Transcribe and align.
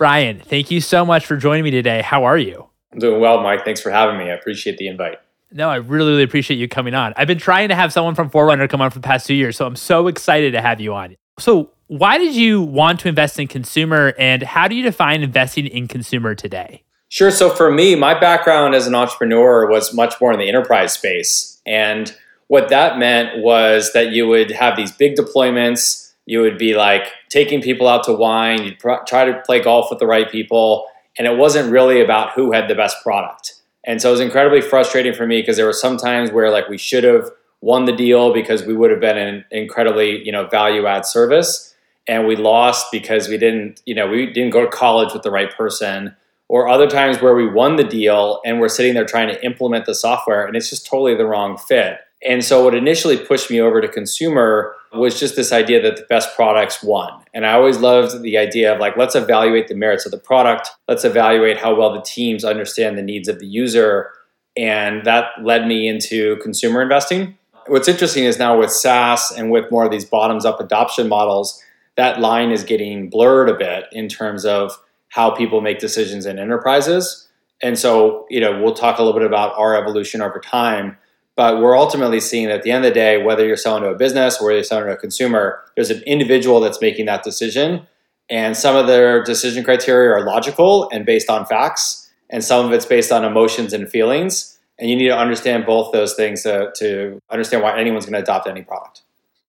Brian, 0.01 0.41
thank 0.41 0.71
you 0.71 0.81
so 0.81 1.05
much 1.05 1.27
for 1.27 1.37
joining 1.37 1.63
me 1.63 1.71
today. 1.71 2.01
How 2.01 2.25
are 2.25 2.39
you? 2.39 2.67
I'm 2.91 3.01
doing 3.01 3.21
well, 3.21 3.43
Mike. 3.43 3.67
Thanks 3.67 3.83
for 3.83 3.91
having 3.91 4.17
me. 4.17 4.31
I 4.31 4.35
appreciate 4.35 4.79
the 4.79 4.89
invite. 4.89 5.19
No, 5.53 5.69
I 5.69 5.77
really, 5.77 6.13
really 6.13 6.23
appreciate 6.23 6.57
you 6.57 6.69
coming 6.69 6.95
on. 6.95 7.13
I've 7.19 7.29
been 7.29 7.37
trying 7.37 7.69
to 7.69 7.75
have 7.75 7.93
someone 7.93 8.15
from 8.15 8.31
Forerunner 8.31 8.67
come 8.67 8.81
on 8.81 8.91
for 8.91 8.99
the 8.99 9.07
past 9.07 9.27
two 9.27 9.35
years, 9.35 9.59
so 9.59 9.67
I'm 9.67 9.77
so 9.77 10.07
excited 10.07 10.53
to 10.53 10.63
have 10.63 10.81
you 10.81 10.95
on. 10.95 11.17
So, 11.39 11.73
why 11.89 12.17
did 12.17 12.35
you 12.35 12.63
want 12.63 13.01
to 13.01 13.09
invest 13.09 13.39
in 13.39 13.47
consumer, 13.47 14.15
and 14.19 14.43
how 14.43 14.69
do 14.69 14.75
you 14.75 14.83
define 14.83 15.23
investing 15.23 15.67
in 15.67 15.87
consumer 15.87 16.35
today? 16.35 16.83
Sure. 17.11 17.31
So, 17.31 17.51
for 17.51 17.71
me, 17.71 17.95
my 17.95 18.19
background 18.19 18.75
as 18.75 18.87
an 18.87 18.95
entrepreneur 18.95 19.69
was 19.69 19.93
much 19.93 20.19
more 20.19 20.33
in 20.33 20.39
the 20.39 20.49
enterprise 20.49 20.95
space. 20.95 21.61
And 21.67 22.17
what 22.47 22.71
that 22.71 22.99
meant 22.99 23.43
was 23.43 23.93
that 23.93 24.13
you 24.13 24.27
would 24.29 24.51
have 24.51 24.79
these 24.79 24.93
big 24.93 25.15
deployments 25.15 26.10
you 26.27 26.41
would 26.41 26.59
be 26.59 26.75
like 26.75 27.07
taking 27.29 27.61
people 27.61 27.89
out 27.89 28.05
to 28.05 28.13
wine, 28.13 28.63
you'd 28.63 28.79
pr- 28.79 29.05
try 29.07 29.25
to 29.25 29.41
play 29.45 29.63
golf 29.63 29.89
with 29.91 29.99
the 29.99 30.07
right 30.07 30.31
people, 30.31 30.87
and 31.19 31.27
it 31.27 31.37
wasn't 31.37 31.73
really 31.73 32.01
about 32.01 32.33
who 32.33 32.53
had 32.53 32.69
the 32.69 32.75
best 32.75 32.97
product. 33.03 33.55
And 33.85 34.01
so 34.01 34.11
it 34.11 34.13
was 34.13 34.21
incredibly 34.21 34.61
frustrating 34.61 35.15
for 35.15 35.27
me 35.27 35.41
because 35.41 35.57
there 35.57 35.67
were 35.67 35.73
some 35.73 35.97
times 35.97 36.31
where 36.31 36.51
like 36.51 36.69
we 36.69 36.79
should 36.79 37.05
have 37.05 37.31
won 37.61 37.85
the 37.85 37.93
deal 37.93 38.33
because 38.33 38.65
we 38.65 38.75
would 38.75 38.91
have 38.91 39.01
been 39.01 39.19
an 39.19 39.45
incredibly, 39.51 40.25
you 40.25 40.33
know, 40.33 40.47
value 40.47 40.87
add 40.87 41.07
service 41.07 41.75
and 42.07 42.27
we 42.27 42.37
lost 42.37 42.87
because 42.91 43.29
we 43.29 43.39
didn't, 43.39 43.83
you 43.87 43.95
know, 43.95 44.09
we 44.09 44.27
didn't 44.27 44.51
go 44.51 44.63
to 44.63 44.71
college 44.71 45.13
with 45.13 45.23
the 45.23 45.31
right 45.31 45.55
person 45.57 46.15
or 46.49 46.69
other 46.69 46.89
times 46.89 47.21
where 47.21 47.35
we 47.35 47.47
won 47.47 47.77
the 47.77 47.85
deal 47.85 48.41
and 48.45 48.61
we're 48.61 48.69
sitting 48.69 48.95
there 48.95 49.05
trying 49.05 49.29
to 49.29 49.45
implement 49.45 49.87
the 49.87 49.95
software 49.95 50.47
and 50.47 50.57
it's 50.57 50.71
just 50.71 50.87
totally 50.87 51.15
the 51.15 51.27
wrong 51.27 51.57
fit. 51.57 51.99
And 52.27 52.45
so 52.45 52.65
what 52.65 52.75
initially 52.75 53.17
pushed 53.17 53.51
me 53.51 53.61
over 53.61 53.81
to 53.81 53.89
consumer 53.89 54.75
was 54.93 55.19
just 55.19 55.37
this 55.37 55.53
idea 55.53 55.81
that 55.83 55.97
the 55.97 56.07
best 56.09 56.35
products 56.35 56.83
won. 56.83 57.13
And 57.33 57.47
I 57.47 57.53
always 57.53 57.79
loved 57.79 58.23
the 58.23 58.37
idea 58.37 58.73
of 58.73 58.81
like, 58.81 58.97
let's 58.97 59.15
evaluate 59.15 59.69
the 59.69 59.75
merits 59.75 60.05
of 60.05 60.13
the 60.13 60.19
product. 60.19 60.71
Let's 60.89 61.05
evaluate 61.05 61.59
how 61.59 61.75
well 61.75 61.93
the 61.93 62.03
teams 62.03 62.45
understand 62.45 62.99
the 62.99 63.03
needs 63.03 63.29
of 63.29 63.39
the 63.39 63.47
user. 63.47 64.11
And 64.57 65.05
that 65.05 65.27
led 65.43 65.67
me 65.67 65.89
into 65.89 66.37
consumer 66.39 66.83
investing. 66.83 67.39
What's 67.67 67.89
interesting 67.89 68.25
is 68.25 68.39
now 68.39 68.59
with 68.59 68.73
SaaS 68.73 69.31
and 69.31 69.51
with 69.51 69.71
more 69.71 69.85
of 69.85 69.93
these 69.93 70.05
bottoms 70.05 70.45
up 70.45 70.59
adoption 70.61 71.09
models, 71.09 71.63
that 71.97 72.21
line 72.21 72.51
is 72.51 72.65
getting 72.65 73.09
blurred 73.09 73.49
a 73.49 73.55
bit 73.55 73.85
in 73.93 74.09
terms 74.09 74.45
of 74.45 74.77
how 75.11 75.31
people 75.31 75.61
make 75.61 75.79
decisions 75.79 76.27
in 76.27 76.39
enterprises. 76.39 77.29
And 77.63 77.79
so, 77.79 78.27
you 78.31 78.41
know, 78.41 78.61
we'll 78.61 78.75
talk 78.75 78.99
a 78.99 79.03
little 79.03 79.19
bit 79.19 79.27
about 79.27 79.57
our 79.57 79.77
evolution 79.77 80.21
over 80.23 80.41
time 80.41 80.97
but 81.41 81.59
we're 81.59 81.75
ultimately 81.75 82.21
seeing 82.21 82.49
that 82.49 82.57
at 82.57 82.63
the 82.65 82.71
end 82.71 82.85
of 82.85 82.91
the 82.91 82.95
day, 82.95 83.17
whether 83.17 83.47
you're 83.47 83.57
selling 83.57 83.83
to 83.83 83.89
a 83.89 83.95
business 83.95 84.39
or 84.43 84.53
you're 84.53 84.63
selling 84.63 84.85
to 84.85 84.93
a 84.93 84.97
consumer, 84.99 85.63
there's 85.75 85.89
an 85.89 86.03
individual 86.03 86.61
that's 86.61 86.83
making 86.83 87.07
that 87.07 87.23
decision. 87.23 87.87
And 88.29 88.55
some 88.55 88.77
of 88.77 88.87
their 88.87 89.25
decision 89.25 89.65
criteria 89.65 90.11
are 90.11 90.23
logical 90.23 90.91
and 90.93 91.07
based 91.07 91.31
on 91.31 91.47
facts, 91.47 92.13
and 92.29 92.45
some 92.45 92.67
of 92.67 92.73
it's 92.73 92.85
based 92.85 93.11
on 93.11 93.25
emotions 93.25 93.73
and 93.73 93.89
feelings. 93.89 94.59
And 94.79 94.91
you 94.91 94.97
need 94.97 95.09
to 95.09 95.17
understand 95.17 95.65
both 95.65 95.93
those 95.93 96.13
things 96.13 96.43
to, 96.43 96.73
to 96.77 97.19
understand 97.31 97.63
why 97.63 97.81
anyone's 97.81 98.05
going 98.05 98.23
to 98.23 98.23
adopt 98.23 98.47
any 98.47 98.61
product. 98.61 99.01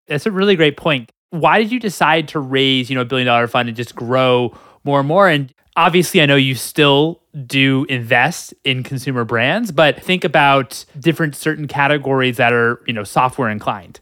That's 0.07 0.25
a 0.25 0.31
really 0.31 0.55
great 0.55 0.77
point. 0.77 1.11
Why 1.31 1.61
did 1.61 1.73
you 1.73 1.79
decide 1.81 2.29
to 2.29 2.39
raise, 2.39 2.89
you 2.89 2.95
know, 2.95 3.01
a 3.01 3.05
billion 3.05 3.25
dollar 3.25 3.49
fund 3.49 3.67
and 3.67 3.75
just 3.75 3.95
grow 3.95 4.57
more 4.85 4.99
and 4.99 5.09
more? 5.09 5.27
And 5.27 5.53
obviously, 5.75 6.21
I 6.21 6.25
know 6.25 6.37
you 6.37 6.55
still 6.55 7.20
do 7.47 7.85
invest 7.89 8.53
in 8.63 8.83
consumer 8.83 9.23
brands, 9.23 9.71
but 9.71 10.01
think 10.01 10.23
about 10.23 10.85
different 10.99 11.35
certain 11.35 11.67
categories 11.67 12.37
that 12.37 12.53
are, 12.53 12.81
you 12.85 12.93
know, 12.93 13.03
software 13.03 13.49
inclined. 13.49 13.99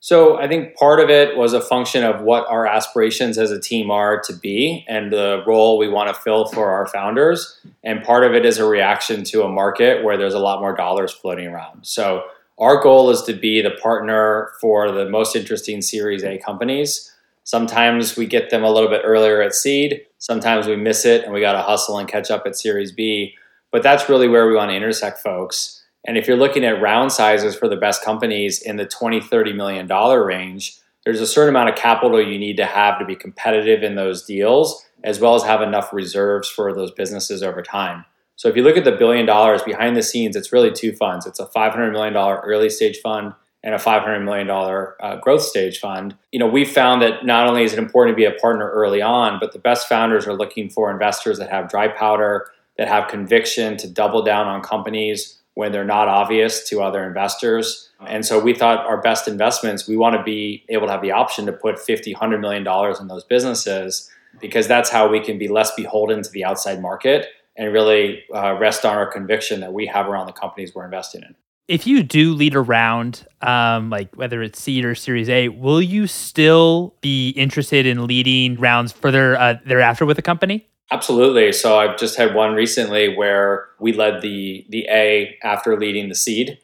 So 0.00 0.36
I 0.36 0.48
think 0.48 0.74
part 0.74 0.98
of 0.98 1.10
it 1.10 1.36
was 1.36 1.52
a 1.52 1.60
function 1.60 2.02
of 2.02 2.22
what 2.22 2.44
our 2.48 2.66
aspirations 2.66 3.38
as 3.38 3.52
a 3.52 3.60
team 3.60 3.90
are 3.90 4.20
to 4.22 4.32
be 4.32 4.84
and 4.88 5.12
the 5.12 5.44
role 5.46 5.78
we 5.78 5.88
want 5.88 6.08
to 6.08 6.20
fill 6.20 6.46
for 6.46 6.70
our 6.70 6.88
founders. 6.88 7.60
And 7.84 8.02
part 8.02 8.24
of 8.24 8.34
it 8.34 8.44
is 8.44 8.58
a 8.58 8.66
reaction 8.66 9.22
to 9.24 9.44
a 9.44 9.48
market 9.48 10.02
where 10.02 10.16
there's 10.16 10.34
a 10.34 10.40
lot 10.40 10.60
more 10.60 10.74
dollars 10.74 11.12
floating 11.12 11.46
around. 11.46 11.86
So 11.86 12.24
our 12.58 12.82
goal 12.82 13.10
is 13.10 13.22
to 13.22 13.32
be 13.32 13.62
the 13.62 13.70
partner 13.70 14.50
for 14.60 14.90
the 14.90 15.08
most 15.08 15.36
interesting 15.36 15.82
Series 15.82 16.24
A 16.24 16.36
companies 16.38 17.12
Sometimes 17.44 18.16
we 18.16 18.26
get 18.26 18.50
them 18.50 18.62
a 18.62 18.70
little 18.70 18.88
bit 18.88 19.02
earlier 19.04 19.42
at 19.42 19.54
seed. 19.54 20.02
Sometimes 20.22 20.68
we 20.68 20.76
miss 20.76 21.04
it 21.04 21.24
and 21.24 21.32
we 21.32 21.40
got 21.40 21.54
to 21.54 21.62
hustle 21.62 21.98
and 21.98 22.08
catch 22.08 22.30
up 22.30 22.44
at 22.46 22.54
Series 22.54 22.92
B. 22.92 23.34
But 23.72 23.82
that's 23.82 24.08
really 24.08 24.28
where 24.28 24.46
we 24.46 24.54
want 24.54 24.70
to 24.70 24.76
intersect 24.76 25.18
folks. 25.18 25.82
And 26.06 26.16
if 26.16 26.28
you're 26.28 26.36
looking 26.36 26.64
at 26.64 26.80
round 26.80 27.10
sizes 27.10 27.56
for 27.56 27.68
the 27.68 27.74
best 27.74 28.04
companies 28.04 28.62
in 28.62 28.76
the 28.76 28.86
20, 28.86 29.20
30 29.20 29.52
million 29.52 29.88
dollar 29.88 30.24
range, 30.24 30.78
there's 31.04 31.20
a 31.20 31.26
certain 31.26 31.48
amount 31.48 31.70
of 31.70 31.74
capital 31.74 32.22
you 32.22 32.38
need 32.38 32.56
to 32.58 32.66
have 32.66 33.00
to 33.00 33.04
be 33.04 33.16
competitive 33.16 33.82
in 33.82 33.96
those 33.96 34.24
deals, 34.24 34.84
as 35.02 35.18
well 35.18 35.34
as 35.34 35.42
have 35.42 35.60
enough 35.60 35.92
reserves 35.92 36.48
for 36.48 36.72
those 36.72 36.92
businesses 36.92 37.42
over 37.42 37.60
time. 37.60 38.04
So 38.36 38.48
if 38.48 38.54
you 38.54 38.62
look 38.62 38.76
at 38.76 38.84
the 38.84 38.92
billion 38.92 39.26
dollars 39.26 39.62
behind 39.64 39.96
the 39.96 40.04
scenes, 40.04 40.36
it's 40.36 40.52
really 40.52 40.70
two 40.70 40.92
funds. 40.92 41.26
It's 41.26 41.40
a 41.40 41.46
$500 41.46 41.90
million 41.90 42.16
early 42.16 42.70
stage 42.70 42.98
fund 43.00 43.32
and 43.64 43.74
a 43.74 43.78
$500 43.78 44.24
million 44.24 44.50
uh, 44.50 45.16
growth 45.16 45.42
stage 45.42 45.78
fund. 45.78 46.16
You 46.32 46.38
know, 46.38 46.48
we 46.48 46.64
found 46.64 47.00
that 47.02 47.24
not 47.24 47.46
only 47.46 47.62
is 47.62 47.72
it 47.72 47.78
important 47.78 48.16
to 48.16 48.16
be 48.16 48.24
a 48.24 48.32
partner 48.32 48.68
early 48.70 49.00
on, 49.00 49.38
but 49.38 49.52
the 49.52 49.58
best 49.58 49.88
founders 49.88 50.26
are 50.26 50.34
looking 50.34 50.68
for 50.68 50.90
investors 50.90 51.38
that 51.38 51.50
have 51.50 51.68
dry 51.68 51.88
powder, 51.88 52.48
that 52.76 52.88
have 52.88 53.08
conviction 53.08 53.76
to 53.76 53.88
double 53.88 54.22
down 54.22 54.48
on 54.48 54.62
companies 54.62 55.38
when 55.54 55.70
they're 55.70 55.84
not 55.84 56.08
obvious 56.08 56.68
to 56.68 56.82
other 56.82 57.06
investors. 57.06 57.90
And 58.06 58.24
so 58.24 58.40
we 58.40 58.54
thought 58.54 58.86
our 58.86 59.00
best 59.00 59.28
investments, 59.28 59.86
we 59.86 59.96
want 59.96 60.16
to 60.16 60.22
be 60.22 60.64
able 60.68 60.86
to 60.86 60.92
have 60.92 61.02
the 61.02 61.12
option 61.12 61.46
to 61.46 61.52
put 61.52 61.78
50, 61.78 62.14
100 62.14 62.38
million 62.40 62.64
dollars 62.64 62.98
in 62.98 63.08
those 63.08 63.24
businesses 63.24 64.10
because 64.40 64.66
that's 64.66 64.90
how 64.90 65.08
we 65.08 65.20
can 65.20 65.38
be 65.38 65.48
less 65.48 65.74
beholden 65.74 66.22
to 66.22 66.30
the 66.30 66.44
outside 66.44 66.80
market 66.80 67.26
and 67.56 67.70
really 67.70 68.24
uh, 68.34 68.56
rest 68.58 68.84
on 68.86 68.96
our 68.96 69.06
conviction 69.06 69.60
that 69.60 69.74
we 69.74 69.86
have 69.86 70.08
around 70.08 70.26
the 70.26 70.32
companies 70.32 70.74
we're 70.74 70.86
investing 70.86 71.22
in 71.22 71.34
if 71.68 71.86
you 71.86 72.02
do 72.02 72.34
lead 72.34 72.54
a 72.54 72.60
round, 72.60 73.26
um, 73.40 73.90
like 73.90 74.14
whether 74.16 74.42
it's 74.42 74.60
seed 74.60 74.84
or 74.84 74.94
Series 74.94 75.28
A, 75.28 75.48
will 75.48 75.80
you 75.80 76.06
still 76.06 76.94
be 77.00 77.30
interested 77.30 77.86
in 77.86 78.06
leading 78.06 78.56
rounds 78.56 78.92
further 78.92 79.36
uh, 79.38 79.54
thereafter 79.64 80.04
with 80.04 80.16
the 80.16 80.22
company? 80.22 80.68
Absolutely. 80.90 81.52
So 81.52 81.78
I've 81.78 81.96
just 81.96 82.16
had 82.16 82.34
one 82.34 82.54
recently 82.54 83.16
where 83.16 83.68
we 83.80 83.92
led 83.92 84.20
the 84.20 84.66
the 84.68 84.86
A 84.90 85.38
after 85.42 85.78
leading 85.78 86.10
the 86.10 86.14
seed, 86.14 86.58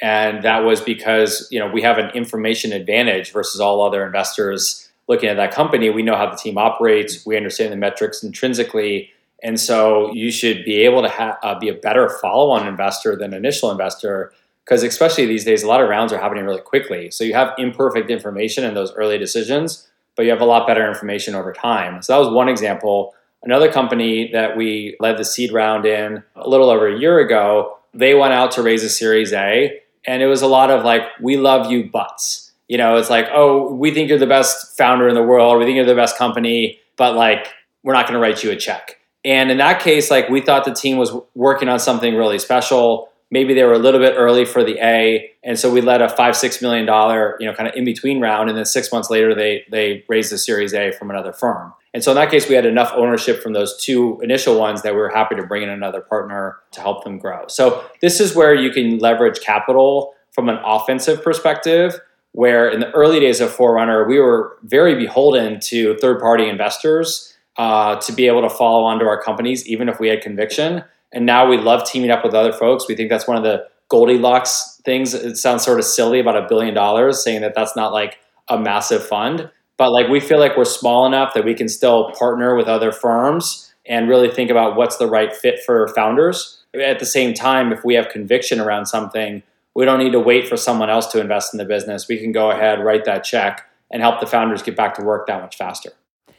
and 0.00 0.44
that 0.44 0.60
was 0.60 0.80
because 0.80 1.48
you 1.50 1.58
know 1.58 1.66
we 1.66 1.82
have 1.82 1.98
an 1.98 2.10
information 2.10 2.72
advantage 2.72 3.32
versus 3.32 3.60
all 3.60 3.82
other 3.82 4.06
investors 4.06 4.88
looking 5.08 5.28
at 5.28 5.36
that 5.36 5.52
company. 5.52 5.90
We 5.90 6.02
know 6.02 6.16
how 6.16 6.30
the 6.30 6.36
team 6.36 6.56
operates. 6.56 7.26
We 7.26 7.36
understand 7.36 7.72
the 7.72 7.76
metrics 7.76 8.22
intrinsically. 8.22 9.10
And 9.44 9.60
so 9.60 10.10
you 10.12 10.32
should 10.32 10.64
be 10.64 10.78
able 10.78 11.02
to 11.02 11.08
ha- 11.08 11.38
uh, 11.42 11.58
be 11.58 11.68
a 11.68 11.74
better 11.74 12.08
follow-on 12.08 12.66
investor 12.66 13.14
than 13.14 13.34
initial 13.34 13.70
investor 13.70 14.32
because 14.64 14.82
especially 14.82 15.26
these 15.26 15.44
days, 15.44 15.62
a 15.62 15.68
lot 15.68 15.82
of 15.82 15.90
rounds 15.90 16.10
are 16.10 16.18
happening 16.18 16.46
really 16.46 16.62
quickly. 16.62 17.10
So 17.10 17.22
you 17.22 17.34
have 17.34 17.52
imperfect 17.58 18.10
information 18.10 18.64
in 18.64 18.72
those 18.72 18.94
early 18.94 19.18
decisions, 19.18 19.86
but 20.16 20.24
you 20.24 20.30
have 20.30 20.40
a 20.40 20.46
lot 20.46 20.66
better 20.66 20.88
information 20.88 21.34
over 21.34 21.52
time. 21.52 22.00
So 22.00 22.14
that 22.14 22.18
was 22.18 22.34
one 22.34 22.48
example. 22.48 23.14
Another 23.42 23.70
company 23.70 24.30
that 24.32 24.56
we 24.56 24.96
led 25.00 25.18
the 25.18 25.24
seed 25.24 25.52
round 25.52 25.84
in 25.84 26.22
a 26.34 26.48
little 26.48 26.70
over 26.70 26.88
a 26.88 26.98
year 26.98 27.18
ago, 27.18 27.76
they 27.92 28.14
went 28.14 28.32
out 28.32 28.52
to 28.52 28.62
raise 28.62 28.82
a 28.82 28.88
Series 28.88 29.34
A, 29.34 29.78
and 30.06 30.22
it 30.22 30.26
was 30.26 30.40
a 30.40 30.46
lot 30.46 30.70
of 30.70 30.82
like, 30.82 31.02
"We 31.20 31.36
love 31.36 31.70
you, 31.70 31.90
buts." 31.90 32.52
You 32.66 32.78
know, 32.78 32.96
it's 32.96 33.10
like, 33.10 33.28
"Oh, 33.34 33.74
we 33.74 33.92
think 33.92 34.08
you're 34.08 34.18
the 34.18 34.26
best 34.26 34.78
founder 34.78 35.06
in 35.08 35.14
the 35.14 35.22
world. 35.22 35.58
We 35.58 35.66
think 35.66 35.76
you're 35.76 35.84
the 35.84 35.94
best 35.94 36.16
company, 36.16 36.80
but 36.96 37.14
like, 37.14 37.48
we're 37.82 37.92
not 37.92 38.06
going 38.06 38.14
to 38.14 38.20
write 38.20 38.42
you 38.42 38.50
a 38.50 38.56
check." 38.56 38.98
And 39.24 39.50
in 39.50 39.58
that 39.58 39.80
case, 39.80 40.10
like 40.10 40.28
we 40.28 40.40
thought 40.40 40.64
the 40.64 40.74
team 40.74 40.98
was 40.98 41.16
working 41.34 41.68
on 41.68 41.80
something 41.80 42.14
really 42.14 42.38
special. 42.38 43.08
Maybe 43.30 43.54
they 43.54 43.64
were 43.64 43.72
a 43.72 43.78
little 43.78 44.00
bit 44.00 44.14
early 44.16 44.44
for 44.44 44.62
the 44.62 44.78
A, 44.80 45.30
and 45.42 45.58
so 45.58 45.72
we 45.72 45.80
led 45.80 46.02
a 46.02 46.08
five 46.08 46.36
six 46.36 46.60
million 46.60 46.86
dollar 46.86 47.36
you 47.40 47.46
know 47.46 47.54
kind 47.54 47.68
of 47.68 47.74
in 47.74 47.84
between 47.84 48.20
round, 48.20 48.48
and 48.48 48.56
then 48.56 48.64
six 48.64 48.92
months 48.92 49.10
later 49.10 49.34
they 49.34 49.64
they 49.70 50.04
raised 50.08 50.30
the 50.30 50.38
Series 50.38 50.74
A 50.74 50.92
from 50.92 51.10
another 51.10 51.32
firm. 51.32 51.72
And 51.94 52.02
so 52.02 52.10
in 52.10 52.16
that 52.16 52.30
case, 52.30 52.48
we 52.48 52.56
had 52.56 52.66
enough 52.66 52.92
ownership 52.94 53.40
from 53.40 53.52
those 53.52 53.80
two 53.82 54.20
initial 54.20 54.58
ones 54.58 54.82
that 54.82 54.94
we 54.94 55.00
were 55.00 55.10
happy 55.10 55.36
to 55.36 55.44
bring 55.44 55.62
in 55.62 55.68
another 55.68 56.00
partner 56.00 56.56
to 56.72 56.80
help 56.80 57.04
them 57.04 57.18
grow. 57.18 57.46
So 57.46 57.84
this 58.02 58.18
is 58.18 58.34
where 58.34 58.52
you 58.52 58.72
can 58.72 58.98
leverage 58.98 59.40
capital 59.40 60.12
from 60.32 60.48
an 60.48 60.58
offensive 60.64 61.22
perspective. 61.22 61.98
Where 62.32 62.68
in 62.68 62.80
the 62.80 62.90
early 62.90 63.20
days 63.20 63.40
of 63.40 63.52
Forerunner, 63.52 64.08
we 64.08 64.18
were 64.18 64.58
very 64.64 64.96
beholden 64.96 65.60
to 65.60 65.96
third 65.98 66.18
party 66.18 66.48
investors 66.48 67.33
uh, 67.56 67.96
to 67.96 68.12
be 68.12 68.26
able 68.26 68.42
to 68.42 68.50
follow 68.50 68.84
onto 68.84 69.06
our 69.06 69.20
companies, 69.22 69.66
even 69.66 69.88
if 69.88 70.00
we 70.00 70.08
had 70.08 70.20
conviction. 70.20 70.84
And 71.12 71.24
now 71.26 71.48
we 71.48 71.56
love 71.56 71.88
teaming 71.88 72.10
up 72.10 72.24
with 72.24 72.34
other 72.34 72.52
folks. 72.52 72.86
We 72.88 72.96
think 72.96 73.10
that's 73.10 73.28
one 73.28 73.36
of 73.36 73.44
the 73.44 73.66
Goldilocks 73.88 74.80
things. 74.84 75.14
It 75.14 75.36
sounds 75.36 75.64
sort 75.64 75.78
of 75.78 75.84
silly 75.84 76.18
about 76.18 76.36
a 76.36 76.46
billion 76.48 76.74
dollars, 76.74 77.22
saying 77.22 77.42
that 77.42 77.54
that's 77.54 77.76
not 77.76 77.92
like 77.92 78.18
a 78.48 78.58
massive 78.58 79.06
fund. 79.06 79.50
But 79.76 79.90
like 79.90 80.08
we 80.08 80.20
feel 80.20 80.38
like 80.38 80.56
we're 80.56 80.64
small 80.64 81.06
enough 81.06 81.34
that 81.34 81.44
we 81.44 81.54
can 81.54 81.68
still 81.68 82.12
partner 82.12 82.56
with 82.56 82.66
other 82.66 82.92
firms 82.92 83.72
and 83.86 84.08
really 84.08 84.30
think 84.30 84.50
about 84.50 84.76
what's 84.76 84.96
the 84.96 85.06
right 85.06 85.34
fit 85.34 85.60
for 85.64 85.88
founders. 85.88 86.62
At 86.74 86.98
the 86.98 87.06
same 87.06 87.34
time, 87.34 87.72
if 87.72 87.84
we 87.84 87.94
have 87.94 88.08
conviction 88.08 88.60
around 88.60 88.86
something, 88.86 89.42
we 89.74 89.84
don't 89.84 89.98
need 89.98 90.12
to 90.12 90.20
wait 90.20 90.48
for 90.48 90.56
someone 90.56 90.90
else 90.90 91.06
to 91.08 91.20
invest 91.20 91.52
in 91.52 91.58
the 91.58 91.64
business. 91.64 92.08
We 92.08 92.18
can 92.18 92.32
go 92.32 92.50
ahead, 92.50 92.84
write 92.84 93.04
that 93.04 93.24
check, 93.24 93.68
and 93.90 94.00
help 94.00 94.20
the 94.20 94.26
founders 94.26 94.62
get 94.62 94.76
back 94.76 94.94
to 94.94 95.02
work 95.02 95.26
that 95.26 95.40
much 95.40 95.56
faster. 95.56 95.90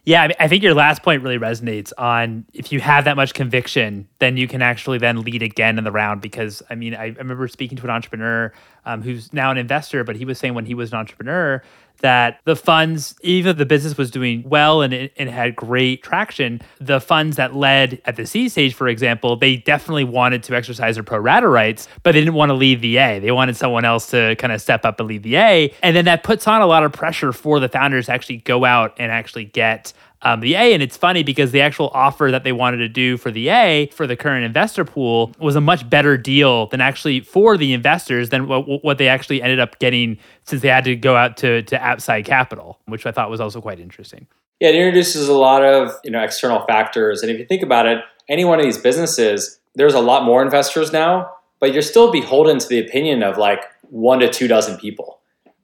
Yeah, 0.05 0.21
I, 0.21 0.27
mean, 0.27 0.35
I 0.39 0.47
think 0.47 0.61
your 0.61 0.75
last 0.75 1.01
point 1.01 1.23
really 1.23 1.39
resonates 1.39 1.91
on 1.97 2.45
if 2.53 2.71
you 2.71 2.79
have 2.79 3.05
that 3.05 3.15
much 3.15 3.33
conviction, 3.33 4.07
then 4.19 4.37
you 4.37 4.47
can 4.47 4.61
actually 4.61 4.99
then 4.99 5.21
lead 5.21 5.41
again 5.41 5.79
in 5.79 5.83
the 5.83 5.91
round. 5.91 6.21
Because 6.21 6.61
I 6.69 6.75
mean, 6.75 6.93
I, 6.93 7.05
I 7.05 7.07
remember 7.07 7.47
speaking 7.47 7.75
to 7.79 7.83
an 7.85 7.89
entrepreneur 7.89 8.53
um, 8.85 9.01
who's 9.01 9.33
now 9.33 9.49
an 9.49 9.57
investor, 9.57 10.03
but 10.03 10.15
he 10.15 10.23
was 10.23 10.37
saying 10.37 10.53
when 10.53 10.65
he 10.67 10.75
was 10.75 10.91
an 10.91 10.99
entrepreneur 10.99 11.63
that 11.99 12.39
the 12.45 12.55
funds, 12.55 13.15
even 13.21 13.51
if 13.51 13.57
the 13.57 13.65
business 13.65 13.97
was 13.97 14.11
doing 14.11 14.43
well 14.45 14.81
and 14.81 15.09
had 15.17 15.55
great 15.55 16.03
traction, 16.03 16.61
the 16.79 16.99
funds 16.99 17.37
that 17.37 17.55
led 17.55 18.01
at 18.05 18.15
the 18.15 18.25
seed 18.25 18.51
stage, 18.51 18.73
for 18.73 18.87
example, 18.87 19.35
they 19.35 19.57
definitely 19.57 20.03
wanted 20.03 20.43
to 20.43 20.55
exercise 20.55 20.95
their 20.95 21.03
pro 21.03 21.19
rata 21.19 21.47
rights, 21.47 21.87
but 22.03 22.11
they 22.11 22.19
didn't 22.19 22.35
want 22.35 22.49
to 22.49 22.53
leave 22.53 22.81
the 22.81 22.97
A. 22.97 23.19
They 23.19 23.31
wanted 23.31 23.55
someone 23.55 23.85
else 23.85 24.09
to 24.11 24.35
kind 24.37 24.53
of 24.53 24.61
step 24.61 24.85
up 24.85 24.99
and 24.99 25.09
lead 25.09 25.23
the 25.23 25.37
A. 25.37 25.73
And 25.81 25.95
then 25.95 26.05
that 26.05 26.23
puts 26.23 26.47
on 26.47 26.61
a 26.61 26.67
lot 26.67 26.83
of 26.83 26.91
pressure 26.91 27.31
for 27.31 27.59
the 27.59 27.69
founders 27.69 28.07
to 28.07 28.13
actually 28.13 28.37
go 28.37 28.65
out 28.65 28.93
and 28.97 29.11
actually 29.11 29.45
get 29.45 29.93
um, 30.25 30.39
the 30.41 30.55
A. 30.55 30.73
And 30.73 30.83
it's 30.83 30.97
funny 30.97 31.23
because 31.23 31.51
the 31.51 31.61
actual 31.61 31.89
offer 31.93 32.29
that 32.31 32.43
they 32.43 32.51
wanted 32.51 32.77
to 32.77 32.89
do 32.89 33.15
for 33.15 33.31
the 33.31 33.49
A 33.49 33.89
for 33.93 34.07
the 34.07 34.17
current 34.17 34.43
investor 34.43 34.83
pool 34.83 35.31
was 35.39 35.55
a 35.55 35.61
much 35.61 35.87
better 35.89 36.17
deal 36.17 36.65
than 36.67 36.81
actually 36.81 37.21
for 37.21 37.55
the 37.55 37.71
investors 37.71 38.29
than 38.29 38.47
what, 38.47 38.83
what 38.83 38.97
they 38.97 39.07
actually 39.07 39.41
ended 39.41 39.59
up 39.59 39.79
getting 39.79 40.17
since 40.43 40.61
they 40.61 40.67
had 40.67 40.83
to 40.83 40.95
go 40.95 41.15
out 41.15 41.37
to, 41.37 41.61
to 41.63 41.79
outside 41.79 42.25
capital, 42.25 42.79
which 42.87 43.05
I 43.05 43.11
thought 43.11 43.29
was 43.29 43.39
also 43.39 43.61
quite 43.61 43.79
interesting. 43.79 44.27
Yeah, 44.59 44.69
it 44.69 44.75
introduces 44.75 45.29
a 45.29 45.33
lot 45.33 45.63
of 45.63 45.91
you 46.03 46.11
know 46.11 46.21
external 46.21 46.65
factors, 46.65 47.21
and 47.21 47.31
if 47.31 47.37
you 47.37 47.45
think 47.45 47.61
about 47.61 47.85
it, 47.85 47.99
any 48.27 48.45
one 48.45 48.59
of 48.59 48.65
these 48.65 48.77
businesses, 48.77 49.59
there's 49.75 49.93
a 49.93 49.99
lot 49.99 50.23
more 50.23 50.41
investors 50.41 50.91
now, 50.91 51.29
but 51.59 51.71
you're 51.71 51.81
still 51.81 52.11
beholden 52.11 52.57
to 52.57 52.67
the 52.67 52.79
opinion 52.79 53.21
of 53.21 53.37
like 53.37 53.63
one 53.89 54.19
to 54.19 54.29
two 54.29 54.47
dozen 54.47 54.77
people 54.77 55.14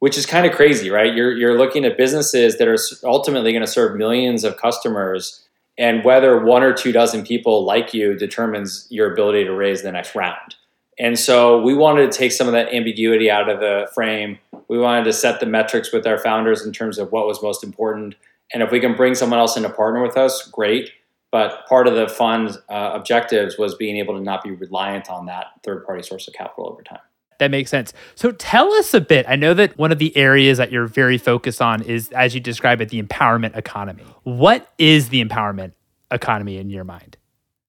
which 0.01 0.18
is 0.18 0.25
kind 0.25 0.48
of 0.48 0.53
crazy, 0.53 0.89
right? 0.89 1.13
You're 1.13 1.31
you're 1.38 1.59
looking 1.59 1.86
at 1.86 1.95
businesses 1.95 2.57
that 2.57 2.68
are 2.68 2.77
ultimately 3.03 3.51
going 3.51 3.63
to 3.63 3.71
serve 3.71 3.95
millions 3.95 4.44
of 4.44 4.57
customers, 4.57 5.48
and 5.77 6.03
whether 6.03 6.44
one 6.44 6.63
or 6.63 6.74
two 6.74 6.92
dozen 6.92 7.24
people 7.24 7.63
like 7.63 7.94
you 7.94 8.15
determines 8.15 8.88
your 8.89 9.13
ability 9.13 9.44
to 9.44 9.53
raise 9.53 9.83
the 9.83 9.92
next 9.92 10.15
round. 10.15 10.56
And 10.98 11.19
so 11.19 11.62
we 11.62 11.75
wanted 11.75 12.12
to 12.12 12.18
take 12.18 12.31
some 12.31 12.48
of 12.48 12.53
that 12.53 12.74
ambiguity 12.74 13.30
out 13.30 13.48
of 13.48 13.59
the 13.59 13.88
frame. 13.94 14.39
We 14.68 14.80
wanted 14.80 15.03
to 15.03 15.13
set 15.13 15.39
the 15.39 15.45
metrics 15.45 15.94
with 15.94 16.07
our 16.07 16.18
founders 16.18 16.65
in 16.65 16.74
terms 16.74 16.98
of 16.98 17.12
what 17.12 17.27
was 17.27 17.42
most 17.44 17.63
important. 17.63 18.15
And 18.53 18.63
if 18.63 18.71
we 18.71 18.80
can 18.80 18.95
bring 18.95 19.13
someone 19.13 19.38
else 19.38 19.56
in 19.56 19.62
to 19.63 19.69
partner 19.69 20.01
with 20.01 20.18
us, 20.18 20.48
great. 20.48 20.92
But 21.31 21.68
part 21.68 21.88
of 21.88 21.94
the 21.94 22.07
fund 22.07 22.57
uh, 22.69 22.92
objectives 22.94 23.57
was 23.59 23.75
being 23.75 23.98
able 23.98 24.15
to 24.15 24.24
not 24.24 24.44
be 24.44 24.51
reliant 24.51 25.12
on 25.12 25.27
that 25.27 25.45
third 25.63 25.86
party 25.86 26.01
source 26.01 26.27
of 26.27 26.33
capital 26.33 26.68
over 26.68 26.81
time 26.81 27.00
that 27.41 27.49
makes 27.49 27.71
sense. 27.71 27.91
So 28.13 28.31
tell 28.31 28.71
us 28.73 28.93
a 28.93 29.01
bit. 29.01 29.25
I 29.27 29.35
know 29.35 29.55
that 29.55 29.75
one 29.75 29.91
of 29.91 29.97
the 29.97 30.15
areas 30.15 30.59
that 30.59 30.71
you're 30.71 30.85
very 30.85 31.17
focused 31.17 31.59
on 31.59 31.81
is, 31.81 32.09
as 32.09 32.35
you 32.35 32.39
describe 32.39 32.81
it, 32.81 32.89
the 32.89 33.01
empowerment 33.01 33.57
economy. 33.57 34.05
What 34.21 34.71
is 34.77 35.09
the 35.09 35.25
empowerment 35.25 35.71
economy 36.11 36.57
in 36.57 36.69
your 36.69 36.83
mind? 36.83 37.17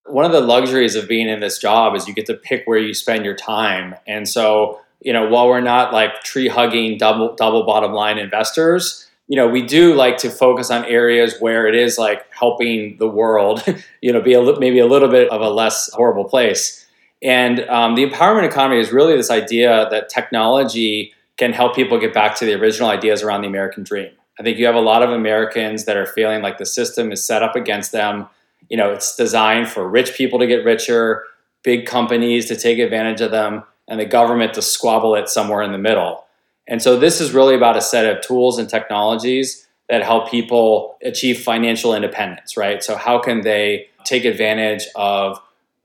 One 0.04 0.26
of 0.26 0.32
the 0.32 0.42
luxuries 0.42 0.94
of 0.94 1.08
being 1.08 1.26
in 1.26 1.40
this 1.40 1.58
job 1.58 1.96
is 1.96 2.06
you 2.06 2.12
get 2.12 2.26
to 2.26 2.34
pick 2.34 2.64
where 2.66 2.78
you 2.78 2.92
spend 2.92 3.24
your 3.24 3.34
time. 3.34 3.94
And 4.06 4.28
so, 4.28 4.78
you 5.00 5.14
know, 5.14 5.26
while 5.26 5.48
we're 5.48 5.62
not 5.62 5.90
like 5.90 6.22
tree 6.22 6.48
hugging 6.48 6.98
double 6.98 7.34
double 7.34 7.64
bottom 7.64 7.92
line 7.92 8.19
investors, 8.19 9.08
you 9.26 9.36
know, 9.36 9.48
we 9.48 9.62
do 9.62 9.94
like 9.94 10.19
to 10.19 10.28
focus 10.28 10.70
on 10.70 10.84
areas 10.84 11.36
where 11.40 11.66
it 11.66 11.74
is 11.74 11.96
like 11.96 12.30
helping 12.34 12.98
the 12.98 13.08
world, 13.08 13.64
you 14.02 14.12
know, 14.12 14.20
be 14.20 14.34
a, 14.34 14.60
maybe 14.60 14.80
a 14.80 14.86
little 14.86 15.08
bit 15.08 15.30
of 15.30 15.40
a 15.40 15.48
less 15.48 15.90
horrible 15.94 16.24
place. 16.24 16.86
And 17.22 17.60
um, 17.69 17.94
the 17.94 18.08
empowerment 18.08 18.44
economy 18.44 18.80
is 18.80 18.92
really 18.92 19.16
this 19.16 19.30
idea 19.30 19.86
that 19.90 20.08
technology 20.08 21.12
can 21.36 21.52
help 21.52 21.74
people 21.74 21.98
get 21.98 22.12
back 22.12 22.36
to 22.36 22.44
the 22.44 22.54
original 22.54 22.88
ideas 22.88 23.22
around 23.22 23.42
the 23.42 23.48
American 23.48 23.84
dream. 23.84 24.10
I 24.38 24.42
think 24.42 24.58
you 24.58 24.66
have 24.66 24.74
a 24.74 24.80
lot 24.80 25.02
of 25.02 25.10
Americans 25.10 25.84
that 25.84 25.96
are 25.96 26.06
feeling 26.06 26.42
like 26.42 26.58
the 26.58 26.66
system 26.66 27.12
is 27.12 27.24
set 27.24 27.42
up 27.42 27.54
against 27.54 27.92
them. 27.92 28.28
You 28.69 28.76
know, 28.76 28.92
it's 28.92 29.16
designed 29.16 29.69
for 29.69 29.88
rich 29.88 30.14
people 30.14 30.38
to 30.38 30.46
get 30.46 30.64
richer, 30.64 31.24
big 31.62 31.86
companies 31.86 32.46
to 32.46 32.56
take 32.56 32.78
advantage 32.78 33.20
of 33.20 33.30
them, 33.30 33.62
and 33.88 34.00
the 34.00 34.06
government 34.06 34.54
to 34.54 34.62
squabble 34.62 35.14
it 35.14 35.28
somewhere 35.28 35.62
in 35.62 35.72
the 35.72 35.78
middle. 35.78 36.24
And 36.66 36.80
so 36.80 36.98
this 36.98 37.20
is 37.20 37.32
really 37.32 37.54
about 37.54 37.76
a 37.76 37.82
set 37.82 38.06
of 38.06 38.22
tools 38.22 38.58
and 38.58 38.69
technologies 38.69 39.66
that 39.88 40.02
help 40.02 40.30
people 40.30 40.96
achieve 41.02 41.40
financial 41.40 41.94
independence, 41.94 42.56
right? 42.56 42.82
So 42.82 42.96
how 42.96 43.19
can 43.19 43.42
they 43.42 43.88
take 44.04 44.24
advantage 44.24 44.86
of 44.96 45.40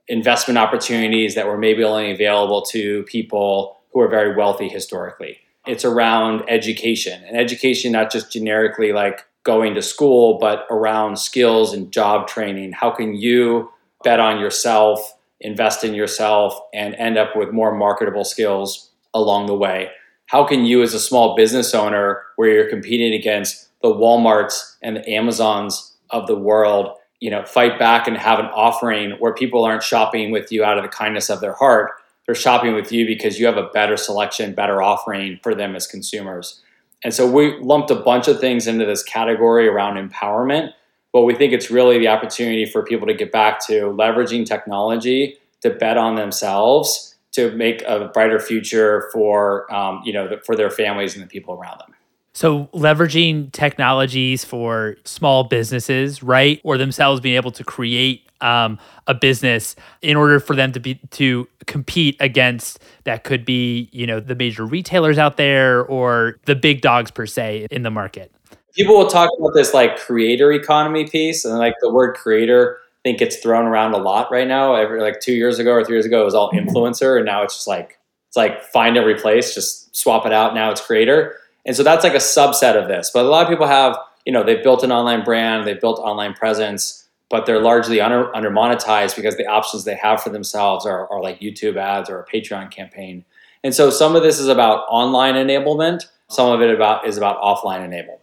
investment 0.08 0.58
opportunities 0.58 1.34
that 1.34 1.46
were 1.46 1.58
maybe 1.58 1.84
only 1.84 2.10
available 2.10 2.62
to 2.62 3.02
people 3.04 3.76
who 3.92 4.00
are 4.00 4.08
very 4.08 4.34
wealthy 4.34 4.68
historically. 4.68 5.38
It's 5.66 5.84
around 5.84 6.44
education 6.48 7.22
and 7.24 7.36
education, 7.36 7.92
not 7.92 8.10
just 8.10 8.32
generically 8.32 8.92
like 8.92 9.26
going 9.44 9.74
to 9.74 9.82
school, 9.82 10.38
but 10.38 10.66
around 10.70 11.18
skills 11.18 11.72
and 11.74 11.92
job 11.92 12.26
training. 12.26 12.72
How 12.72 12.90
can 12.90 13.14
you 13.14 13.70
bet 14.04 14.20
on 14.20 14.40
yourself, 14.40 15.14
invest 15.40 15.84
in 15.84 15.94
yourself, 15.94 16.58
and 16.72 16.94
end 16.94 17.18
up 17.18 17.36
with 17.36 17.52
more 17.52 17.74
marketable 17.74 18.24
skills 18.24 18.90
along 19.14 19.46
the 19.46 19.56
way? 19.56 19.90
How 20.26 20.44
can 20.44 20.64
you, 20.66 20.82
as 20.82 20.92
a 20.92 21.00
small 21.00 21.34
business 21.34 21.74
owner, 21.74 22.22
where 22.36 22.50
you're 22.50 22.68
competing 22.68 23.14
against 23.14 23.68
the 23.80 23.88
Walmarts 23.88 24.76
and 24.82 24.96
the 24.96 25.08
Amazons 25.10 25.96
of 26.10 26.26
the 26.26 26.36
world, 26.36 26.97
you 27.20 27.30
know 27.30 27.44
fight 27.44 27.78
back 27.78 28.06
and 28.06 28.16
have 28.16 28.38
an 28.38 28.46
offering 28.46 29.12
where 29.12 29.34
people 29.34 29.64
aren't 29.64 29.82
shopping 29.82 30.30
with 30.30 30.50
you 30.52 30.64
out 30.64 30.78
of 30.78 30.84
the 30.84 30.88
kindness 30.88 31.30
of 31.30 31.40
their 31.40 31.54
heart. 31.54 31.92
They're 32.26 32.34
shopping 32.34 32.74
with 32.74 32.92
you 32.92 33.06
because 33.06 33.38
you 33.40 33.46
have 33.46 33.56
a 33.56 33.68
better 33.68 33.96
selection 33.96 34.54
better 34.54 34.82
offering 34.82 35.40
for 35.42 35.54
them 35.54 35.74
as 35.74 35.86
consumers. 35.86 36.62
And 37.04 37.14
so 37.14 37.30
we 37.30 37.56
lumped 37.60 37.90
a 37.90 37.94
bunch 37.94 38.26
of 38.26 38.40
things 38.40 38.66
into 38.66 38.84
this 38.84 39.02
category 39.02 39.68
around 39.68 39.96
empowerment 39.96 40.72
but 41.12 41.22
we 41.22 41.34
think 41.34 41.52
it's 41.52 41.70
really 41.70 41.98
the 41.98 42.08
opportunity 42.08 42.66
for 42.66 42.82
people 42.82 43.06
to 43.06 43.14
get 43.14 43.32
back 43.32 43.64
to 43.66 43.84
leveraging 43.90 44.46
technology 44.46 45.38
to 45.62 45.70
bet 45.70 45.96
on 45.96 46.14
themselves 46.14 47.16
to 47.32 47.50
make 47.52 47.82
a 47.82 48.06
brighter 48.12 48.38
future 48.38 49.08
for 49.12 49.72
um, 49.74 50.02
you 50.04 50.12
know 50.12 50.38
for 50.44 50.56
their 50.56 50.70
families 50.70 51.14
and 51.14 51.22
the 51.22 51.28
people 51.28 51.54
around 51.54 51.78
them 51.80 51.94
so 52.38 52.66
leveraging 52.66 53.50
technologies 53.50 54.44
for 54.44 54.94
small 55.02 55.42
businesses, 55.42 56.22
right, 56.22 56.60
or 56.62 56.78
themselves 56.78 57.20
being 57.20 57.34
able 57.34 57.50
to 57.50 57.64
create 57.64 58.30
um, 58.40 58.78
a 59.08 59.14
business 59.14 59.74
in 60.02 60.16
order 60.16 60.38
for 60.38 60.54
them 60.54 60.70
to 60.70 60.78
be 60.78 61.00
to 61.10 61.48
compete 61.66 62.16
against 62.20 62.78
that 63.02 63.24
could 63.24 63.44
be 63.44 63.88
you 63.90 64.06
know 64.06 64.20
the 64.20 64.36
major 64.36 64.64
retailers 64.64 65.18
out 65.18 65.36
there 65.36 65.84
or 65.86 66.36
the 66.44 66.54
big 66.54 66.80
dogs 66.80 67.10
per 67.10 67.26
se 67.26 67.66
in 67.72 67.82
the 67.82 67.90
market. 67.90 68.32
People 68.72 68.96
will 68.96 69.08
talk 69.08 69.28
about 69.36 69.50
this 69.54 69.74
like 69.74 69.98
creator 69.98 70.52
economy 70.52 71.08
piece, 71.08 71.44
and 71.44 71.58
like 71.58 71.74
the 71.80 71.92
word 71.92 72.14
creator, 72.14 72.78
I 72.78 72.98
think 73.02 73.18
gets 73.18 73.38
thrown 73.38 73.66
around 73.66 73.94
a 73.94 73.98
lot 73.98 74.30
right 74.30 74.46
now. 74.46 74.76
Every 74.76 75.00
like 75.00 75.18
two 75.18 75.34
years 75.34 75.58
ago 75.58 75.72
or 75.72 75.84
three 75.84 75.96
years 75.96 76.06
ago, 76.06 76.20
it 76.20 76.24
was 76.24 76.36
all 76.36 76.52
influencer, 76.52 77.16
and 77.16 77.26
now 77.26 77.42
it's 77.42 77.54
just 77.54 77.66
like 77.66 77.98
it's 78.28 78.36
like 78.36 78.62
find 78.62 78.96
and 78.96 79.04
replace, 79.04 79.56
just 79.56 79.96
swap 79.96 80.24
it 80.24 80.32
out. 80.32 80.54
Now 80.54 80.70
it's 80.70 80.80
creator 80.80 81.34
and 81.66 81.76
so 81.76 81.82
that's 81.82 82.04
like 82.04 82.14
a 82.14 82.18
subset 82.18 82.74
of 82.74 82.88
this. 82.88 83.10
But 83.12 83.26
a 83.26 83.28
lot 83.28 83.42
of 83.42 83.48
people 83.48 83.66
have, 83.66 83.96
you 84.24 84.32
know, 84.32 84.42
they've 84.42 84.62
built 84.62 84.82
an 84.82 84.92
online 84.92 85.24
brand, 85.24 85.66
they've 85.66 85.80
built 85.80 85.98
online 85.98 86.34
presence, 86.34 87.08
but 87.30 87.44
they're 87.44 87.60
largely 87.60 88.00
under, 88.00 88.34
under 88.34 88.50
monetized 88.50 89.16
because 89.16 89.36
the 89.36 89.46
options 89.46 89.84
they 89.84 89.96
have 89.96 90.22
for 90.22 90.30
themselves 90.30 90.86
are, 90.86 91.10
are 91.12 91.20
like 91.22 91.40
YouTube 91.40 91.76
ads 91.76 92.08
or 92.08 92.20
a 92.20 92.26
Patreon 92.26 92.70
campaign. 92.70 93.24
And 93.62 93.74
so 93.74 93.90
some 93.90 94.16
of 94.16 94.22
this 94.22 94.38
is 94.38 94.48
about 94.48 94.86
online 94.88 95.34
enablement, 95.34 96.06
some 96.28 96.50
of 96.50 96.62
it 96.62 96.74
about 96.74 97.06
is 97.06 97.16
about 97.16 97.40
offline 97.42 97.86
enablement. 97.86 98.20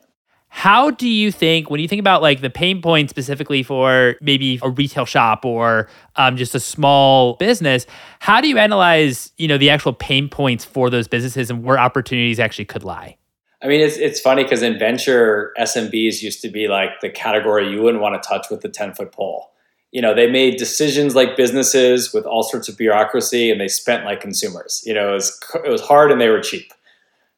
How 0.50 0.90
do 0.90 1.10
you 1.10 1.34
think, 1.34 1.70
when 1.70 1.82
you 1.82 1.88
think 1.88 2.00
about 2.00 2.22
like 2.22 2.40
the 2.40 2.50
pain 2.50 2.82
point 2.82 3.10
specifically 3.10 3.62
for 3.62 4.16
maybe 4.22 4.58
a 4.64 4.70
retail 4.70 5.04
shop 5.04 5.44
or 5.44 5.90
um, 6.16 6.38
just 6.38 6.56
a 6.56 6.62
small 6.62 7.34
business, 7.36 7.86
how 8.20 8.40
do 8.40 8.48
you 8.48 8.58
analyze, 8.58 9.34
you 9.38 9.50
know, 9.50 9.58
the 9.58 9.70
actual 9.70 9.92
pain 9.92 10.30
points 10.30 10.64
for 10.64 10.90
those 10.90 11.10
businesses 11.10 11.50
and 11.50 11.64
where 11.64 11.78
opportunities 11.78 12.40
actually 12.40 12.66
could 12.66 12.86
lie? 12.86 13.18
I 13.66 13.68
mean, 13.68 13.82
it's, 13.82 13.98
it's 13.98 14.20
funny 14.20 14.44
because 14.44 14.62
in 14.62 14.78
venture, 14.78 15.54
SMBs 15.60 16.22
used 16.22 16.42
to 16.42 16.50
be 16.50 16.68
like 16.68 17.02
the 17.02 17.10
category 17.10 17.70
you 17.70 17.82
wouldn't 17.82 18.02
want 18.02 18.22
to 18.22 18.28
touch 18.28 18.48
with 18.50 18.62
the 18.62 18.70
10 18.70 18.94
foot 18.94 19.12
pole. 19.12 19.52
You 19.92 20.02
know, 20.02 20.14
they 20.14 20.30
made 20.30 20.58
decisions 20.58 21.16
like 21.16 21.36
businesses 21.36 22.14
with 22.14 22.26
all 22.26 22.44
sorts 22.44 22.70
of 22.70 22.78
bureaucracy 22.78 23.50
and 23.50 23.60
they 23.60 23.68
spent 23.68 24.06
like 24.06 24.22
consumers. 24.22 24.84
You 24.86 24.94
know, 24.94 25.10
it 25.10 25.14
was, 25.14 25.40
it 25.66 25.70
was 25.70 25.82
hard 25.82 26.12
and 26.12 26.22
they 26.22 26.30
were 26.30 26.42
cheap. 26.42 26.72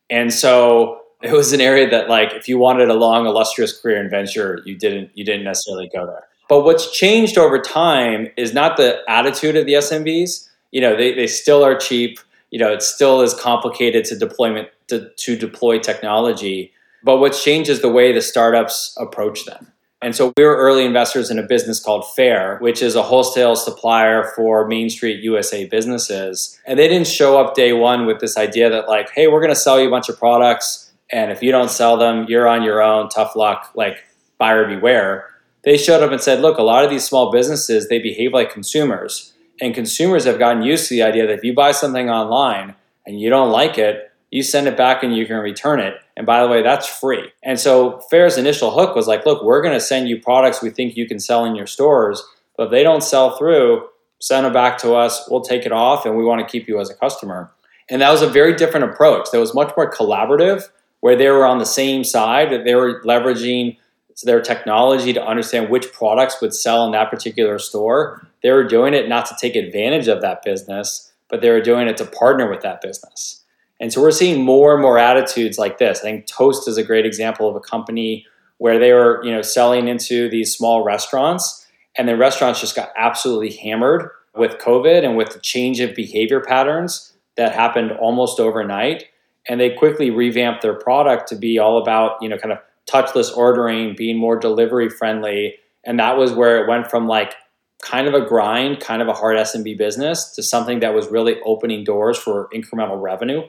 And 0.09 0.33
so 0.33 1.01
it 1.21 1.31
was 1.31 1.53
an 1.53 1.61
area 1.61 1.89
that 1.89 2.09
like 2.09 2.33
if 2.33 2.47
you 2.47 2.57
wanted 2.57 2.89
a 2.89 2.93
long 2.93 3.25
illustrious 3.25 3.77
career 3.79 4.01
in 4.01 4.09
venture 4.09 4.61
you 4.65 4.77
didn't 4.77 5.09
you 5.15 5.25
didn't 5.25 5.43
necessarily 5.43 5.89
go 5.93 6.05
there 6.05 6.23
but 6.49 6.63
what's 6.63 6.91
changed 6.91 7.37
over 7.37 7.59
time 7.59 8.27
is 8.37 8.53
not 8.53 8.77
the 8.77 9.01
attitude 9.07 9.55
of 9.55 9.65
the 9.65 9.73
smbs 9.73 10.47
you 10.71 10.81
know 10.81 10.95
they, 10.95 11.13
they 11.13 11.27
still 11.27 11.63
are 11.63 11.75
cheap 11.75 12.19
you 12.51 12.59
know 12.59 12.71
it 12.71 12.81
still 12.81 13.21
is 13.21 13.33
complicated 13.33 14.05
to 14.05 14.17
deployment 14.17 14.69
to, 14.87 15.09
to 15.17 15.35
deploy 15.35 15.79
technology 15.79 16.71
but 17.03 17.17
what's 17.17 17.43
changed 17.43 17.69
is 17.69 17.81
the 17.81 17.89
way 17.89 18.11
the 18.11 18.21
startups 18.21 18.95
approach 18.99 19.45
them 19.45 19.71
and 19.99 20.15
so 20.15 20.31
we 20.37 20.43
were 20.43 20.55
early 20.55 20.85
investors 20.85 21.31
in 21.31 21.39
a 21.39 21.43
business 21.43 21.79
called 21.79 22.05
Faire, 22.15 22.59
which 22.59 22.83
is 22.83 22.93
a 22.93 23.01
wholesale 23.01 23.55
supplier 23.55 24.31
for 24.35 24.67
Main 24.67 24.91
Street 24.91 25.23
USA 25.23 25.65
businesses. 25.65 26.59
And 26.67 26.77
they 26.77 26.87
didn't 26.87 27.07
show 27.07 27.41
up 27.41 27.55
day 27.55 27.73
one 27.73 28.05
with 28.05 28.19
this 28.19 28.37
idea 28.37 28.69
that, 28.69 28.87
like, 28.87 29.09
hey, 29.09 29.27
we're 29.27 29.41
going 29.41 29.55
to 29.55 29.59
sell 29.59 29.79
you 29.81 29.87
a 29.87 29.89
bunch 29.89 30.07
of 30.07 30.19
products 30.19 30.87
and 31.09 31.31
if 31.31 31.41
you 31.41 31.51
don't 31.51 31.71
sell 31.71 31.97
them, 31.97 32.25
you're 32.27 32.47
on 32.47 32.63
your 32.63 32.81
own. 32.81 33.09
Tough 33.09 33.35
luck. 33.35 33.71
Like 33.75 34.03
buyer 34.37 34.67
beware. 34.67 35.29
They 35.63 35.77
showed 35.77 36.03
up 36.03 36.11
and 36.11 36.21
said, 36.21 36.41
look, 36.41 36.57
a 36.57 36.63
lot 36.63 36.83
of 36.83 36.89
these 36.89 37.05
small 37.05 37.31
businesses 37.31 37.87
they 37.87 37.99
behave 37.99 38.33
like 38.33 38.51
consumers, 38.51 39.33
and 39.61 39.73
consumers 39.73 40.25
have 40.25 40.39
gotten 40.39 40.61
used 40.61 40.87
to 40.89 40.95
the 40.95 41.03
idea 41.03 41.27
that 41.27 41.33
if 41.33 41.43
you 41.43 41.53
buy 41.53 41.71
something 41.71 42.09
online 42.09 42.75
and 43.05 43.19
you 43.19 43.29
don't 43.29 43.51
like 43.51 43.77
it, 43.77 44.11
you 44.31 44.43
send 44.43 44.67
it 44.67 44.75
back 44.75 45.03
and 45.03 45.15
you 45.15 45.25
can 45.25 45.37
return 45.37 45.79
it. 45.79 45.95
And 46.15 46.25
by 46.25 46.41
the 46.41 46.49
way, 46.49 46.61
that's 46.61 46.87
free. 46.87 47.31
And 47.43 47.59
so 47.59 48.01
Faire's 48.09 48.37
initial 48.37 48.71
hook 48.71 48.95
was 48.95 49.07
like, 49.07 49.25
look, 49.25 49.43
we're 49.43 49.61
going 49.61 49.73
to 49.73 49.79
send 49.79 50.09
you 50.09 50.19
products 50.19 50.61
we 50.61 50.69
think 50.69 50.97
you 50.97 51.07
can 51.07 51.19
sell 51.19 51.45
in 51.45 51.55
your 51.55 51.67
stores, 51.67 52.23
but 52.57 52.65
if 52.65 52.71
they 52.71 52.83
don't 52.83 53.03
sell 53.03 53.37
through, 53.37 53.87
send 54.19 54.45
them 54.45 54.53
back 54.53 54.77
to 54.79 54.93
us. 54.93 55.27
We'll 55.29 55.41
take 55.41 55.65
it 55.65 55.71
off 55.71 56.05
and 56.05 56.17
we 56.17 56.25
want 56.25 56.41
to 56.41 56.51
keep 56.51 56.67
you 56.67 56.79
as 56.79 56.89
a 56.89 56.95
customer. 56.95 57.51
And 57.89 58.01
that 58.01 58.11
was 58.11 58.21
a 58.21 58.27
very 58.27 58.55
different 58.55 58.91
approach. 58.91 59.31
That 59.31 59.39
was 59.39 59.53
much 59.53 59.73
more 59.77 59.89
collaborative 59.89 60.67
where 60.99 61.15
they 61.15 61.29
were 61.29 61.45
on 61.45 61.59
the 61.59 61.65
same 61.65 62.03
side, 62.03 62.51
that 62.51 62.65
they 62.65 62.75
were 62.75 63.01
leveraging 63.03 63.77
their 64.21 64.41
technology 64.41 65.13
to 65.13 65.23
understand 65.23 65.69
which 65.69 65.91
products 65.93 66.41
would 66.41 66.53
sell 66.53 66.85
in 66.85 66.91
that 66.91 67.11
particular 67.11 67.59
store. 67.59 68.27
They 68.41 68.51
were 68.51 68.63
doing 68.63 68.93
it 68.93 69.07
not 69.07 69.25
to 69.27 69.35
take 69.39 69.55
advantage 69.55 70.07
of 70.07 70.21
that 70.21 70.43
business, 70.43 71.11
but 71.29 71.41
they 71.41 71.49
were 71.49 71.61
doing 71.61 71.87
it 71.87 71.97
to 71.97 72.05
partner 72.05 72.49
with 72.49 72.61
that 72.61 72.81
business. 72.81 73.43
And 73.79 73.93
so 73.93 74.01
we're 74.01 74.11
seeing 74.11 74.43
more 74.43 74.73
and 74.73 74.81
more 74.81 74.97
attitudes 74.97 75.59
like 75.59 75.77
this. 75.77 75.99
I 75.99 76.03
think 76.03 76.25
Toast 76.25 76.67
is 76.67 76.77
a 76.77 76.83
great 76.83 77.05
example 77.05 77.47
of 77.47 77.55
a 77.55 77.59
company 77.59 78.25
where 78.57 78.79
they 78.79 78.91
were, 78.91 79.23
you 79.23 79.31
know, 79.31 79.43
selling 79.43 79.87
into 79.87 80.29
these 80.29 80.55
small 80.55 80.83
restaurants 80.83 81.67
and 81.95 82.07
the 82.07 82.17
restaurants 82.17 82.61
just 82.61 82.75
got 82.75 82.91
absolutely 82.97 83.53
hammered 83.53 84.09
with 84.35 84.57
COVID 84.57 85.03
and 85.03 85.15
with 85.15 85.31
the 85.31 85.39
change 85.39 85.79
of 85.79 85.95
behavior 85.95 86.41
patterns 86.41 87.13
that 87.35 87.53
happened 87.53 87.91
almost 87.91 88.39
overnight 88.39 89.05
and 89.47 89.59
they 89.59 89.69
quickly 89.69 90.09
revamped 90.09 90.61
their 90.61 90.73
product 90.73 91.27
to 91.29 91.35
be 91.35 91.57
all 91.57 91.77
about 91.81 92.17
you 92.21 92.29
know 92.29 92.37
kind 92.37 92.51
of 92.51 92.59
touchless 92.87 93.35
ordering 93.35 93.95
being 93.95 94.17
more 94.17 94.37
delivery 94.37 94.89
friendly. 94.89 95.55
And 95.85 95.99
that 95.99 96.17
was 96.17 96.31
where 96.31 96.61
it 96.63 96.67
went 96.67 96.89
from 96.89 97.07
like 97.07 97.33
kind 97.81 98.07
of 98.07 98.13
a 98.13 98.25
grind 98.25 98.79
kind 98.79 99.01
of 99.01 99.07
a 99.07 99.13
hard 99.13 99.37
smb 99.37 99.77
business 99.77 100.31
to 100.31 100.41
something 100.41 100.79
that 100.79 100.95
was 100.95 101.07
really 101.09 101.39
opening 101.45 101.83
doors 101.83 102.17
for 102.17 102.49
incremental 102.53 102.99
revenue 102.99 103.43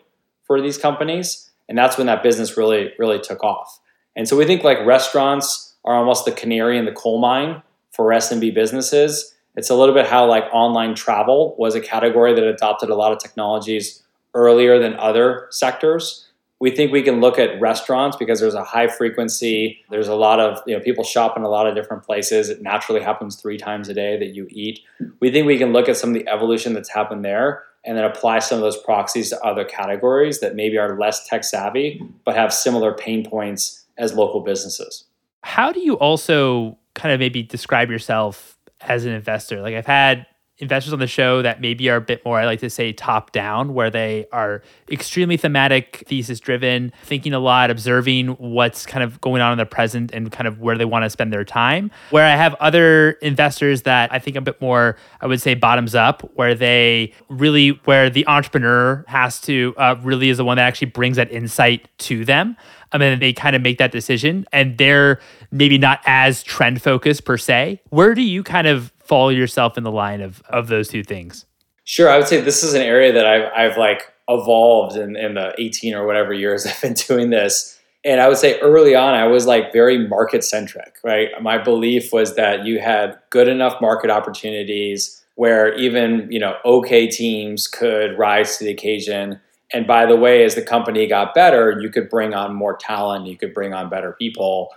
for 0.44 0.60
these 0.60 0.76
companies. 0.76 1.50
And 1.68 1.78
that's 1.78 1.96
when 1.96 2.06
that 2.08 2.22
business 2.22 2.56
really 2.56 2.92
really 2.98 3.18
took 3.18 3.42
off. 3.42 3.80
And 4.16 4.28
so 4.28 4.36
we 4.36 4.44
think 4.44 4.64
like 4.64 4.84
restaurants 4.84 5.76
are 5.84 5.94
almost 5.94 6.24
the 6.24 6.32
canary 6.32 6.76
in 6.76 6.84
the 6.84 6.92
coal 6.92 7.18
mine 7.18 7.62
for 7.90 8.10
smb 8.10 8.54
businesses. 8.54 9.34
It's 9.56 9.70
a 9.70 9.74
little 9.74 9.94
bit 9.94 10.06
how 10.06 10.26
like 10.26 10.44
online 10.52 10.94
travel 10.94 11.56
was 11.58 11.74
a 11.74 11.80
category 11.80 12.34
that 12.34 12.44
adopted 12.44 12.90
a 12.90 12.94
lot 12.94 13.12
of 13.12 13.18
technologies 13.18 14.02
earlier 14.34 14.78
than 14.78 14.94
other 14.96 15.48
sectors. 15.50 16.27
We 16.60 16.70
think 16.72 16.90
we 16.90 17.02
can 17.02 17.20
look 17.20 17.38
at 17.38 17.60
restaurants 17.60 18.16
because 18.16 18.40
there's 18.40 18.54
a 18.54 18.64
high 18.64 18.88
frequency. 18.88 19.84
There's 19.90 20.08
a 20.08 20.14
lot 20.14 20.40
of 20.40 20.60
you 20.66 20.76
know 20.76 20.82
people 20.82 21.04
shop 21.04 21.36
in 21.36 21.42
a 21.42 21.48
lot 21.48 21.66
of 21.66 21.74
different 21.74 22.02
places. 22.02 22.48
It 22.48 22.62
naturally 22.62 23.00
happens 23.00 23.36
three 23.36 23.58
times 23.58 23.88
a 23.88 23.94
day 23.94 24.18
that 24.18 24.34
you 24.34 24.46
eat. 24.50 24.80
We 25.20 25.30
think 25.30 25.46
we 25.46 25.58
can 25.58 25.72
look 25.72 25.88
at 25.88 25.96
some 25.96 26.10
of 26.10 26.14
the 26.14 26.28
evolution 26.28 26.74
that's 26.74 26.90
happened 26.90 27.24
there 27.24 27.62
and 27.84 27.96
then 27.96 28.04
apply 28.04 28.40
some 28.40 28.58
of 28.58 28.62
those 28.62 28.76
proxies 28.76 29.30
to 29.30 29.40
other 29.44 29.64
categories 29.64 30.40
that 30.40 30.54
maybe 30.54 30.78
are 30.78 30.98
less 30.98 31.26
tech 31.26 31.44
savvy 31.44 32.02
but 32.24 32.34
have 32.34 32.52
similar 32.52 32.92
pain 32.92 33.24
points 33.24 33.84
as 33.96 34.14
local 34.14 34.40
businesses. 34.40 35.04
How 35.42 35.72
do 35.72 35.80
you 35.80 35.94
also 35.94 36.76
kind 36.94 37.12
of 37.12 37.20
maybe 37.20 37.42
describe 37.42 37.90
yourself 37.90 38.58
as 38.80 39.04
an 39.04 39.12
investor? 39.12 39.62
Like 39.62 39.74
I've 39.74 39.86
had 39.86 40.26
investors 40.58 40.92
on 40.92 40.98
the 40.98 41.06
show 41.06 41.42
that 41.42 41.60
maybe 41.60 41.88
are 41.88 41.96
a 41.96 42.00
bit 42.00 42.24
more, 42.24 42.38
I 42.38 42.44
like 42.44 42.60
to 42.60 42.70
say, 42.70 42.92
top 42.92 43.32
down, 43.32 43.74
where 43.74 43.90
they 43.90 44.26
are 44.32 44.62
extremely 44.90 45.36
thematic, 45.36 46.04
thesis 46.06 46.40
driven, 46.40 46.92
thinking 47.04 47.32
a 47.32 47.38
lot, 47.38 47.70
observing 47.70 48.28
what's 48.28 48.84
kind 48.84 49.04
of 49.04 49.20
going 49.20 49.40
on 49.40 49.52
in 49.52 49.58
the 49.58 49.66
present 49.66 50.12
and 50.12 50.32
kind 50.32 50.48
of 50.48 50.60
where 50.60 50.76
they 50.76 50.84
want 50.84 51.04
to 51.04 51.10
spend 51.10 51.32
their 51.32 51.44
time. 51.44 51.90
Where 52.10 52.24
I 52.24 52.36
have 52.36 52.54
other 52.54 53.12
investors 53.22 53.82
that 53.82 54.12
I 54.12 54.18
think 54.18 54.36
a 54.36 54.40
bit 54.40 54.60
more, 54.60 54.96
I 55.20 55.26
would 55.26 55.40
say, 55.40 55.54
bottoms 55.54 55.94
up, 55.94 56.28
where 56.34 56.54
they 56.54 57.12
really, 57.28 57.80
where 57.84 58.10
the 58.10 58.26
entrepreneur 58.26 59.04
has 59.06 59.40
to 59.42 59.74
uh, 59.76 59.96
really 60.02 60.28
is 60.28 60.38
the 60.38 60.44
one 60.44 60.56
that 60.56 60.66
actually 60.66 60.90
brings 60.90 61.16
that 61.16 61.30
insight 61.30 61.88
to 61.98 62.24
them. 62.24 62.56
I 62.90 62.98
mean, 62.98 63.18
they 63.18 63.32
kind 63.32 63.54
of 63.54 63.62
make 63.62 63.78
that 63.78 63.92
decision 63.92 64.46
and 64.52 64.78
they're 64.78 65.20
maybe 65.50 65.78
not 65.78 66.00
as 66.06 66.42
trend 66.42 66.82
focused 66.82 67.24
per 67.24 67.36
se. 67.36 67.82
Where 67.90 68.14
do 68.14 68.22
you 68.22 68.42
kind 68.42 68.66
of 68.66 68.92
fall 69.08 69.32
yourself 69.32 69.76
in 69.76 69.84
the 69.84 69.90
line 69.90 70.20
of 70.20 70.42
of 70.50 70.68
those 70.68 70.88
two 70.88 71.02
things? 71.02 71.46
Sure, 71.84 72.10
I 72.10 72.18
would 72.18 72.28
say 72.28 72.40
this 72.40 72.62
is 72.62 72.74
an 72.74 72.82
area 72.82 73.12
that 73.12 73.26
I've 73.26 73.50
I've 73.56 73.78
like 73.78 74.12
evolved 74.28 74.96
in, 74.96 75.16
in 75.16 75.34
the 75.34 75.54
18 75.58 75.94
or 75.94 76.06
whatever 76.06 76.32
years 76.32 76.66
I've 76.66 76.80
been 76.80 76.94
doing 76.94 77.30
this. 77.30 77.78
And 78.04 78.20
I 78.20 78.28
would 78.28 78.38
say 78.38 78.60
early 78.60 78.94
on, 78.94 79.14
I 79.14 79.26
was 79.26 79.46
like 79.46 79.72
very 79.72 80.06
market 80.06 80.44
centric, 80.44 80.96
right? 81.02 81.30
My 81.42 81.58
belief 81.58 82.12
was 82.12 82.36
that 82.36 82.64
you 82.64 82.78
had 82.78 83.18
good 83.30 83.48
enough 83.48 83.80
market 83.80 84.08
opportunities 84.08 85.24
where 85.34 85.74
even, 85.74 86.30
you 86.30 86.38
know, 86.38 86.56
okay 86.64 87.06
teams 87.06 87.66
could 87.66 88.16
rise 88.18 88.56
to 88.58 88.64
the 88.64 88.70
occasion. 88.70 89.40
And 89.72 89.86
by 89.86 90.06
the 90.06 90.16
way, 90.16 90.44
as 90.44 90.54
the 90.54 90.62
company 90.62 91.06
got 91.06 91.34
better, 91.34 91.78
you 91.80 91.90
could 91.90 92.08
bring 92.08 92.34
on 92.34 92.54
more 92.54 92.76
talent, 92.76 93.26
you 93.26 93.36
could 93.36 93.52
bring 93.52 93.74
on 93.74 93.88
better 93.88 94.12
people. 94.12 94.70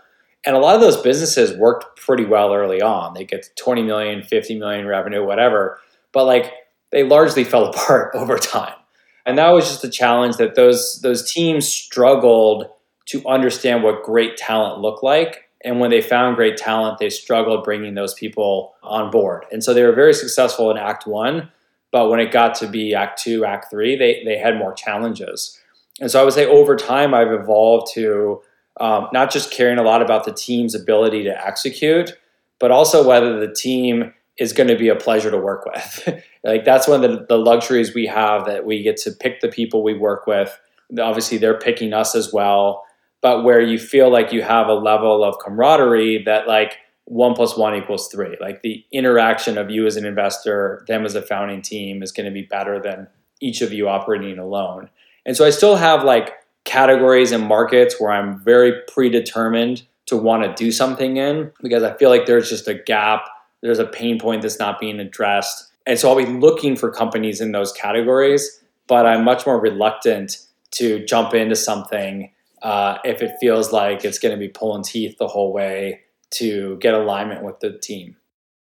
And 0.46 0.56
a 0.56 0.60
lot 0.60 0.76
of 0.76 0.82
those 0.82 1.02
businesses 1.02 1.56
worked 1.56 2.00
pretty 2.00 2.26
well 2.26 2.54
early 2.54 2.82
on. 2.82 3.14
They 3.14 3.26
get 3.26 3.50
20 3.58 3.84
million, 3.84 4.24
50 4.24 4.58
million 4.58 4.88
revenue, 4.88 5.24
whatever. 5.24 5.80
But 6.12 6.26
like 6.26 6.54
they 6.92 7.04
largely 7.04 7.44
fell 7.52 7.66
apart 7.66 8.12
over 8.16 8.38
time. 8.38 8.76
And 9.26 9.38
that 9.38 9.52
was 9.52 9.68
just 9.68 9.84
a 9.84 9.90
challenge 9.90 10.38
that 10.38 10.56
those 10.56 11.00
those 11.02 11.32
teams 11.32 11.68
struggled 11.68 12.68
to 13.08 13.28
understand 13.28 13.84
what 13.84 14.04
great 14.04 14.38
talent 14.38 14.82
looked 14.82 15.04
like. 15.04 15.50
And 15.64 15.80
when 15.80 15.92
they 15.92 16.02
found 16.02 16.38
great 16.38 16.58
talent, 16.58 16.98
they 16.98 17.10
struggled 17.12 17.64
bringing 17.64 17.94
those 17.94 18.16
people 18.16 18.74
on 18.82 19.12
board. 19.12 19.46
And 19.52 19.64
so 19.64 19.76
they 19.76 19.84
were 19.84 19.92
very 19.92 20.14
successful 20.14 20.72
in 20.72 20.78
Act 20.78 21.06
One, 21.06 21.52
but 21.92 22.10
when 22.10 22.20
it 22.20 22.32
got 22.32 22.56
to 22.56 22.68
be 22.68 22.96
Act 22.96 23.22
Two, 23.22 23.46
Act 23.46 23.70
Three, 23.70 23.96
they 23.96 24.24
they 24.26 24.38
had 24.38 24.58
more 24.58 24.74
challenges. 24.74 25.60
And 26.00 26.10
so 26.10 26.20
I 26.20 26.24
would 26.24 26.34
say 26.34 26.48
over 26.48 26.76
time, 26.76 27.14
I've 27.14 27.32
evolved 27.32 27.92
to 27.94 28.42
um, 28.82 29.08
not 29.14 29.32
just 29.32 29.52
caring 29.52 29.78
a 29.78 29.84
lot 29.84 30.02
about 30.02 30.26
the 30.26 30.34
team's 30.34 30.74
ability 30.74 31.24
to 31.24 31.48
execute, 31.48 32.14
but 32.60 32.72
also 32.72 33.08
whether 33.08 33.40
the 33.40 33.54
team 33.54 34.12
is 34.40 34.54
going 34.54 34.70
to 34.70 34.76
be 34.76 34.90
a 34.90 34.96
pleasure 34.96 35.30
to 35.30 35.38
work 35.38 35.66
with. 35.66 36.24
like 36.44 36.66
that's 36.66 36.88
one 36.88 37.04
of 37.04 37.12
the, 37.12 37.26
the, 37.28 37.38
luxuries 37.38 37.94
we 37.94 38.08
have 38.08 38.46
that 38.46 38.66
we 38.66 38.82
get 38.82 38.98
to 38.98 39.12
pick 39.12 39.40
the 39.40 39.48
people 39.48 39.84
we 39.84 39.94
work 39.94 40.26
with. 40.26 40.60
Obviously, 41.00 41.38
they're 41.38 41.60
picking 41.60 41.94
us 41.94 42.16
as 42.16 42.34
well, 42.34 42.84
but 43.22 43.44
where 43.44 43.62
you 43.62 43.78
feel 43.78 44.10
like 44.10 44.34
you 44.34 44.42
have 44.42 44.68
a 44.68 44.74
level 44.74 45.24
of 45.24 45.38
camaraderie 45.38 46.24
that 46.24 46.48
like 46.48 46.78
one 47.06 47.36
plus 47.36 47.56
one 47.56 47.76
equals 47.76 48.08
three. 48.08 48.36
Like 48.42 48.64
the 48.64 48.84
interaction 48.92 49.60
of 49.60 49.70
you 49.70 49.86
as 49.86 49.96
an 49.96 50.08
investor, 50.08 50.84
them 50.88 51.06
as 51.06 51.14
a 51.14 51.22
founding 51.22 51.62
team 51.62 52.02
is 52.02 52.12
going 52.12 52.26
to 52.26 52.32
be 52.32 52.44
better 52.44 52.82
than 52.82 53.08
each 53.42 53.62
of 53.62 53.72
you 53.72 53.88
operating 53.88 54.40
alone. 54.40 54.90
And 55.26 55.38
so 55.38 55.46
I 55.46 55.52
still 55.52 55.76
have 55.76 56.04
like 56.04 56.34
categories 56.72 57.34
and 57.34 57.44
markets 57.44 58.00
where 58.00 58.12
I'm 58.12 58.40
very 58.40 58.72
predetermined 58.88 59.84
to 60.06 60.16
want 60.16 60.44
to 60.44 60.54
do 60.64 60.72
something 60.72 61.18
in 61.18 61.52
because 61.62 61.84
I 61.84 61.98
feel 61.98 62.10
like 62.10 62.26
there's 62.26 62.50
just 62.50 62.66
a 62.70 62.74
gap, 62.74 63.28
there's 63.62 63.78
a 63.78 63.86
pain 63.86 64.18
point 64.18 64.42
that's 64.42 64.58
not 64.58 64.80
being 64.80 64.98
addressed. 65.02 65.70
And 65.86 66.00
so 66.00 66.10
I'll 66.10 66.16
be 66.16 66.26
looking 66.26 66.78
for 66.78 66.90
companies 66.90 67.42
in 67.42 67.52
those 67.52 67.74
categories, 67.74 68.62
but 68.88 69.06
I'm 69.06 69.26
much 69.26 69.46
more 69.46 69.60
reluctant 69.60 70.38
to 70.76 71.06
jump 71.06 71.34
into 71.34 71.58
something 71.58 72.32
uh, 72.62 73.00
if 73.04 73.22
it 73.22 73.34
feels 73.42 73.74
like 73.74 74.06
it's 74.06 74.18
going 74.18 74.34
to 74.34 74.40
be 74.40 74.48
pulling 74.48 74.84
teeth 74.84 75.18
the 75.18 75.28
whole 75.28 75.52
way 75.52 76.00
to 76.36 76.78
get 76.78 76.94
alignment 76.94 77.44
with 77.44 77.60
the 77.60 77.78
team. 77.80 78.16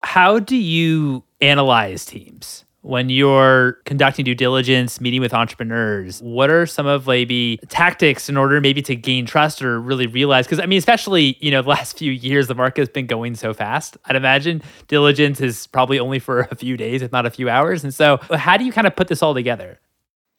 How 0.03 0.39
do 0.39 0.55
you 0.55 1.25
analyze 1.41 2.05
teams? 2.05 2.63
When 2.87 3.09
you're 3.09 3.73
conducting 3.83 4.23
due 4.23 4.33
diligence, 4.33 5.01
meeting 5.01 5.19
with 5.19 5.33
entrepreneurs, 5.33 6.21
what 6.21 6.49
are 6.49 6.65
some 6.65 6.87
of 6.87 7.05
maybe 7.05 7.59
tactics 7.67 8.29
in 8.29 8.37
order 8.37 8.61
maybe 8.61 8.81
to 8.81 8.95
gain 8.95 9.25
trust 9.25 9.61
or 9.61 9.81
really 9.81 10.07
realize? 10.07 10.45
Because 10.45 10.61
I 10.61 10.65
mean, 10.65 10.77
especially 10.77 11.37
you 11.41 11.51
know 11.51 11.61
the 11.61 11.69
last 11.77 11.97
few 11.97 12.11
years, 12.13 12.47
the 12.47 12.55
market 12.55 12.81
has 12.81 12.89
been 12.89 13.05
going 13.05 13.35
so 13.35 13.53
fast. 13.53 13.97
I'd 14.05 14.15
imagine 14.15 14.61
diligence 14.87 15.41
is 15.41 15.67
probably 15.67 15.99
only 15.99 16.19
for 16.19 16.47
a 16.51 16.55
few 16.55 16.77
days, 16.77 17.01
if 17.01 17.11
not 17.11 17.25
a 17.25 17.29
few 17.29 17.49
hours. 17.49 17.83
And 17.83 17.93
so, 17.93 18.19
how 18.33 18.55
do 18.55 18.63
you 18.63 18.71
kind 18.71 18.87
of 18.87 18.95
put 18.95 19.09
this 19.09 19.21
all 19.21 19.33
together? 19.33 19.79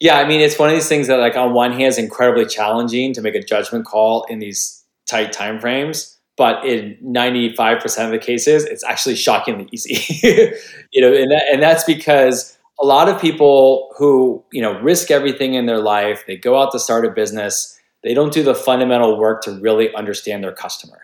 Yeah, 0.01 0.19
I 0.19 0.27
mean, 0.27 0.41
it's 0.41 0.59
one 0.59 0.71
of 0.71 0.75
these 0.75 0.89
things 0.89 1.09
that, 1.09 1.17
like, 1.17 1.37
on 1.37 1.53
one 1.53 1.73
hand, 1.73 1.89
is 1.89 1.99
incredibly 1.99 2.47
challenging 2.47 3.13
to 3.15 3.21
make 3.21 3.35
a 3.35 3.43
judgment 3.43 3.85
call 3.85 4.25
in 4.25 4.39
these 4.39 4.85
tight 5.07 5.33
time 5.33 5.59
frames 5.61 6.18
but 6.39 6.65
in 6.65 6.97
95% 7.03 8.05
of 8.05 8.11
the 8.11 8.19
cases 8.19 8.65
it's 8.65 8.85
actually 8.85 9.17
shockingly 9.17 9.69
easy. 9.73 9.97
You 10.91 11.03
know 11.03 11.13
and, 11.13 11.31
that, 11.31 11.43
and 11.53 11.63
that's 11.63 11.85
because 11.85 12.57
a 12.81 12.87
lot 12.87 13.11
of 13.11 13.21
people 13.21 13.91
who 13.99 14.43
you 14.53 14.63
know 14.63 14.81
risk 14.81 15.11
everything 15.11 15.53
in 15.55 15.67
their 15.67 15.81
life 15.81 16.25
they 16.27 16.37
go 16.37 16.59
out 16.59 16.73
to 16.73 16.79
start 16.79 17.05
a 17.05 17.11
business 17.11 17.79
they 18.03 18.15
don't 18.15 18.33
do 18.33 18.43
the 18.43 18.55
fundamental 18.55 19.19
work 19.19 19.43
to 19.43 19.53
really 19.61 19.95
understand 19.95 20.43
their 20.43 20.53
customer 20.53 21.01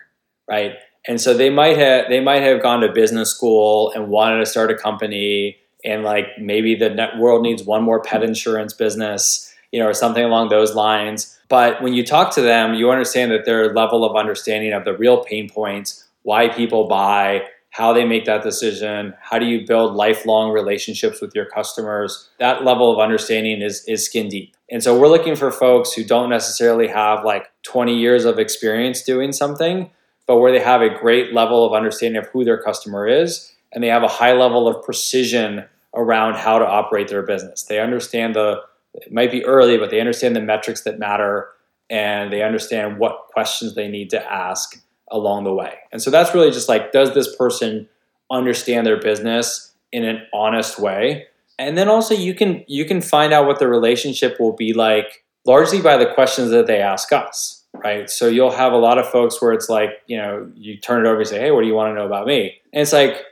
right? 0.47 0.73
And 1.07 1.21
so 1.21 1.35
they 1.35 1.49
might 1.49 1.77
have 1.77 2.09
they 2.09 2.19
might 2.19 2.41
have 2.41 2.61
gone 2.61 2.81
to 2.81 2.91
business 2.91 3.29
school 3.29 3.91
and 3.91 4.09
wanted 4.09 4.39
to 4.39 4.45
start 4.45 4.71
a 4.71 4.75
company 4.75 5.57
and 5.83 6.03
like 6.03 6.27
maybe 6.39 6.75
the 6.75 6.89
net 6.89 7.17
world 7.17 7.43
needs 7.43 7.63
one 7.63 7.83
more 7.83 8.01
pet 8.01 8.23
insurance 8.23 8.73
business 8.73 9.53
you 9.71 9.79
know 9.79 9.87
or 9.87 9.93
something 9.93 10.23
along 10.23 10.49
those 10.49 10.73
lines 10.73 11.34
but 11.47 11.81
when 11.81 11.93
you 11.93 12.03
talk 12.03 12.33
to 12.35 12.41
them, 12.41 12.73
you 12.73 12.89
understand 12.89 13.31
that 13.31 13.45
their 13.45 13.73
level 13.73 14.03
of 14.03 14.15
understanding 14.15 14.73
of 14.73 14.85
the 14.85 14.95
real 14.97 15.23
pain 15.23 15.49
points, 15.49 16.07
why 16.23 16.49
people 16.49 16.87
buy, 16.87 17.43
how 17.69 17.91
they 17.91 18.05
make 18.05 18.25
that 18.25 18.41
decision, 18.41 19.13
how 19.19 19.37
do 19.37 19.45
you 19.45 19.67
build 19.67 19.95
lifelong 19.95 20.51
relationships 20.51 21.21
with 21.21 21.35
your 21.35 21.45
customers, 21.45 22.29
that 22.39 22.63
level 22.63 22.91
of 22.91 22.99
understanding 22.99 23.61
is, 23.61 23.83
is 23.85 24.05
skin 24.05 24.29
deep. 24.29 24.55
And 24.71 24.81
so 24.81 24.97
we're 24.97 25.09
looking 25.09 25.35
for 25.35 25.51
folks 25.51 25.93
who 25.93 26.03
don't 26.03 26.29
necessarily 26.29 26.87
have 26.87 27.25
like 27.25 27.51
20 27.63 27.95
years 27.95 28.25
of 28.25 28.39
experience 28.39 29.03
doing 29.03 29.33
something, 29.33 29.91
but 30.25 30.37
where 30.37 30.51
they 30.51 30.61
have 30.61 30.81
a 30.81 30.89
great 30.89 31.33
level 31.33 31.65
of 31.65 31.73
understanding 31.73 32.21
of 32.21 32.27
who 32.29 32.45
their 32.45 32.61
customer 32.61 33.07
is 33.07 33.53
and 33.73 33.83
they 33.83 33.89
have 33.89 34.03
a 34.03 34.07
high 34.07 34.33
level 34.33 34.67
of 34.67 34.83
precision 34.83 35.65
around 35.93 36.35
how 36.35 36.57
to 36.57 36.65
operate 36.65 37.09
their 37.09 37.23
business. 37.23 37.63
They 37.63 37.79
understand 37.79 38.35
the 38.35 38.61
it 39.01 39.13
might 39.13 39.31
be 39.31 39.45
early, 39.45 39.77
but 39.77 39.89
they 39.89 39.99
understand 39.99 40.35
the 40.35 40.41
metrics 40.41 40.81
that 40.81 40.99
matter 40.99 41.49
and 41.89 42.31
they 42.31 42.41
understand 42.41 42.97
what 42.97 43.27
questions 43.31 43.75
they 43.75 43.87
need 43.87 44.09
to 44.09 44.31
ask 44.31 44.81
along 45.11 45.43
the 45.43 45.53
way. 45.53 45.75
And 45.91 46.01
so 46.01 46.09
that's 46.09 46.33
really 46.33 46.51
just 46.51 46.69
like, 46.69 46.91
does 46.91 47.13
this 47.13 47.35
person 47.35 47.87
understand 48.31 48.87
their 48.87 48.99
business 48.99 49.73
in 49.91 50.03
an 50.03 50.21
honest 50.33 50.79
way? 50.79 51.27
And 51.57 51.77
then 51.77 51.87
also 51.87 52.13
you 52.13 52.33
can 52.33 52.65
you 52.67 52.85
can 52.85 53.01
find 53.01 53.31
out 53.31 53.45
what 53.45 53.59
the 53.59 53.67
relationship 53.67 54.39
will 54.39 54.53
be 54.53 54.73
like 54.73 55.23
largely 55.45 55.81
by 55.81 55.95
the 55.95 56.07
questions 56.13 56.49
that 56.49 56.67
they 56.67 56.81
ask 56.81 57.13
us, 57.13 57.63
right? 57.75 58.09
So 58.09 58.27
you'll 58.27 58.51
have 58.51 58.73
a 58.73 58.77
lot 58.77 58.97
of 58.97 59.07
folks 59.07 59.41
where 59.41 59.53
it's 59.53 59.69
like, 59.69 59.91
you 60.07 60.17
know, 60.17 60.51
you 60.55 60.77
turn 60.77 61.05
it 61.05 61.09
over 61.09 61.19
and 61.19 61.27
say, 61.27 61.39
"Hey, 61.39 61.51
what 61.51 61.61
do 61.61 61.67
you 61.67 61.75
want 61.75 61.91
to 61.91 61.95
know 61.95 62.05
about 62.05 62.27
me?" 62.27 62.55
And 62.73 62.81
it's 62.81 62.91
like, 62.91 63.23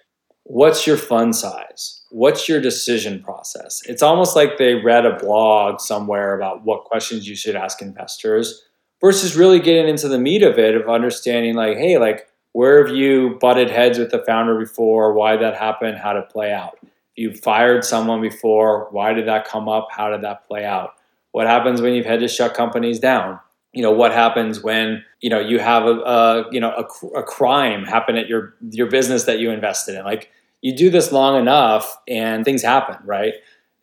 "What's 0.43 0.87
your 0.87 0.95
fund 0.95 1.35
size?" 1.35 2.02
What's 2.13 2.47
your 2.47 2.61
decision 2.61 3.19
process? 3.23 3.81
It's 3.87 4.03
almost 4.03 4.35
like 4.35 4.59
they 4.59 4.75
read 4.75 5.03
a 5.03 5.17
blog 5.17 5.79
somewhere 5.79 6.35
about 6.35 6.63
what 6.63 6.83
questions 6.83 7.27
you 7.27 7.35
should 7.35 7.55
ask 7.55 7.81
investors 7.81 8.63
versus 9.01 9.35
really 9.35 9.59
getting 9.59 9.89
into 9.89 10.07
the 10.07 10.19
meat 10.19 10.43
of 10.43 10.59
it 10.59 10.75
of 10.75 10.87
understanding 10.87 11.55
like, 11.55 11.75
hey, 11.75 11.97
like 11.97 12.27
where 12.51 12.85
have 12.85 12.95
you 12.95 13.39
butted 13.41 13.71
heads 13.71 13.97
with 13.97 14.11
the 14.11 14.23
founder 14.27 14.59
before? 14.59 15.13
Why 15.13 15.35
that 15.37 15.57
happened? 15.57 15.97
How 15.97 16.13
did 16.13 16.25
it 16.25 16.29
play 16.29 16.53
out? 16.53 16.77
You 17.15 17.33
fired 17.33 17.83
someone 17.83 18.21
before. 18.21 18.89
Why 18.91 19.13
did 19.13 19.27
that 19.27 19.47
come 19.47 19.67
up? 19.67 19.87
How 19.89 20.11
did 20.11 20.21
that 20.21 20.47
play 20.47 20.65
out? 20.65 20.91
What 21.31 21.47
happens 21.47 21.81
when 21.81 21.95
you've 21.95 22.05
had 22.05 22.19
to 22.19 22.27
shut 22.27 22.53
companies 22.53 22.99
down? 22.99 23.39
You 23.73 23.81
know 23.81 23.91
what 23.91 24.11
happens 24.11 24.61
when 24.61 25.03
you 25.19 25.31
know 25.31 25.39
you 25.39 25.57
have 25.57 25.85
a, 25.85 25.99
a 26.01 26.45
you 26.51 26.59
know 26.59 26.69
a, 26.69 27.17
a 27.17 27.23
crime 27.23 27.85
happen 27.85 28.17
at 28.17 28.27
your 28.27 28.53
your 28.69 28.85
business 28.85 29.23
that 29.23 29.39
you 29.39 29.49
invested 29.49 29.95
in. 29.95 30.05
Like 30.05 30.29
you 30.63 30.73
do 30.73 30.89
this 30.89 31.11
long 31.11 31.39
enough 31.39 31.99
and 32.07 32.45
things 32.45 32.63
happen, 32.63 32.95
right? 33.05 33.33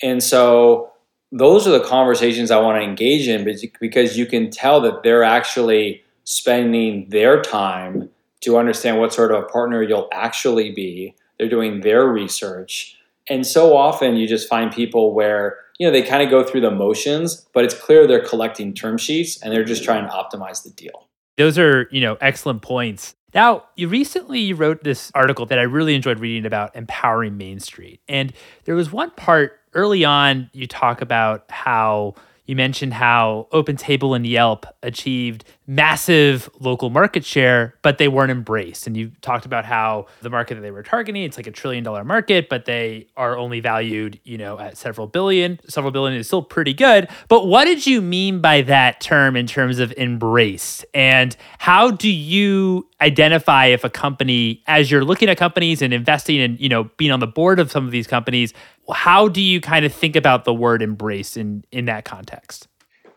And 0.02 0.22
so 0.22 0.90
those 1.30 1.68
are 1.68 1.70
the 1.70 1.84
conversations 1.84 2.50
I 2.50 2.58
want 2.58 2.80
to 2.80 2.82
engage 2.82 3.28
in 3.28 3.44
because 3.80 4.16
you 4.16 4.24
can 4.24 4.50
tell 4.50 4.80
that 4.80 5.02
they're 5.02 5.22
actually 5.22 6.02
spending 6.24 7.08
their 7.10 7.42
time 7.42 8.08
to 8.40 8.56
understand 8.56 8.98
what 8.98 9.12
sort 9.12 9.30
of 9.30 9.44
a 9.44 9.46
partner 9.46 9.82
you'll 9.82 10.08
actually 10.10 10.72
be. 10.72 11.14
They're 11.38 11.50
doing 11.50 11.82
their 11.82 12.06
research. 12.06 12.96
And 13.28 13.46
so 13.46 13.76
often 13.76 14.16
you 14.16 14.26
just 14.26 14.48
find 14.48 14.72
people 14.72 15.12
where, 15.12 15.58
you 15.78 15.86
know, 15.86 15.92
they 15.92 16.02
kind 16.02 16.22
of 16.22 16.30
go 16.30 16.42
through 16.42 16.62
the 16.62 16.70
motions, 16.70 17.46
but 17.52 17.62
it's 17.62 17.74
clear 17.74 18.06
they're 18.06 18.24
collecting 18.24 18.72
term 18.72 18.96
sheets 18.96 19.40
and 19.42 19.52
they're 19.52 19.64
just 19.64 19.84
trying 19.84 20.04
to 20.04 20.10
optimize 20.10 20.62
the 20.62 20.70
deal. 20.70 21.09
Those 21.36 21.58
are, 21.58 21.88
you 21.90 22.00
know, 22.00 22.16
excellent 22.20 22.62
points. 22.62 23.14
Now, 23.34 23.64
you 23.76 23.88
recently 23.88 24.52
wrote 24.52 24.82
this 24.82 25.10
article 25.14 25.46
that 25.46 25.58
I 25.58 25.62
really 25.62 25.94
enjoyed 25.94 26.18
reading 26.18 26.46
about 26.46 26.74
empowering 26.74 27.36
Main 27.36 27.60
Street. 27.60 28.00
And 28.08 28.32
there 28.64 28.74
was 28.74 28.90
one 28.90 29.10
part 29.12 29.60
early 29.72 30.04
on 30.04 30.50
you 30.52 30.66
talk 30.66 31.00
about 31.00 31.44
how 31.48 32.14
you 32.46 32.56
mentioned 32.56 32.94
how 32.94 33.48
OpenTable 33.52 34.16
and 34.16 34.26
Yelp 34.26 34.66
achieved 34.82 35.44
massive 35.66 36.50
local 36.58 36.90
market 36.90 37.24
share, 37.24 37.74
but 37.82 37.98
they 37.98 38.08
weren't 38.08 38.32
embraced. 38.32 38.88
And 38.88 38.96
you 38.96 39.12
talked 39.20 39.46
about 39.46 39.64
how 39.64 40.06
the 40.20 40.30
market 40.30 40.56
that 40.56 40.60
they 40.62 40.72
were 40.72 40.82
targeting, 40.82 41.22
it's 41.22 41.36
like 41.36 41.46
a 41.46 41.52
trillion 41.52 41.84
dollar 41.84 42.02
market, 42.02 42.48
but 42.48 42.64
they 42.64 43.06
are 43.16 43.38
only 43.38 43.60
valued, 43.60 44.18
you 44.24 44.36
know, 44.36 44.58
at 44.58 44.76
several 44.76 45.06
billion. 45.06 45.60
Several 45.68 45.92
billion 45.92 46.18
is 46.18 46.26
still 46.26 46.42
pretty 46.42 46.74
good. 46.74 47.08
But 47.28 47.46
what 47.46 47.66
did 47.66 47.86
you 47.86 48.02
mean 48.02 48.40
by 48.40 48.62
that 48.62 49.00
term 49.00 49.36
in 49.36 49.46
terms 49.46 49.78
of 49.78 49.92
embraced? 49.92 50.84
And 50.92 51.36
how 51.58 51.92
do 51.92 52.10
you 52.10 52.89
identify 53.00 53.66
if 53.66 53.84
a 53.84 53.90
company, 53.90 54.62
as 54.66 54.90
you're 54.90 55.04
looking 55.04 55.28
at 55.28 55.38
companies 55.38 55.82
and 55.82 55.92
investing 55.92 56.40
and, 56.40 56.60
you 56.60 56.68
know, 56.68 56.84
being 56.96 57.10
on 57.10 57.20
the 57.20 57.26
board 57.26 57.58
of 57.58 57.70
some 57.70 57.84
of 57.86 57.90
these 57.90 58.06
companies, 58.06 58.52
how 58.92 59.28
do 59.28 59.40
you 59.40 59.60
kind 59.60 59.84
of 59.84 59.92
think 59.92 60.16
about 60.16 60.44
the 60.44 60.54
word 60.54 60.82
embrace 60.82 61.36
in 61.36 61.64
in 61.72 61.86
that 61.86 62.04
context? 62.04 62.68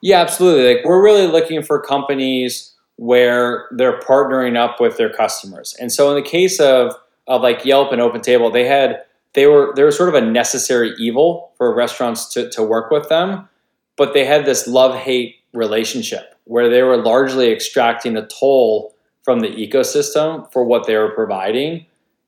Yeah, 0.02 0.22
absolutely. 0.22 0.76
Like 0.76 0.86
we're 0.86 1.04
really 1.04 1.28
looking 1.28 1.64
for 1.64 1.82
companies 1.82 2.74
where 2.98 3.68
they're 3.72 4.00
partnering 4.00 4.58
up 4.58 4.80
with 4.80 4.98
their 4.98 5.12
customers. 5.12 5.76
And 5.80 5.92
so 5.92 6.10
in 6.10 6.22
the 6.22 6.30
case 6.30 6.60
of 6.60 6.94
of 7.28 7.42
like 7.42 7.66
Yelp 7.66 7.92
and 7.92 8.02
OpenTable, 8.02 8.52
they 8.54 8.66
had 8.66 9.04
they 9.34 9.48
were 9.48 9.74
they 9.76 9.84
were 9.84 9.92
sort 9.92 10.10
of 10.10 10.16
a 10.16 10.22
necessary 10.22 10.94
evil 11.00 11.52
for 11.58 11.74
restaurants 11.74 12.28
to, 12.34 12.50
to 12.52 12.64
work 12.64 12.92
with 12.92 13.10
them, 13.10 13.48
but 13.98 14.14
they 14.14 14.26
had 14.26 14.46
this 14.46 14.68
love-hate 14.68 15.36
relationship 15.54 16.36
where 16.46 16.70
they 16.70 16.82
were 16.82 16.98
largely 16.98 17.52
extracting 17.52 18.18
a 18.18 18.28
toll 18.28 18.93
from 19.24 19.40
the 19.40 19.48
ecosystem 19.48 20.52
for 20.52 20.64
what 20.64 20.86
they 20.86 20.96
were 20.96 21.12
providing 21.12 21.86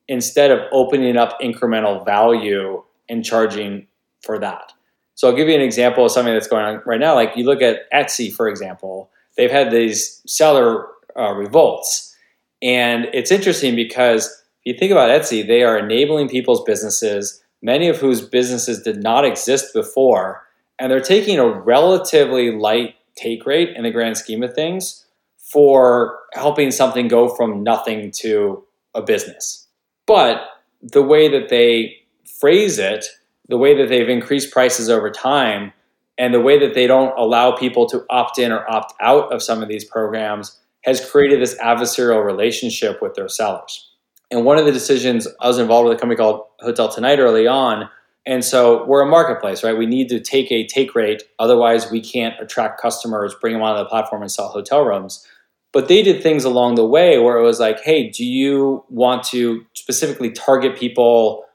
instead 0.08 0.52
of 0.52 0.62
opening 0.72 1.18
up 1.18 1.40
incremental 1.42 2.06
value 2.06 2.84
and 3.10 3.24
charging 3.24 3.88
for 4.22 4.40
that. 4.40 4.72
So 5.16 5.30
I'll 5.30 5.36
give 5.36 5.48
you 5.48 5.56
an 5.56 5.62
example 5.62 6.06
of 6.06 6.12
something 6.12 6.34
that's 6.34 6.48
going 6.48 6.66
on 6.66 6.82
right 6.86 7.00
now. 7.00 7.16
Like 7.16 7.36
you 7.36 7.46
look 7.46 7.62
at 7.62 7.90
Etsy, 7.92 8.34
for 8.34 8.48
example, 8.48 9.10
they've 9.38 9.52
had 9.52 9.72
these 9.72 10.22
seller 10.26 10.88
uh, 11.18 11.34
revolts. 11.34 12.16
And 12.62 13.08
it's 13.14 13.32
interesting 13.32 13.76
because 13.76 14.28
if 14.64 14.74
you 14.74 14.80
think 14.80 14.92
about 14.92 15.10
Etsy, 15.10 15.46
they 15.46 15.64
are 15.64 15.78
enabling 15.78 16.30
people's 16.30 16.64
businesses, 16.64 17.42
many 17.62 17.88
of 17.88 17.98
whose 17.98 18.22
businesses 18.22 18.82
did 18.82 19.02
not 19.02 19.26
exist 19.26 19.74
before. 19.74 20.44
And 20.80 20.92
they're 20.92 21.00
taking 21.00 21.40
a 21.40 21.48
relatively 21.48 22.52
light 22.52 22.96
take 23.16 23.46
rate 23.46 23.76
in 23.76 23.84
the 23.84 23.92
grand 23.92 24.18
scheme 24.18 24.44
of 24.44 24.54
things 24.54 25.05
for 25.52 26.20
helping 26.34 26.72
something 26.72 27.08
go 27.08 27.30
from 27.30 27.64
nothing 27.64 28.12
to 28.12 28.64
a 28.94 29.02
business. 29.02 29.68
But 30.08 30.42
the 30.82 31.04
way 31.04 31.28
that 31.28 31.50
they 31.50 31.98
phrase 32.40 32.80
it 32.80 33.06
the 33.48 33.58
way 33.58 33.78
that 33.78 33.90
they've 33.90 34.10
increased 34.10 34.52
prices 34.52 34.90
over 34.90 35.12
time 35.12 35.74
and 36.18 36.34
the 36.34 36.42
way 36.42 36.58
that 36.60 36.74
they 36.74 36.88
don't 36.88 37.18
allow 37.18 37.56
people 37.56 37.88
to 37.88 38.06
opt 38.10 38.40
in 38.40 38.52
or 38.52 38.70
opt 38.70 38.94
out 39.02 39.32
of 39.34 39.44
some 39.44 39.62
of 39.62 39.70
these 39.70 39.84
programs 39.84 40.60
has 40.84 41.10
created 41.10 41.42
this 41.42 41.58
adversarial 41.60 42.24
relationship 42.24 43.02
with 43.02 43.16
their 43.16 43.28
sellers. 43.28 43.92
And 44.32 44.46
one 44.46 44.58
of 44.58 44.66
the 44.66 44.72
decisions, 44.72 45.28
I 45.40 45.48
was 45.48 45.60
involved 45.60 45.88
with 45.88 45.98
a 45.98 46.00
company 46.00 46.18
called 46.18 46.46
Hotel 46.60 46.90
Tonight 46.90 47.20
early 47.20 47.48
on. 47.48 47.90
And 48.26 48.44
so 48.44 48.86
we're 48.86 49.02
a 49.02 49.06
marketplace, 49.06 49.64
right? 49.64 49.78
We 49.78 49.86
need 49.86 50.10
to 50.10 50.20
take 50.20 50.52
a 50.52 50.66
take 50.66 50.96
rate. 50.96 51.24
Otherwise, 51.38 51.92
we 51.92 52.02
can't 52.02 52.34
attract 52.40 52.82
customers, 52.82 53.36
bring 53.40 53.54
them 53.54 53.62
onto 53.62 53.84
the 53.84 53.90
platform, 53.90 54.24
and 54.24 54.32
sell 54.32 54.48
hotel 54.48 54.84
rooms. 54.84 55.28
But 55.76 55.90
they 55.90 56.02
did 56.02 56.24
things 56.24 56.44
along 56.44 56.76
the 56.76 56.88
way 56.88 57.20
where 57.20 57.38
it 57.38 57.44
was 57.44 57.60
like, 57.60 57.82
hey, 57.82 58.10
do 58.10 58.26
you 58.26 58.84
want 58.90 59.24
to 59.26 59.66
specifically 59.74 60.32
target 60.32 60.76
people 60.76 61.46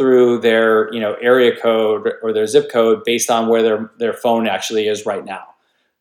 through 0.00 0.38
their 0.38 0.90
you 0.94 0.98
know 0.98 1.14
area 1.20 1.54
code 1.54 2.10
or 2.22 2.32
their 2.32 2.46
zip 2.46 2.70
code 2.70 3.02
based 3.04 3.30
on 3.30 3.48
where 3.48 3.62
their 3.62 3.90
their 3.98 4.14
phone 4.14 4.46
actually 4.46 4.88
is 4.88 5.04
right 5.04 5.26
now. 5.26 5.44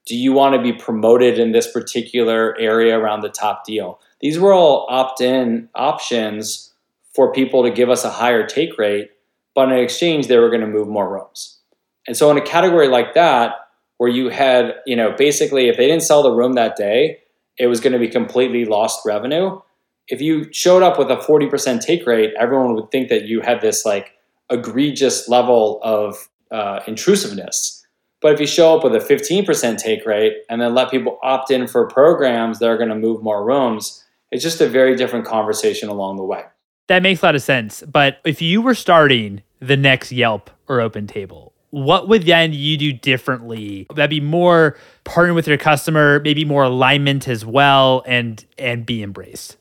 Do 0.06 0.16
you 0.16 0.32
want 0.32 0.56
to 0.56 0.62
be 0.62 0.72
promoted 0.72 1.38
in 1.38 1.52
this 1.52 1.70
particular 1.70 2.58
area 2.58 2.98
around 2.98 3.22
the 3.22 3.30
top 3.30 3.66
deal? 3.66 4.00
These 4.22 4.40
were 4.40 4.54
all 4.54 4.88
opt 4.90 5.20
in 5.20 5.68
options 5.76 6.72
for 7.14 7.34
people 7.34 7.64
to 7.64 7.70
give 7.70 7.90
us 7.90 8.06
a 8.06 8.10
higher 8.10 8.48
take 8.48 8.78
rate, 8.78 9.12
but 9.54 9.70
in 9.70 9.78
exchange, 9.78 10.28
they 10.28 10.38
were 10.38 10.50
going 10.50 10.62
to 10.62 10.68
move 10.68 10.88
more 10.88 11.12
rooms. 11.12 11.60
And 12.08 12.16
so, 12.16 12.32
in 12.32 12.38
a 12.38 12.42
category 12.42 12.88
like 12.88 13.16
that, 13.16 13.56
where 13.98 14.10
you 14.10 14.30
had, 14.30 14.76
you 14.86 14.96
know, 14.96 15.12
basically 15.12 15.68
if 15.68 15.76
they 15.76 15.88
didn't 15.88 16.04
sell 16.04 16.24
the 16.24 16.32
room 16.32 16.54
that 16.54 16.78
day, 16.78 17.20
it 17.60 17.68
was 17.68 17.80
going 17.80 17.94
to 17.94 18.00
be 18.00 18.08
completely 18.08 18.66
lost 18.66 19.02
revenue. 19.06 19.60
If 20.08 20.22
you 20.22 20.52
showed 20.52 20.82
up 20.82 20.98
with 20.98 21.12
a 21.12 21.18
40% 21.18 21.82
take 21.82 22.08
rate, 22.08 22.34
everyone 22.40 22.74
would 22.74 22.90
think 22.90 23.10
that 23.10 23.26
you 23.26 23.42
had 23.42 23.62
this 23.62 23.86
like 23.86 24.14
egregious 24.50 25.28
level 25.28 25.80
of 25.84 26.30
uh, 26.50 26.80
intrusiveness. 26.88 27.86
But 28.22 28.34
if 28.34 28.40
you 28.40 28.48
show 28.48 28.76
up 28.76 28.84
with 28.84 28.96
a 28.96 29.00
15% 29.00 29.78
take 29.78 30.06
rate 30.06 30.38
and 30.50 30.60
then 30.62 30.74
let 30.74 30.90
people 30.90 31.20
opt 31.22 31.52
in 31.52 31.68
for 31.68 31.88
programs 31.88 32.60
that 32.60 32.68
are 32.68 32.78
going 32.78 32.90
to 32.90 32.96
move 32.96 33.22
more 33.22 33.46
rooms, 33.46 34.04
it's 34.32 34.44
just 34.44 34.62
a 34.62 34.68
very 34.68 34.96
different 34.96 35.26
conversation 35.26 35.90
along 35.90 36.18
the 36.18 36.24
way. 36.24 36.44
That 36.88 37.04
makes 37.04 37.22
a 37.22 37.26
lot 37.26 37.36
of 37.36 37.42
sense. 37.42 37.84
But 37.84 38.20
if 38.26 38.42
you 38.42 38.62
were 38.62 38.74
starting 38.74 39.44
the 39.60 39.78
next 39.78 40.12
Yelp 40.12 40.50
or 40.68 40.82
Open 40.82 41.08
Table, 41.08 41.49
what 41.72 42.08
would 42.08 42.24
then 42.24 42.54
you 42.54 42.78
do 42.78 42.94
differently? 42.94 43.88
That'd 43.94 44.10
be 44.10 44.22
more 44.22 44.78
partner 45.04 45.34
with 45.34 45.48
your 45.48 45.58
customer, 45.58 46.20
maybe 46.22 46.46
more 46.46 46.64
alignment 46.64 47.28
as 47.28 47.46
well, 47.46 48.04
and 48.08 48.44
and 48.58 48.86
be 48.86 49.04
embraced. 49.04 49.58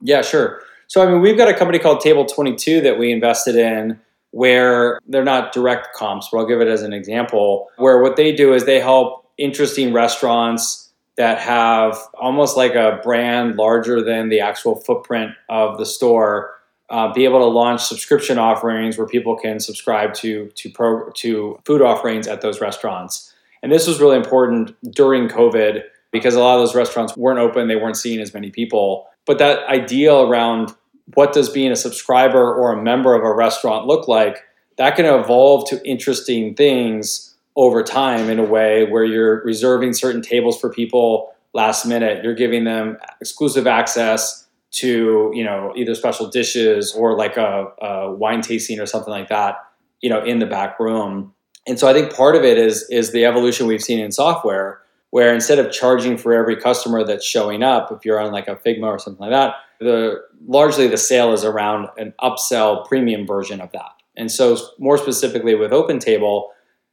Yeah, 0.00 0.22
sure. 0.22 0.62
So 0.88 1.02
I 1.02 1.10
mean, 1.10 1.20
we've 1.20 1.36
got 1.36 1.48
a 1.48 1.54
company 1.54 1.78
called 1.78 2.00
Table 2.00 2.26
Twenty 2.26 2.54
Two 2.54 2.80
that 2.82 2.98
we 2.98 3.12
invested 3.12 3.56
in, 3.56 4.00
where 4.32 4.98
they're 5.06 5.24
not 5.24 5.52
direct 5.52 5.94
comps, 5.94 6.28
but 6.30 6.38
I'll 6.38 6.46
give 6.46 6.60
it 6.60 6.68
as 6.68 6.82
an 6.82 6.92
example. 6.92 7.68
Where 7.76 8.02
what 8.02 8.16
they 8.16 8.34
do 8.34 8.54
is 8.54 8.64
they 8.64 8.80
help 8.80 9.26
interesting 9.38 9.92
restaurants 9.92 10.90
that 11.16 11.38
have 11.38 11.98
almost 12.14 12.56
like 12.56 12.74
a 12.74 13.00
brand 13.02 13.56
larger 13.56 14.02
than 14.02 14.28
the 14.28 14.40
actual 14.40 14.76
footprint 14.76 15.32
of 15.48 15.78
the 15.78 15.86
store 15.86 16.54
uh, 16.90 17.12
be 17.12 17.24
able 17.24 17.38
to 17.38 17.46
launch 17.46 17.82
subscription 17.82 18.38
offerings 18.38 18.98
where 18.98 19.06
people 19.06 19.36
can 19.36 19.60
subscribe 19.60 20.14
to 20.14 20.50
to 20.54 20.70
pro, 20.70 21.10
to 21.10 21.58
food 21.64 21.82
offerings 21.82 22.26
at 22.26 22.40
those 22.40 22.60
restaurants. 22.60 23.32
And 23.62 23.70
this 23.70 23.86
was 23.86 24.00
really 24.00 24.16
important 24.16 24.76
during 24.92 25.28
COVID 25.28 25.82
because 26.10 26.34
a 26.34 26.40
lot 26.40 26.56
of 26.56 26.60
those 26.60 26.74
restaurants 26.74 27.16
weren't 27.16 27.38
open, 27.38 27.68
they 27.68 27.76
weren't 27.76 27.96
seeing 27.96 28.20
as 28.20 28.34
many 28.34 28.50
people. 28.50 29.06
But 29.24 29.38
that 29.38 29.66
idea 29.68 30.14
around 30.14 30.74
what 31.14 31.32
does 31.32 31.48
being 31.48 31.72
a 31.72 31.76
subscriber 31.76 32.54
or 32.54 32.72
a 32.72 32.82
member 32.82 33.14
of 33.14 33.22
a 33.22 33.32
restaurant 33.32 33.86
look 33.86 34.08
like, 34.08 34.44
that 34.76 34.96
can 34.96 35.06
evolve 35.06 35.68
to 35.70 35.84
interesting 35.88 36.54
things 36.54 37.34
over 37.56 37.82
time 37.82 38.30
in 38.30 38.38
a 38.38 38.44
way 38.44 38.84
where 38.84 39.04
you're 39.04 39.42
reserving 39.44 39.92
certain 39.92 40.22
tables 40.22 40.58
for 40.60 40.70
people 40.70 41.34
last 41.52 41.84
minute, 41.84 42.24
you're 42.24 42.34
giving 42.34 42.64
them 42.64 42.96
exclusive 43.20 43.66
access 43.66 44.41
to 44.72 45.30
you 45.34 45.44
know 45.44 45.72
either 45.76 45.94
special 45.94 46.28
dishes 46.28 46.94
or 46.94 47.16
like 47.16 47.36
a, 47.36 47.66
a, 47.80 48.12
wine 48.12 48.40
tasting 48.40 48.80
or 48.80 48.86
something 48.86 49.12
like 49.12 49.28
that 49.28 49.56
you 50.00 50.08
know 50.08 50.22
in 50.24 50.38
the 50.38 50.46
back 50.46 50.78
room. 50.80 51.32
And 51.66 51.78
so 51.78 51.86
i 51.88 51.92
think 51.92 52.12
part 52.12 52.34
of 52.34 52.42
it 52.42 52.58
is 52.58 52.88
is 52.90 53.12
the 53.12 53.24
evolution 53.24 53.66
we've 53.66 53.82
seen 53.82 54.00
in 54.00 54.10
software 54.10 54.80
where 55.10 55.34
instead 55.34 55.58
of 55.58 55.70
charging 55.70 56.16
for 56.16 56.32
every 56.32 56.56
customer 56.56 57.04
that's 57.04 57.24
showing 57.24 57.62
up 57.62 57.92
if 57.92 58.04
you're 58.04 58.18
on 58.18 58.32
like 58.32 58.48
a 58.48 58.56
figma 58.56 58.86
or 58.86 58.98
something 58.98 59.20
like 59.20 59.30
that 59.30 59.54
the 59.78 60.22
largely 60.46 60.88
the 60.88 60.96
sale 60.96 61.32
is 61.32 61.44
around 61.44 61.88
an 61.98 62.14
upsell 62.20 62.86
premium 62.86 63.26
version 63.26 63.60
of 63.60 63.70
that. 63.72 63.92
And 64.16 64.30
so 64.30 64.56
more 64.78 64.98
specifically 64.98 65.54
with 65.54 65.72
open 65.72 65.98
table 65.98 66.50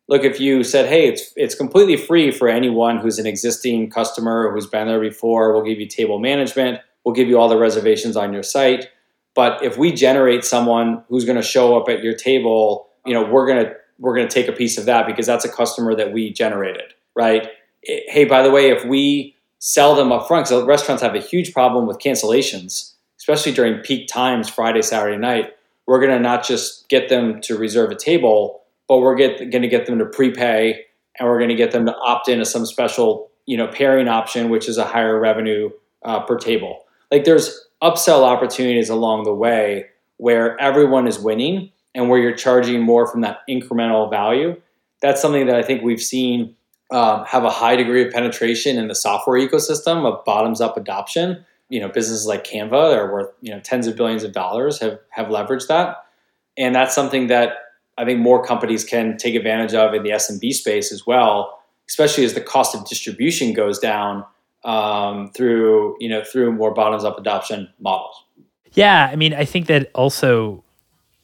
look 0.07 0.23
if 0.23 0.39
you 0.39 0.63
said 0.63 0.87
hey 0.87 1.07
it's 1.07 1.31
it's 1.35 1.55
completely 1.55 1.95
free 1.95 2.31
for 2.31 2.49
anyone 2.49 2.97
who's 2.97 3.19
an 3.19 3.25
existing 3.25 3.89
customer 3.89 4.51
who's 4.51 4.67
been 4.67 4.87
there 4.87 4.99
before 4.99 5.53
we'll 5.53 5.63
give 5.63 5.79
you 5.79 5.87
table 5.87 6.19
management 6.19 6.79
We'll 7.03 7.15
give 7.15 7.27
you 7.27 7.39
all 7.39 7.49
the 7.49 7.57
reservations 7.57 8.15
on 8.15 8.33
your 8.33 8.43
site. 8.43 8.89
But 9.35 9.63
if 9.63 9.77
we 9.77 9.93
generate 9.93 10.43
someone 10.43 11.03
who's 11.07 11.25
going 11.25 11.37
to 11.37 11.41
show 11.41 11.79
up 11.79 11.87
at 11.87 12.03
your 12.03 12.13
table, 12.13 12.89
you 13.05 13.13
know, 13.13 13.23
we're 13.23 13.47
going 13.47 13.65
to 13.65 13.73
we're 13.99 14.15
going 14.15 14.27
to 14.27 14.33
take 14.33 14.47
a 14.47 14.53
piece 14.53 14.77
of 14.77 14.85
that 14.85 15.05
because 15.05 15.25
that's 15.25 15.45
a 15.45 15.49
customer 15.49 15.93
that 15.95 16.13
we 16.13 16.31
generated, 16.31 16.93
right? 17.15 17.49
Hey, 17.83 18.25
by 18.25 18.41
the 18.41 18.51
way, 18.51 18.69
if 18.69 18.85
we 18.85 19.35
sell 19.59 19.93
them 19.95 20.11
up 20.11 20.27
front, 20.27 20.47
because 20.47 20.63
restaurants 20.63 21.03
have 21.03 21.15
a 21.15 21.19
huge 21.19 21.53
problem 21.53 21.85
with 21.85 21.99
cancellations, 21.99 22.93
especially 23.17 23.51
during 23.51 23.79
peak 23.81 24.07
times, 24.07 24.49
Friday, 24.49 24.81
Saturday 24.81 25.17
night. 25.17 25.53
We're 25.85 25.99
going 25.99 26.11
to 26.11 26.19
not 26.19 26.45
just 26.45 26.87
get 26.87 27.09
them 27.09 27.41
to 27.41 27.57
reserve 27.57 27.91
a 27.91 27.95
table, 27.95 28.61
but 28.87 28.99
we're 28.99 29.15
going 29.15 29.49
to 29.49 29.67
get 29.67 29.85
them 29.85 29.99
to 29.99 30.05
prepay, 30.05 30.85
and 31.17 31.27
we're 31.27 31.39
going 31.39 31.49
to 31.49 31.55
get 31.55 31.71
them 31.71 31.85
to 31.85 31.95
opt 31.95 32.29
into 32.29 32.45
some 32.45 32.65
special, 32.65 33.31
you 33.45 33.57
know, 33.57 33.67
pairing 33.67 34.07
option, 34.07 34.49
which 34.49 34.69
is 34.69 34.77
a 34.77 34.85
higher 34.85 35.19
revenue 35.19 35.69
uh, 36.03 36.21
per 36.21 36.37
table 36.37 36.85
like 37.11 37.23
there's 37.23 37.67
upsell 37.81 38.23
opportunities 38.23 38.89
along 38.89 39.23
the 39.23 39.33
way 39.33 39.87
where 40.17 40.59
everyone 40.59 41.07
is 41.07 41.17
winning 41.17 41.71
and 41.95 42.09
where 42.09 42.19
you're 42.19 42.35
charging 42.35 42.81
more 42.81 43.07
from 43.07 43.21
that 43.21 43.39
incremental 43.49 44.09
value. 44.09 44.59
That's 45.01 45.21
something 45.21 45.47
that 45.47 45.55
I 45.55 45.63
think 45.63 45.81
we've 45.81 46.01
seen 46.01 46.55
um, 46.91 47.23
have 47.25 47.43
a 47.43 47.49
high 47.49 47.75
degree 47.75 48.05
of 48.05 48.11
penetration 48.11 48.77
in 48.77 48.87
the 48.87 48.95
software 48.95 49.39
ecosystem 49.39 50.05
of 50.05 50.23
bottoms 50.25 50.59
up 50.61 50.77
adoption. 50.77 51.45
You 51.69 51.79
know, 51.79 51.87
businesses 51.87 52.25
like 52.25 52.43
Canva 52.45 52.95
are 52.95 53.11
worth 53.11 53.29
you 53.41 53.51
know 53.51 53.59
tens 53.59 53.87
of 53.87 53.95
billions 53.95 54.23
of 54.23 54.33
dollars 54.33 54.79
have 54.79 54.99
have 55.09 55.27
leveraged 55.27 55.67
that, 55.67 55.97
and 56.57 56.73
that's 56.73 56.95
something 56.95 57.27
that 57.27 57.53
I 57.97 58.05
think 58.05 58.19
more 58.19 58.43
companies 58.43 58.83
can 58.83 59.17
take 59.17 59.35
advantage 59.35 59.75
of 59.75 59.93
in 59.93 60.03
the 60.03 60.09
SMB 60.09 60.51
space 60.53 60.91
as 60.91 61.05
well, 61.05 61.59
especially 61.87 62.25
as 62.25 62.33
the 62.33 62.41
cost 62.41 62.73
of 62.73 62.87
distribution 62.87 63.53
goes 63.53 63.77
down 63.77 64.25
um, 64.63 65.31
through 65.31 65.95
you 65.99 66.09
know 66.09 66.23
through 66.23 66.51
more 66.51 66.73
bottoms 66.73 67.03
up 67.03 67.17
adoption 67.17 67.69
models. 67.79 68.23
Yeah, 68.73 69.09
I 69.11 69.15
mean, 69.15 69.33
I 69.33 69.45
think 69.45 69.67
that 69.67 69.91
also 69.93 70.63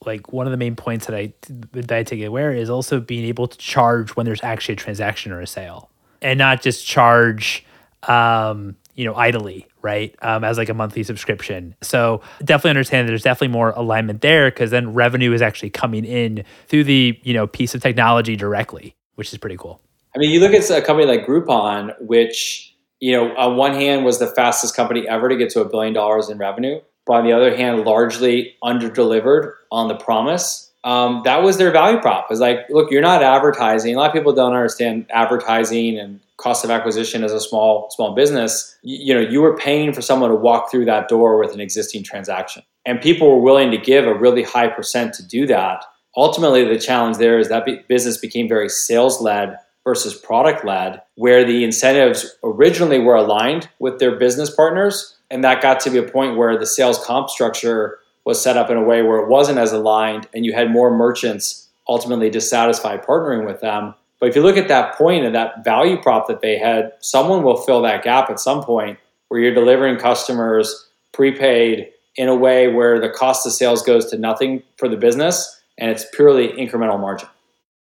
like 0.06 0.32
one 0.32 0.45
of 0.45 0.52
the 0.52 0.58
main 0.58 0.76
points 0.76 1.08
that 1.08 1.15
I 1.15 1.34
that 1.71 1.91
I 1.91 2.04
take 2.04 2.24
aware 2.24 2.54
is 2.54 2.69
also 2.69 3.00
being 3.00 3.26
able 3.26 3.48
to 3.48 3.58
charge 3.58 4.15
when 4.15 4.26
there's 4.26 4.43
actually 4.43 4.74
a 4.74 4.78
transaction 4.78 5.32
or 5.32 5.41
a 5.41 5.48
sale, 5.48 5.89
and 6.21 6.38
not 6.38 6.62
just 6.62 6.86
charge 6.86 7.65
um, 8.04 8.76
you 8.95 9.06
know 9.06 9.15
idly, 9.15 9.67
right? 9.82 10.15
Um, 10.21 10.43
as 10.43 10.58
like 10.58 10.69
a 10.69 10.74
monthly 10.74 11.04
subscription. 11.04 11.76
So 11.82 12.21
definitely 12.39 12.71
understand 12.71 13.08
that 13.08 13.12
there's 13.12 13.24
definitely 13.24 13.54
more 13.54 13.71
alignment 13.71 14.21
there 14.21 14.50
because 14.50 14.71
then 14.71 14.93
revenue 14.93 15.34
is 15.34 15.41
actually 15.41 15.71
coming 15.71 16.06
in 16.06 16.43
through 16.67 16.86
the 16.86 17.19
you 17.24 17.34
know 17.34 17.48
piece 17.48 17.76
of 17.76 17.82
technology 17.82 18.36
directly, 18.36 18.95
which 19.15 19.32
is 19.32 19.38
pretty 19.38 19.58
cool. 19.58 19.82
I 20.15 20.17
mean, 20.17 20.32
you 20.32 20.39
look 20.39 20.54
at 20.54 20.69
a 20.69 20.82
company 20.82 21.08
like 21.08 21.26
Groupon, 21.26 21.93
which 22.00 22.75
you 23.00 23.12
know, 23.12 23.36
on 23.36 23.58
one 23.58 23.74
hand 23.74 24.06
was 24.06 24.20
the 24.20 24.28
fastest 24.28 24.76
company 24.76 25.08
ever 25.08 25.30
to 25.30 25.36
get 25.36 25.50
to 25.52 25.62
a 25.62 25.70
billion 25.70 25.94
dollars 25.94 26.30
in 26.30 26.38
revenue, 26.38 26.80
but 27.06 27.14
on 27.14 27.26
the 27.26 27.34
other 27.34 27.56
hand, 27.56 27.86
largely 27.86 28.56
underdelivered 28.64 29.54
on 29.72 29.88
the 29.88 29.96
promise. 29.96 30.72
Um, 30.84 31.22
that 31.26 31.42
was 31.42 31.58
their 31.58 31.72
value 31.72 32.00
prop. 32.00 32.28
It's 32.30 32.40
like, 32.40 32.60
look, 32.70 32.92
you're 32.92 33.02
not 33.02 33.24
advertising. 33.24 33.96
A 33.96 33.98
lot 33.98 34.08
of 34.08 34.14
people 34.14 34.34
don't 34.34 34.54
understand 34.54 35.08
advertising 35.10 35.98
and 35.98 36.20
cost 36.38 36.64
of 36.64 36.70
acquisition 36.70 37.24
as 37.24 37.32
a 37.32 37.40
small 37.40 37.90
small 37.92 38.14
business. 38.14 38.78
You, 38.84 38.98
you 39.08 39.14
know, 39.14 39.30
you 39.30 39.42
were 39.42 39.58
paying 39.58 39.94
for 39.94 40.02
someone 40.02 40.30
to 40.30 40.36
walk 40.36 40.70
through 40.70 40.86
that 40.86 41.08
door 41.08 41.40
with 41.40 41.54
an 41.54 41.60
existing 41.60 42.04
transaction, 42.04 42.64
and 42.86 43.02
people 43.02 43.30
were 43.30 43.42
willing 43.42 43.72
to 43.72 43.78
give 43.78 44.06
a 44.06 44.14
really 44.14 44.44
high 44.44 44.68
percent 44.68 45.14
to 45.16 45.28
do 45.28 45.48
that. 45.48 45.84
Ultimately, 46.16 46.64
the 46.64 46.80
challenge 46.80 47.18
there 47.18 47.40
is 47.40 47.50
that 47.50 47.68
business 47.88 48.18
became 48.18 48.48
very 48.48 48.70
sales 48.70 49.20
led 49.22 49.58
versus 49.86 50.15
product 50.15 50.65
led, 50.65 51.02
where 51.15 51.45
the 51.45 51.63
incentives 51.63 52.36
originally 52.43 53.00
were 53.00 53.15
aligned 53.15 53.69
with 53.80 54.00
their 54.00 54.17
business 54.17 54.54
partners. 54.54 55.15
And 55.32 55.43
that 55.43 55.62
got 55.62 55.80
to 55.82 55.89
be 55.89 55.98
a 55.98 56.04
point 56.04 56.36
where 56.36 56.58
the 56.58 56.65
sales 56.65 57.04
comp 57.06 57.30
structure 57.30 58.00
was 58.26 58.41
set 58.41 58.58
up 58.58 58.69
in 58.69 58.78
a 58.78 58.84
way 58.84 59.04
where 59.04 59.19
it 59.19 59.30
wasn't 59.30 59.60
as 59.60 59.71
aligned 59.71 60.28
and 60.34 60.45
you 60.45 60.54
had 60.54 60.71
more 60.71 60.95
merchants 60.95 61.69
ultimately 61.88 62.30
dissatisfied 62.30 63.04
partnering 63.04 63.45
with 63.45 63.62
them. 63.62 63.93
But 64.19 64.30
if 64.30 64.36
you 64.36 64.41
look 64.41 64.58
at 64.58 64.67
that 64.69 64.95
point 64.95 65.24
and 65.24 65.36
that 65.36 65.63
value 65.63 66.02
prop 66.02 66.28
that 66.28 66.41
they 66.41 66.58
had, 66.58 66.93
someone 67.00 67.43
will 67.43 67.58
fill 67.58 67.82
that 67.84 68.04
gap 68.04 68.30
at 68.30 68.39
some 68.39 68.63
point 68.63 68.98
where 69.28 69.39
you're 69.39 69.54
delivering 69.54 69.98
customers 69.98 70.89
prepaid 71.13 71.91
in 72.15 72.28
a 72.28 72.36
way 72.36 72.67
where 72.67 73.00
the 73.00 73.10
cost 73.10 73.45
of 73.45 73.52
sales 73.52 73.84
goes 73.84 74.10
to 74.10 74.17
nothing 74.17 74.63
for 74.78 74.88
the 74.88 74.98
business 74.98 75.62
and 75.78 75.91
it's 75.91 76.06
purely 76.15 76.48
incremental 76.50 77.00
margin. 77.00 77.30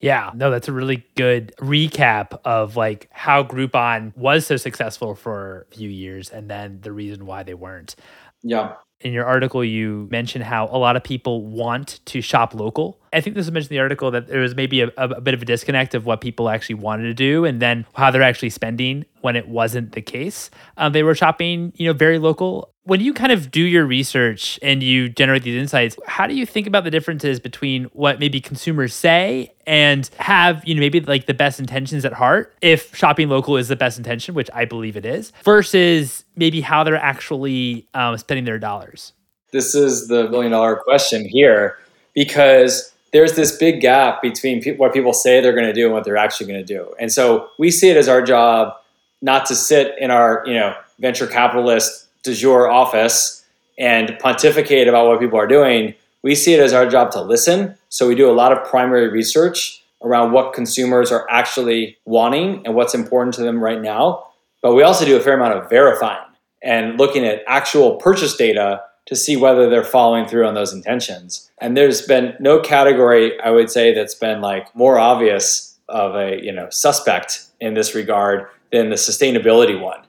Yeah, 0.00 0.30
no, 0.34 0.50
that's 0.50 0.68
a 0.68 0.72
really 0.72 1.06
good 1.14 1.54
recap 1.58 2.38
of 2.44 2.76
like 2.76 3.08
how 3.10 3.42
Groupon 3.42 4.14
was 4.16 4.46
so 4.46 4.56
successful 4.56 5.14
for 5.14 5.66
a 5.70 5.74
few 5.74 5.88
years 5.88 6.30
and 6.30 6.50
then 6.50 6.80
the 6.82 6.92
reason 6.92 7.24
why 7.24 7.42
they 7.42 7.54
weren't. 7.54 7.96
Yeah. 8.42 8.74
In 9.00 9.12
your 9.12 9.26
article, 9.26 9.62
you 9.62 10.08
mentioned 10.10 10.44
how 10.44 10.68
a 10.70 10.78
lot 10.78 10.96
of 10.96 11.04
people 11.04 11.44
want 11.44 12.00
to 12.06 12.20
shop 12.20 12.54
local. 12.54 12.98
I 13.12 13.20
think 13.20 13.36
this 13.36 13.44
was 13.46 13.52
mentioned 13.52 13.72
in 13.72 13.76
the 13.76 13.82
article 13.82 14.10
that 14.10 14.26
there 14.26 14.40
was 14.40 14.54
maybe 14.54 14.82
a, 14.82 14.90
a, 14.96 15.20
bit 15.20 15.34
of 15.34 15.42
a 15.42 15.44
disconnect 15.44 15.94
of 15.94 16.06
what 16.06 16.20
people 16.20 16.48
actually 16.48 16.76
wanted 16.76 17.04
to 17.04 17.14
do 17.14 17.44
and 17.44 17.60
then 17.60 17.86
how 17.94 18.10
they're 18.10 18.22
actually 18.22 18.50
spending 18.50 19.04
when 19.20 19.36
it 19.36 19.48
wasn't 19.48 19.92
the 19.92 20.00
case. 20.00 20.50
Um, 20.76 20.92
they 20.92 21.02
were 21.02 21.14
shopping, 21.14 21.72
you 21.76 21.86
know, 21.86 21.92
very 21.92 22.18
local. 22.18 22.72
When 22.86 23.00
you 23.00 23.12
kind 23.12 23.32
of 23.32 23.50
do 23.50 23.62
your 23.62 23.84
research 23.84 24.60
and 24.62 24.80
you 24.80 25.08
generate 25.08 25.42
these 25.42 25.60
insights, 25.60 25.96
how 26.06 26.24
do 26.28 26.34
you 26.34 26.46
think 26.46 26.68
about 26.68 26.84
the 26.84 26.90
differences 26.90 27.40
between 27.40 27.84
what 27.86 28.20
maybe 28.20 28.40
consumers 28.40 28.94
say 28.94 29.52
and 29.66 30.08
have, 30.18 30.64
you 30.64 30.72
know, 30.72 30.78
maybe 30.78 31.00
like 31.00 31.26
the 31.26 31.34
best 31.34 31.58
intentions 31.58 32.04
at 32.04 32.12
heart, 32.12 32.54
if 32.62 32.94
shopping 32.94 33.28
local 33.28 33.56
is 33.56 33.66
the 33.66 33.74
best 33.74 33.98
intention, 33.98 34.36
which 34.36 34.48
I 34.54 34.66
believe 34.66 34.96
it 34.96 35.04
is, 35.04 35.32
versus 35.44 36.24
maybe 36.36 36.60
how 36.60 36.84
they're 36.84 36.94
actually 36.94 37.88
um, 37.92 38.16
spending 38.18 38.44
their 38.44 38.60
dollars? 38.60 39.12
This 39.50 39.74
is 39.74 40.06
the 40.06 40.30
million 40.30 40.52
dollar 40.52 40.76
question 40.76 41.28
here 41.28 41.78
because 42.14 42.92
there's 43.12 43.34
this 43.34 43.56
big 43.56 43.80
gap 43.80 44.22
between 44.22 44.62
pe- 44.62 44.76
what 44.76 44.92
people 44.92 45.12
say 45.12 45.40
they're 45.40 45.52
going 45.52 45.66
to 45.66 45.72
do 45.72 45.86
and 45.86 45.92
what 45.92 46.04
they're 46.04 46.16
actually 46.16 46.46
going 46.46 46.64
to 46.64 46.74
do. 46.74 46.94
And 47.00 47.10
so 47.10 47.48
we 47.58 47.72
see 47.72 47.90
it 47.90 47.96
as 47.96 48.08
our 48.08 48.22
job 48.22 48.74
not 49.22 49.44
to 49.46 49.56
sit 49.56 49.96
in 49.98 50.12
our, 50.12 50.44
you 50.46 50.54
know, 50.54 50.76
venture 51.00 51.26
capitalist 51.26 52.05
de 52.26 52.34
jour 52.34 52.70
office 52.70 53.44
and 53.78 54.16
pontificate 54.20 54.88
about 54.88 55.06
what 55.06 55.20
people 55.20 55.38
are 55.38 55.46
doing. 55.46 55.94
We 56.22 56.34
see 56.34 56.54
it 56.54 56.60
as 56.60 56.72
our 56.72 56.88
job 56.88 57.10
to 57.12 57.22
listen. 57.22 57.76
So 57.88 58.06
we 58.06 58.14
do 58.14 58.30
a 58.30 58.32
lot 58.32 58.52
of 58.52 58.68
primary 58.68 59.08
research 59.08 59.82
around 60.02 60.32
what 60.32 60.52
consumers 60.52 61.10
are 61.10 61.26
actually 61.30 61.96
wanting 62.04 62.62
and 62.66 62.74
what's 62.74 62.94
important 62.94 63.34
to 63.34 63.42
them 63.42 63.62
right 63.62 63.80
now. 63.80 64.26
But 64.62 64.74
we 64.74 64.82
also 64.82 65.04
do 65.04 65.16
a 65.16 65.20
fair 65.20 65.34
amount 65.34 65.54
of 65.54 65.70
verifying 65.70 66.26
and 66.62 66.98
looking 66.98 67.24
at 67.24 67.42
actual 67.46 67.96
purchase 67.96 68.36
data 68.36 68.82
to 69.06 69.14
see 69.14 69.36
whether 69.36 69.70
they're 69.70 69.84
following 69.84 70.26
through 70.26 70.46
on 70.46 70.54
those 70.54 70.72
intentions. 70.72 71.50
And 71.58 71.76
there's 71.76 72.02
been 72.02 72.34
no 72.40 72.60
category 72.60 73.40
I 73.40 73.50
would 73.50 73.70
say 73.70 73.94
that's 73.94 74.14
been 74.14 74.40
like 74.40 74.74
more 74.74 74.98
obvious 74.98 75.78
of 75.88 76.16
a, 76.16 76.42
you 76.42 76.52
know, 76.52 76.68
suspect 76.70 77.46
in 77.60 77.74
this 77.74 77.94
regard 77.94 78.48
than 78.72 78.90
the 78.90 78.96
sustainability 78.96 79.80
one. 79.80 80.00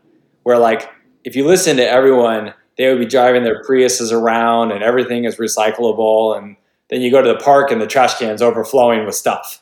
Where 0.44 0.58
like 0.58 0.90
if 1.28 1.36
you 1.36 1.46
listen 1.46 1.76
to 1.76 1.86
everyone, 1.86 2.54
they 2.78 2.88
would 2.88 3.00
be 3.00 3.06
driving 3.06 3.44
their 3.44 3.62
Priuses 3.62 4.14
around 4.14 4.72
and 4.72 4.82
everything 4.82 5.26
is 5.26 5.36
recyclable. 5.36 6.38
And 6.38 6.56
then 6.90 7.02
you 7.02 7.12
go 7.12 7.22
to 7.22 7.28
the 7.28 7.36
park 7.36 7.70
and 7.70 7.82
the 7.82 7.86
trash 7.86 8.18
can's 8.18 8.42
overflowing 8.42 9.06
with 9.06 9.14
stuff. 9.14 9.62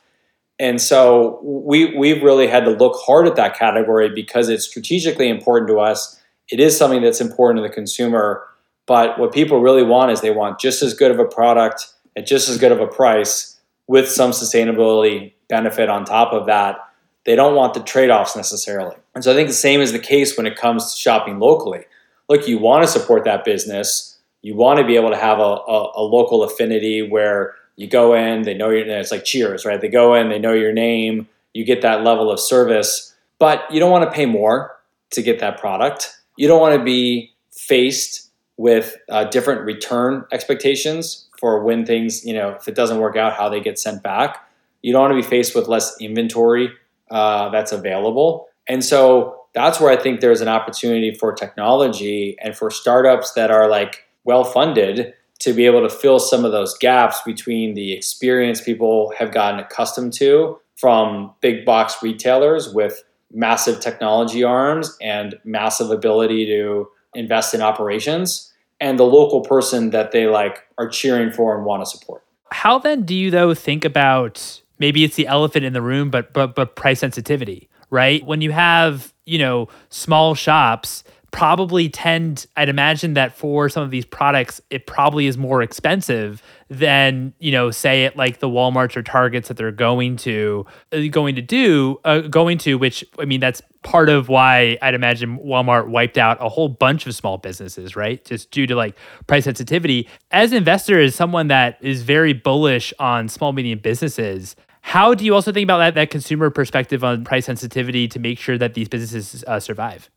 And 0.60 0.80
so 0.80 1.40
we, 1.42 1.98
we've 1.98 2.22
really 2.22 2.46
had 2.46 2.66
to 2.66 2.70
look 2.70 3.02
hard 3.04 3.28
at 3.28 3.36
that 3.38 3.58
category 3.58 4.12
because 4.14 4.48
it's 4.48 4.64
strategically 4.64 5.28
important 5.28 5.68
to 5.70 5.80
us. 5.80 6.22
It 6.52 6.60
is 6.60 6.78
something 6.78 7.02
that's 7.02 7.20
important 7.20 7.64
to 7.64 7.68
the 7.68 7.74
consumer. 7.74 8.46
But 8.86 9.18
what 9.18 9.34
people 9.34 9.60
really 9.60 9.82
want 9.82 10.12
is 10.12 10.22
they 10.22 10.30
want 10.30 10.60
just 10.60 10.84
as 10.84 10.94
good 10.94 11.10
of 11.10 11.18
a 11.18 11.26
product 11.26 11.88
at 12.16 12.28
just 12.28 12.48
as 12.48 12.60
good 12.60 12.74
of 12.74 12.80
a 12.80 12.86
price 12.86 13.60
with 13.88 14.08
some 14.08 14.30
sustainability 14.30 15.34
benefit 15.50 15.90
on 15.90 16.06
top 16.06 16.32
of 16.32 16.46
that 16.46 16.78
they 17.26 17.36
don't 17.36 17.56
want 17.56 17.74
the 17.74 17.82
trade 17.82 18.10
offs 18.10 18.36
necessarily. 18.36 18.96
And 19.14 19.24
so 19.24 19.32
I 19.32 19.36
think 19.36 19.50
the 19.50 19.54
same 19.54 19.82
is 19.82 19.92
the 19.92 20.00
case 20.00 20.38
when 20.38 20.46
it 20.46 20.56
comes 20.56 20.94
to 20.94 21.00
shopping 21.00 21.40
locally. 21.40 21.86
Look, 22.30 22.48
you 22.48 22.58
want 22.58 22.84
to 22.84 22.88
support 22.90 23.24
that 23.26 23.44
business. 23.44 24.18
You 24.42 24.56
want 24.56 24.80
to 24.80 24.86
be 24.86 24.96
able 24.96 25.10
to 25.10 25.18
have 25.18 25.40
a, 25.40 25.42
a, 25.42 25.92
a 25.96 26.02
local 26.02 26.44
affinity 26.44 27.08
where 27.08 27.56
you 27.76 27.88
go 27.88 28.14
in, 28.14 28.44
they 28.44 28.54
know 28.54 28.70
your 28.70 28.86
it's 28.88 29.12
like 29.12 29.26
cheers, 29.26 29.66
right? 29.66 29.82
They 29.82 29.90
go 29.90 30.14
in, 30.14 30.30
they 30.30 30.40
know 30.40 30.54
your 30.54 30.72
name, 30.72 31.28
you 31.54 31.66
get 31.66 31.82
that 31.82 32.04
level 32.04 32.32
of 32.32 32.40
service, 32.40 33.14
but 33.40 33.64
you 33.72 33.80
don't 33.80 33.92
want 33.92 34.10
to 34.10 34.16
pay 34.16 34.26
more 34.26 34.78
to 35.12 35.22
get 35.22 35.40
that 35.40 35.60
product. 35.60 36.16
You 36.38 36.48
don't 36.48 36.62
want 36.62 36.78
to 36.78 36.84
be 36.84 37.34
faced 37.52 38.30
with 38.58 38.96
uh, 39.10 39.26
different 39.26 39.62
return 39.62 40.26
expectations 40.32 41.28
for 41.38 41.64
when 41.64 41.86
things, 41.86 42.26
you 42.26 42.34
know, 42.34 42.52
if 42.52 42.68
it 42.68 42.76
doesn't 42.76 43.00
work 43.00 43.18
out, 43.18 43.34
how 43.34 43.50
they 43.50 43.60
get 43.60 43.78
sent 43.78 44.04
back. 44.04 44.48
You 44.82 44.94
don't 44.94 45.02
want 45.02 45.12
to 45.12 45.22
be 45.22 45.28
faced 45.28 45.56
with 45.56 45.68
less 45.68 45.96
inventory 46.00 46.70
uh, 47.12 47.50
that's 47.50 47.72
available. 47.72 48.48
And 48.68 48.84
so 48.84 49.46
that's 49.54 49.80
where 49.80 49.92
I 49.92 49.96
think 49.96 50.20
there's 50.20 50.42
an 50.42 50.48
opportunity 50.48 51.14
for 51.14 51.34
technology 51.34 52.36
and 52.42 52.56
for 52.56 52.70
startups 52.70 53.34
that 53.34 53.52
are 53.52 53.70
like 53.70 54.06
well 54.24 54.44
funded 54.44 55.14
to 55.40 55.54
be 55.54 55.66
able 55.66 55.82
to 55.82 55.90
fill 55.90 56.20
some 56.20 56.46
of 56.46 56.52
those 56.52 56.78
gaps 56.78 57.22
between 57.26 57.74
the 57.74 57.94
experience 57.94 58.62
people 58.62 59.14
have 59.18 59.32
gotten 59.32 59.60
accustomed 59.60 60.14
to 60.14 60.60
from 60.76 61.34
big 61.42 61.66
box 61.66 62.02
retailers 62.02 62.74
with 62.74 63.04
massive 63.32 63.80
technology 63.80 64.44
arms 64.44 64.98
and 65.02 65.36
massive 65.44 65.92
ability 65.92 66.46
to 66.46 66.88
invest 67.14 67.54
in 67.54 67.62
operations 67.62 68.52
and 68.80 69.00
the 69.00 69.06
local 69.06 69.42
person 69.42 69.92
that 69.92 70.12
they 70.12 70.28
like 70.28 70.64
are 70.78 70.88
cheering 70.88 71.32
for 71.32 71.56
and 71.56 71.66
want 71.66 71.82
to 71.82 71.90
support. 71.90 72.24
How 72.52 72.78
then 72.80 73.04
do 73.04 73.16
you 73.16 73.32
though 73.32 73.54
think 73.54 73.86
about 73.86 74.62
maybe 74.80 75.04
it's 75.04 75.16
the 75.16 75.28
elephant 75.28 75.66
in 75.66 75.74
the 75.74 75.82
room, 75.82 76.10
but 76.10 76.34
but 76.34 76.56
but 76.56 76.76
price 76.76 77.00
sensitivity, 77.00 77.70
right? 77.90 78.26
When 78.26 78.42
you 78.42 78.52
have 78.52 79.14
you 79.26 79.40
know 79.40 79.68
small 79.90 80.36
shops 80.36 81.04
probably 81.36 81.90
tend 81.90 82.48
i'd 82.56 82.70
imagine 82.70 83.14
that 83.14 83.36
for 83.36 83.68
some 83.68 83.84
of 83.84 83.92
these 83.92 84.06
products 84.06 84.62
it 84.70 84.88
probably 84.88 85.28
is 85.28 85.38
more 85.38 85.62
expensive 85.62 86.42
than 86.70 87.34
you 87.40 87.52
know 87.52 87.70
say 87.72 88.06
it 88.06 88.16
like 88.16 88.40
the 88.40 88.48
walmarts 88.48 88.96
or 88.96 89.04
targets 89.04 89.50
that 89.50 89.58
they're 89.58 89.70
going 89.70 90.16
to 90.16 90.66
uh, 90.94 91.02
going 91.12 91.36
to 91.36 91.42
do 91.42 92.00
uh, 92.06 92.20
going 92.22 92.58
to 92.58 92.76
which 92.76 93.04
i 93.20 93.26
mean 93.26 93.42
that's 93.42 93.62
part 93.84 94.08
of 94.08 94.30
why 94.30 94.78
i'd 94.82 94.94
imagine 94.94 95.38
walmart 95.40 95.90
wiped 95.90 96.18
out 96.18 96.38
a 96.40 96.48
whole 96.48 96.70
bunch 96.70 97.06
of 97.06 97.14
small 97.14 97.38
businesses 97.38 97.98
right 97.98 98.24
just 98.24 98.50
due 98.50 98.66
to 98.66 98.74
like 98.74 98.96
price 99.28 99.44
sensitivity 99.44 100.08
as 100.32 100.54
an 100.54 100.58
investor 100.58 101.02
as 101.02 101.14
someone 101.14 101.50
that 101.50 101.78
is 101.82 102.02
very 102.02 102.32
bullish 102.32 102.94
on 102.98 103.28
small 103.28 103.52
medium 103.52 103.80
businesses 103.80 104.56
how 104.86 105.16
do 105.16 105.26
you 105.26 105.34
also 105.34 105.52
think 105.52 105.64
about 105.64 105.80
that, 105.80 105.96
that 105.96 106.12
consumer 106.12 106.52
perspective 106.52 107.04
on 107.04 107.24
price 107.24 107.48
sensitivity 107.48 108.08
to 108.08 108.20
make 108.20 108.38
sure 108.38 108.56
that 108.56 108.76
these 108.76 108.88
businesses 108.88 109.44
uh, 109.48 109.60
survive? 109.60 110.12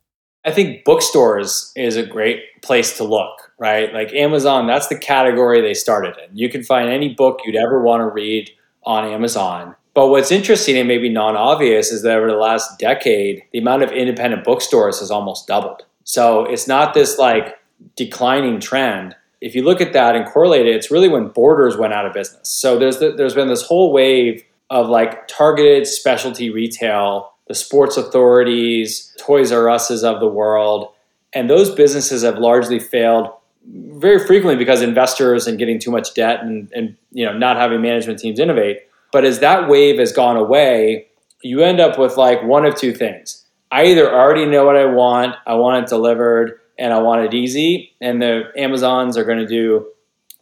I 0.45 0.51
think 0.51 0.85
bookstores 0.85 1.73
is 1.75 1.95
a 1.95 2.05
great 2.05 2.61
place 2.61 2.95
to 2.97 3.03
look, 3.03 3.51
right? 3.57 3.91
Like 3.91 4.13
Amazon, 4.13 4.67
that's 4.67 4.87
the 4.87 4.97
category 4.97 5.59
they 5.59 5.73
started 5.73 6.13
in. 6.23 6.37
You 6.37 6.49
can 6.49 6.63
find 6.63 6.87
any 6.87 7.15
book 7.15 7.39
you'd 7.43 7.55
ever 7.55 7.81
want 7.81 8.01
to 8.01 8.05
read 8.09 8.51
on 8.83 9.05
Amazon. 9.05 9.75
But 9.95 10.09
what's 10.09 10.31
interesting 10.31 10.77
and 10.77 10.87
maybe 10.87 11.09
non 11.09 11.35
obvious 11.35 11.91
is 11.91 12.03
that 12.03 12.15
over 12.15 12.27
the 12.27 12.37
last 12.37 12.77
decade, 12.77 13.41
the 13.51 13.57
amount 13.57 13.81
of 13.81 13.91
independent 13.91 14.43
bookstores 14.43 14.99
has 14.99 15.09
almost 15.09 15.47
doubled. 15.47 15.81
So 16.03 16.45
it's 16.45 16.67
not 16.67 16.93
this 16.93 17.17
like 17.17 17.57
declining 17.95 18.59
trend. 18.59 19.15
If 19.41 19.55
you 19.55 19.63
look 19.63 19.81
at 19.81 19.93
that 19.93 20.15
and 20.15 20.27
correlate 20.27 20.67
it, 20.67 20.75
it's 20.75 20.91
really 20.91 21.09
when 21.09 21.29
Borders 21.29 21.75
went 21.75 21.93
out 21.93 22.05
of 22.05 22.13
business. 22.13 22.49
So 22.49 22.77
there's 22.77 22.99
the, 22.99 23.13
there's 23.13 23.33
been 23.33 23.47
this 23.47 23.63
whole 23.63 23.91
wave 23.91 24.43
of 24.69 24.87
like 24.87 25.27
targeted 25.27 25.87
specialty 25.87 26.49
retail, 26.49 27.33
the 27.47 27.55
sports 27.55 27.97
authorities, 27.97 29.15
Toys 29.19 29.51
R 29.51 29.69
Us's 29.69 30.03
of 30.03 30.19
the 30.19 30.27
world. 30.27 30.93
And 31.33 31.49
those 31.49 31.73
businesses 31.73 32.23
have 32.23 32.37
largely 32.37 32.79
failed 32.79 33.31
very 33.67 34.25
frequently 34.25 34.55
because 34.55 34.81
investors 34.81 35.47
and 35.47 35.57
getting 35.59 35.79
too 35.79 35.91
much 35.91 36.13
debt 36.13 36.41
and, 36.41 36.71
and 36.73 36.95
you 37.11 37.25
know 37.25 37.37
not 37.37 37.57
having 37.57 37.81
management 37.81 38.19
teams 38.19 38.39
innovate. 38.39 38.81
But 39.11 39.25
as 39.25 39.39
that 39.39 39.67
wave 39.67 39.99
has 39.99 40.11
gone 40.11 40.37
away, 40.37 41.07
you 41.41 41.61
end 41.61 41.79
up 41.79 41.97
with 41.97 42.17
like 42.17 42.43
one 42.43 42.65
of 42.65 42.75
two 42.75 42.93
things. 42.93 43.45
I 43.71 43.85
either 43.85 44.11
already 44.11 44.45
know 44.45 44.65
what 44.65 44.75
I 44.75 44.85
want, 44.85 45.35
I 45.45 45.55
want 45.55 45.83
it 45.83 45.89
delivered, 45.89 46.59
and 46.77 46.93
I 46.93 46.99
want 46.99 47.25
it 47.25 47.33
easy, 47.33 47.93
and 48.01 48.21
the 48.21 48.51
Amazons 48.57 49.17
are 49.17 49.23
going 49.23 49.39
to 49.39 49.47
do 49.47 49.87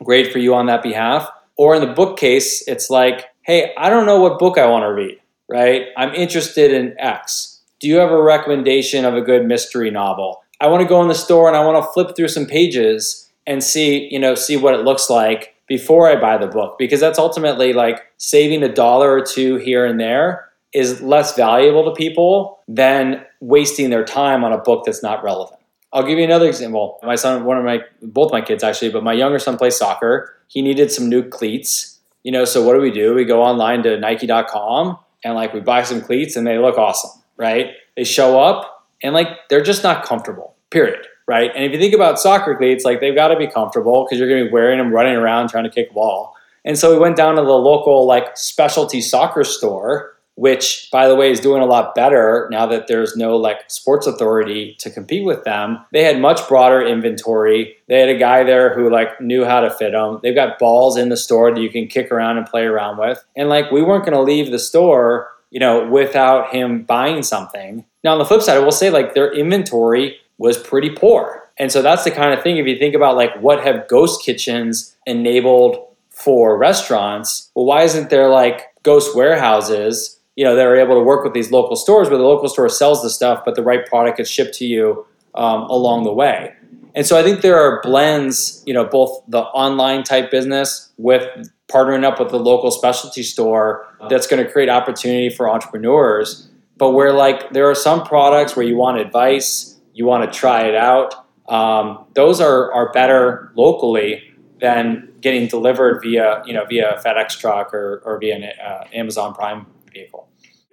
great 0.04 0.32
for 0.32 0.40
you 0.40 0.54
on 0.54 0.68
that 0.68 0.84
behalf. 0.84 1.30
Or 1.58 1.76
in 1.76 1.82
the 1.82 1.94
bookcase, 1.94 2.66
it's 2.68 2.90
like 2.90 3.26
hey, 3.47 3.73
I 3.77 3.89
don't 3.89 4.05
know 4.05 4.19
what 4.19 4.39
book 4.39 4.57
I 4.57 4.67
want 4.67 4.83
to 4.83 4.93
read, 4.93 5.19
right? 5.49 5.88
I'm 5.95 6.13
interested 6.13 6.73
in 6.73 6.99
X. 6.99 7.62
Do 7.79 7.88
you 7.88 7.95
have 7.95 8.12
a 8.12 8.21
recommendation 8.21 9.05
of 9.05 9.15
a 9.15 9.21
good 9.21 9.45
mystery 9.45 9.89
novel? 9.89 10.43
I 10.60 10.67
want 10.67 10.81
to 10.81 10.88
go 10.88 11.01
in 11.01 11.07
the 11.07 11.15
store 11.15 11.47
and 11.47 11.55
I 11.55 11.65
want 11.65 11.83
to 11.83 11.91
flip 11.91 12.15
through 12.15 12.27
some 12.27 12.45
pages 12.45 13.29
and 13.45 13.63
see, 13.63 14.10
you 14.12 14.19
know, 14.19 14.36
see 14.36 14.57
what 14.57 14.73
it 14.73 14.83
looks 14.83 15.10
like 15.10 15.55
before 15.65 16.10
I 16.10 16.19
buy 16.19 16.38
the 16.38 16.47
book 16.47 16.77
because 16.77 16.99
that's 16.99 17.17
ultimately 17.17 17.71
like 17.71 18.01
saving 18.17 18.63
a 18.63 18.73
dollar 18.73 19.12
or 19.12 19.21
two 19.21 19.55
here 19.55 19.86
and 19.86 19.99
there 19.99 20.49
is 20.73 21.01
less 21.01 21.36
valuable 21.36 21.86
to 21.86 21.95
people 21.95 22.60
than 22.67 23.25
wasting 23.39 23.89
their 23.89 24.03
time 24.03 24.43
on 24.43 24.51
a 24.51 24.57
book 24.57 24.83
that's 24.86 25.01
not 25.01 25.23
relevant. 25.23 25.60
I'll 25.93 26.03
give 26.03 26.17
you 26.17 26.25
another 26.25 26.47
example. 26.47 26.99
My 27.01 27.15
son, 27.15 27.45
one 27.45 27.57
of 27.57 27.63
my, 27.63 27.79
both 28.01 28.33
my 28.33 28.41
kids 28.41 28.62
actually, 28.62 28.91
but 28.91 29.03
my 29.03 29.13
younger 29.13 29.39
son 29.39 29.57
plays 29.57 29.77
soccer. 29.77 30.36
He 30.49 30.62
needed 30.62 30.91
some 30.91 31.07
new 31.07 31.23
cleats 31.23 31.96
you 32.28 32.34
know, 32.34 32.44
so 32.44 32.62
what 32.62 32.74
do 32.74 32.82
we 32.82 32.92
do? 32.92 33.13
We 33.13 33.24
go 33.24 33.42
online 33.42 33.84
to 33.84 33.98
Nike.com 33.98 34.98
and 35.24 35.34
like 35.34 35.54
we 35.54 35.62
buy 35.62 35.84
some 35.84 36.02
cleats 36.02 36.36
and 36.36 36.46
they 36.46 36.58
look 36.58 36.78
awesome, 36.78 37.22
right? 37.38 37.68
They 37.96 38.04
show 38.04 38.38
up 38.38 38.86
and 39.02 39.13
like 39.13 39.30
they're 39.50 39.63
just 39.63 39.82
not 39.82 40.04
comfortable, 40.04 40.54
period, 40.70 41.08
right? 41.26 41.50
And 41.56 41.63
if 41.63 41.72
you 41.72 41.80
think 41.80 41.94
about 41.94 42.20
soccer 42.20 42.58
cleats, 42.58 42.84
like 42.84 43.00
they've 43.00 43.16
got 43.16 43.30
to 43.30 43.38
be 43.38 43.48
comfortable 43.48 44.04
because 44.04 44.20
you're 44.20 44.28
going 44.28 44.42
to 44.44 44.48
be 44.48 44.52
wearing 44.52 44.78
them 44.78 44.92
running 44.92 45.16
around 45.16 45.48
trying 45.48 45.63
to 45.63 45.70
kick 45.70 45.92
a 45.92 45.94
ball. 45.94 46.36
And 46.66 46.78
so 46.78 46.92
we 46.92 47.00
went 47.00 47.16
down 47.16 47.38
to 47.38 47.42
the 47.44 47.48
local 47.48 48.06
like 48.06 48.36
specialty 48.36 49.00
soccer 49.00 49.46
store 49.46 50.16
which 50.38 50.88
by 50.91 51.08
the 51.08 51.15
way 51.15 51.32
is 51.32 51.39
doing 51.39 51.63
a 51.63 51.65
lot 51.65 51.95
better 51.95 52.47
now 52.52 52.65
that 52.67 52.88
there's 52.88 53.15
no 53.15 53.36
like 53.36 53.69
sports 53.69 54.06
authority 54.06 54.76
to 54.80 54.89
compete 54.89 55.26
with 55.26 55.43
them. 55.43 55.80
They 55.91 56.04
had 56.04 56.21
much 56.21 56.47
broader 56.47 56.82
inventory. 56.82 57.76
They 57.88 58.00
had 58.00 58.10
a 58.10 58.17
guy 58.17 58.43
there 58.43 58.73
who 58.73 58.89
like 58.91 59.19
knew 59.19 59.45
how 59.45 59.62
to 59.62 59.69
fit 59.69 59.91
them 59.91 60.19
they've 60.21 60.36
got 60.36 60.60
balls 60.60 60.95
in 60.95 61.10
the 61.10 61.17
store 61.17 61.54
that 61.54 61.60
you 61.60 61.69
can 61.69 61.88
kick 61.88 62.12
around 62.12 62.38
and 62.38 62.45
play 62.45 62.63
around 62.63 62.97
with. 62.97 63.23
And 63.36 63.50
like 63.50 63.71
we 63.71 63.82
weren't 63.82 64.06
going 64.06 64.17
to 64.17 64.21
leave 64.21 64.52
the 64.52 64.60
store 64.60 65.32
you 65.50 65.60
know 65.60 65.88
without 65.88 66.54
him 66.54 66.84
buying 66.84 67.23
something. 67.23 67.84
Now 68.04 68.13
on 68.13 68.19
the 68.19 68.26
flip 68.26 68.41
side 68.41 68.58
i 68.58 68.60
will 68.60 68.71
say 68.71 68.89
like 68.89 69.15
their 69.15 69.34
inventory 69.34 70.19
was 70.38 70.58
pretty 70.58 70.91
poor. 70.91 71.50
And 71.58 71.71
so 71.71 71.82
that's 71.82 72.04
the 72.04 72.12
kind 72.12 72.34
of 72.34 72.43
thing, 72.43 72.58
if 72.58 72.67
you 72.67 72.78
think 72.78 72.93
about 72.93 73.15
like 73.15 73.36
what 73.41 73.63
have 73.63 73.88
ghost 73.88 74.23
kitchens 74.23 74.95
enabled 75.06 75.84
for 76.10 76.58
restaurants, 76.58 77.50
well, 77.56 77.65
why 77.65 77.84
isn't 77.84 78.10
there 78.10 78.30
like 78.30 78.62
ghost 78.84 79.15
warehouses? 79.15 80.16
You 80.38 80.45
know, 80.45 80.56
they're 80.56 80.78
able 80.78 80.95
to 80.95 81.04
work 81.04 81.26
with 81.26 81.34
these 81.34 81.52
local 81.52 81.76
stores 81.76 82.10
where 82.10 82.17
the 82.17 82.23
local 82.23 82.47
store 82.47 82.69
sells 82.69 83.02
the 83.02 83.10
stuff, 83.10 83.41
but 83.43 83.56
the 83.56 83.63
right 83.63 83.86
product 83.86 84.21
is 84.21 84.30
shipped 84.30 84.54
to 84.56 84.65
you 84.65 85.06
um, 85.36 85.63
along 85.63 86.04
the 86.04 86.13
way. 86.13 86.54
And 86.95 87.06
so 87.06 87.15
I 87.15 87.23
think 87.23 87.41
there 87.41 87.60
are 87.60 87.82
blends, 87.84 88.63
you 88.65 88.73
know, 88.73 88.86
both 88.86 89.21
the 89.28 89.41
online 89.41 90.04
type 90.04 90.32
business 90.32 90.91
with 90.97 91.28
partnering 91.67 92.04
up 92.04 92.19
with 92.19 92.30
the 92.30 92.39
local 92.39 92.71
specialty 92.71 93.23
store 93.23 93.86
that's 94.10 94.26
going 94.26 94.43
to 94.43 94.52
create 94.52 94.69
opportunity 94.69 95.30
for 95.30 95.50
entrepreneurs. 95.50 96.50
But 96.78 96.91
where 96.91 97.13
like 97.13 97.52
there 97.52 97.69
are 97.69 97.76
some 97.76 98.04
products 98.04 98.56
where 98.56 98.65
you 98.65 98.78
want 98.78 98.97
advice, 99.00 99.80
you 99.93 100.06
want 100.06 100.32
to 100.32 100.39
try 100.39 100.63
it 100.67 100.76
out. 100.76 101.13
Um, 101.50 102.06
those 102.13 102.41
are 102.41 102.71
are 102.73 102.91
better 102.91 103.52
locally 103.56 104.23
than 104.60 105.13
getting 105.21 105.47
delivered 105.47 106.02
via 106.02 106.41
you 106.45 106.54
know 106.54 106.65
via 106.65 107.00
FedEx 107.06 107.39
truck 107.39 107.73
or 107.73 108.02
or 108.06 108.19
via 108.19 108.36
an 108.36 108.43
uh, 108.43 108.86
Amazon 108.93 109.34
Prime 109.34 109.65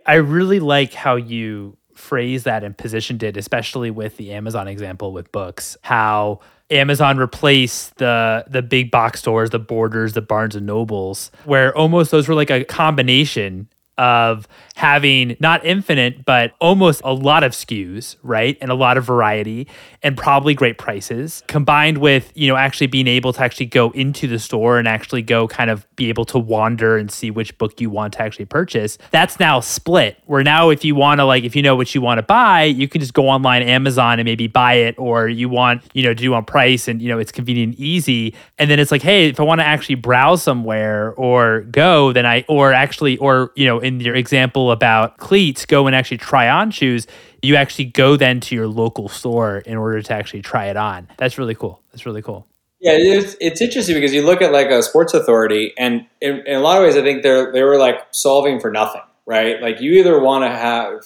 I 0.07 0.15
really 0.15 0.61
like 0.61 0.93
how 0.93 1.17
you 1.17 1.77
phrase 1.95 2.45
that 2.45 2.65
and 2.65 2.77
positioned 2.77 3.23
it, 3.23 3.37
especially 3.37 3.91
with 3.91 4.17
the 4.17 4.33
Amazon 4.33 4.69
example 4.69 5.13
with 5.13 5.31
books. 5.33 5.77
How 5.83 6.41
Amazon 6.71 7.19
replaced 7.19 7.97
the 7.97 8.45
the 8.49 8.63
big 8.63 8.91
box 8.91 9.21
stores, 9.21 9.51
the 9.51 9.59
Borders, 9.59 10.13
the 10.13 10.23
Barnes 10.23 10.57
and 10.57 10.67
Nobles, 10.67 11.31
where 11.45 11.77
almost 11.77 12.11
those 12.11 12.29
were 12.29 12.35
like 12.35 12.51
a 12.51 12.65
combination 12.65 13.69
of 13.97 14.49
having 14.77 15.37
not 15.39 15.65
infinite, 15.65 16.25
but 16.25 16.53
almost 16.61 17.01
a 17.05 17.13
lot 17.13 17.45
of 17.45 17.53
SKUs, 17.53 18.17
right? 18.23 18.59
And 18.61 18.71
a 18.71 18.75
lot 18.75 18.97
of 18.97 19.05
variety 19.05 19.69
and 20.03 20.17
probably 20.17 20.53
great 20.53 20.79
prices 20.79 21.45
combined 21.47 21.99
with, 21.99 22.33
you 22.35 22.49
know, 22.49 22.57
actually 22.57 22.89
being 22.89 23.07
able 23.07 23.33
to 23.33 23.41
actually 23.41 23.67
go 23.67 23.91
into 23.93 24.27
the 24.27 24.39
store 24.39 24.79
and 24.79 24.89
actually 24.89 25.23
go 25.23 25.47
kind 25.47 25.71
of 25.71 25.87
be 25.95 26.09
able 26.09 26.25
to 26.25 26.39
wander 26.39 26.97
and 26.97 27.11
see 27.11 27.31
which 27.31 27.57
book 27.57 27.81
you 27.81 27.89
want 27.89 28.15
to 28.15 28.23
actually 28.23 28.47
purchase. 28.47 28.99
That's 29.13 29.39
now 29.39 29.61
split 29.61 30.19
where 30.27 30.43
now 30.43 30.71
if 30.71 30.85
you 30.85 30.97
want 30.97 31.21
to 31.21 31.25
like, 31.25 31.45
if 31.45 31.55
you 31.55 31.63
know 31.63 31.77
what 31.77 31.95
you 31.95 32.01
want 32.01 32.19
to 32.19 32.23
buy, 32.23 32.65
you 32.65 32.89
can 32.89 33.01
just 33.01 33.15
go 33.15 33.29
online 33.29 33.63
Amazon 33.63 34.19
and 34.19 34.27
maybe 34.27 34.49
buy 34.49 34.75
it 34.75 34.97
or 34.99 35.29
you 35.29 35.49
want, 35.49 35.83
you 35.93 36.03
know, 36.03 36.15
do 36.15 36.35
on 36.35 36.45
price 36.45 36.89
and, 36.89 37.01
you 37.01 37.09
know, 37.09 37.21
it's 37.21 37.33
convenient 37.33 37.75
and 37.75 37.81
easy. 37.81 38.35
And 38.59 38.69
then 38.69 38.81
it's 38.81 38.91
like, 38.91 39.03
hey, 39.03 39.29
if 39.29 39.39
I 39.39 39.45
want 39.45 39.61
to 39.61 39.65
actually 39.65 39.97
browse 39.97 40.43
somewhere 40.43 41.13
or 41.13 41.61
go, 41.61 42.13
then 42.13 42.27
I, 42.27 42.45
or 42.49 42.73
actually, 42.73 43.19
or, 43.19 43.53
you 43.55 43.67
know, 43.67 43.79
in 43.79 44.01
your 44.01 44.17
example 44.17 44.64
about 44.71 45.19
cleats, 45.19 45.67
go 45.67 45.87
and 45.87 45.95
actually 45.95 46.19
try 46.19 46.49
on 46.49 46.71
shoes, 46.71 47.07
you 47.43 47.57
actually 47.57 47.87
go 47.87 48.17
then 48.17 48.41
to 48.41 48.55
your 48.55 48.67
local 48.67 49.09
store 49.09 49.59
in 49.59 49.77
order 49.77 50.01
to 50.03 50.13
actually 50.13 50.43
try 50.43 50.67
it 50.67 50.77
on. 50.77 51.09
That's 51.19 51.39
really 51.39 51.55
cool. 51.55 51.81
That's 51.93 52.07
really 52.07 52.23
cool. 52.23 52.47
Yeah, 52.81 52.97
it's, 52.99 53.35
it's 53.41 53.61
interesting 53.63 53.95
because 53.95 54.13
you 54.13 54.25
look 54.25 54.43
at 54.43 54.53
like 54.53 54.69
a 54.69 54.83
sports 54.83 55.15
authority, 55.15 55.73
and 55.79 56.07
in, 56.21 56.47
in 56.47 56.57
a 56.57 56.61
lot 56.61 56.77
of 56.77 56.83
ways, 56.83 56.97
I 56.97 57.03
think 57.03 57.23
they're 57.23 57.51
they 57.51 57.63
were 57.63 57.79
like 57.79 58.01
solving 58.11 58.61
for 58.61 58.71
nothing, 58.71 59.01
right? 59.25 59.61
Like 59.63 59.81
you 59.81 59.93
either 59.93 60.21
want 60.21 60.45
to 60.45 60.51
have 60.51 61.05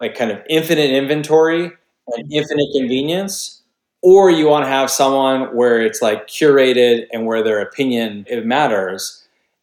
like 0.00 0.14
kind 0.16 0.30
of 0.30 0.40
infinite 0.48 0.90
inventory 0.90 1.70
and 2.08 2.32
infinite 2.32 2.68
convenience, 2.74 3.60
or 4.02 4.30
you 4.30 4.48
want 4.48 4.64
to 4.64 4.70
have 4.70 4.90
someone 4.90 5.54
where 5.54 5.82
it's 5.82 6.00
like 6.00 6.28
curated 6.28 7.04
and 7.12 7.26
where 7.26 7.42
their 7.42 7.60
opinion 7.60 8.24
it 8.26 8.46
matters 8.46 9.21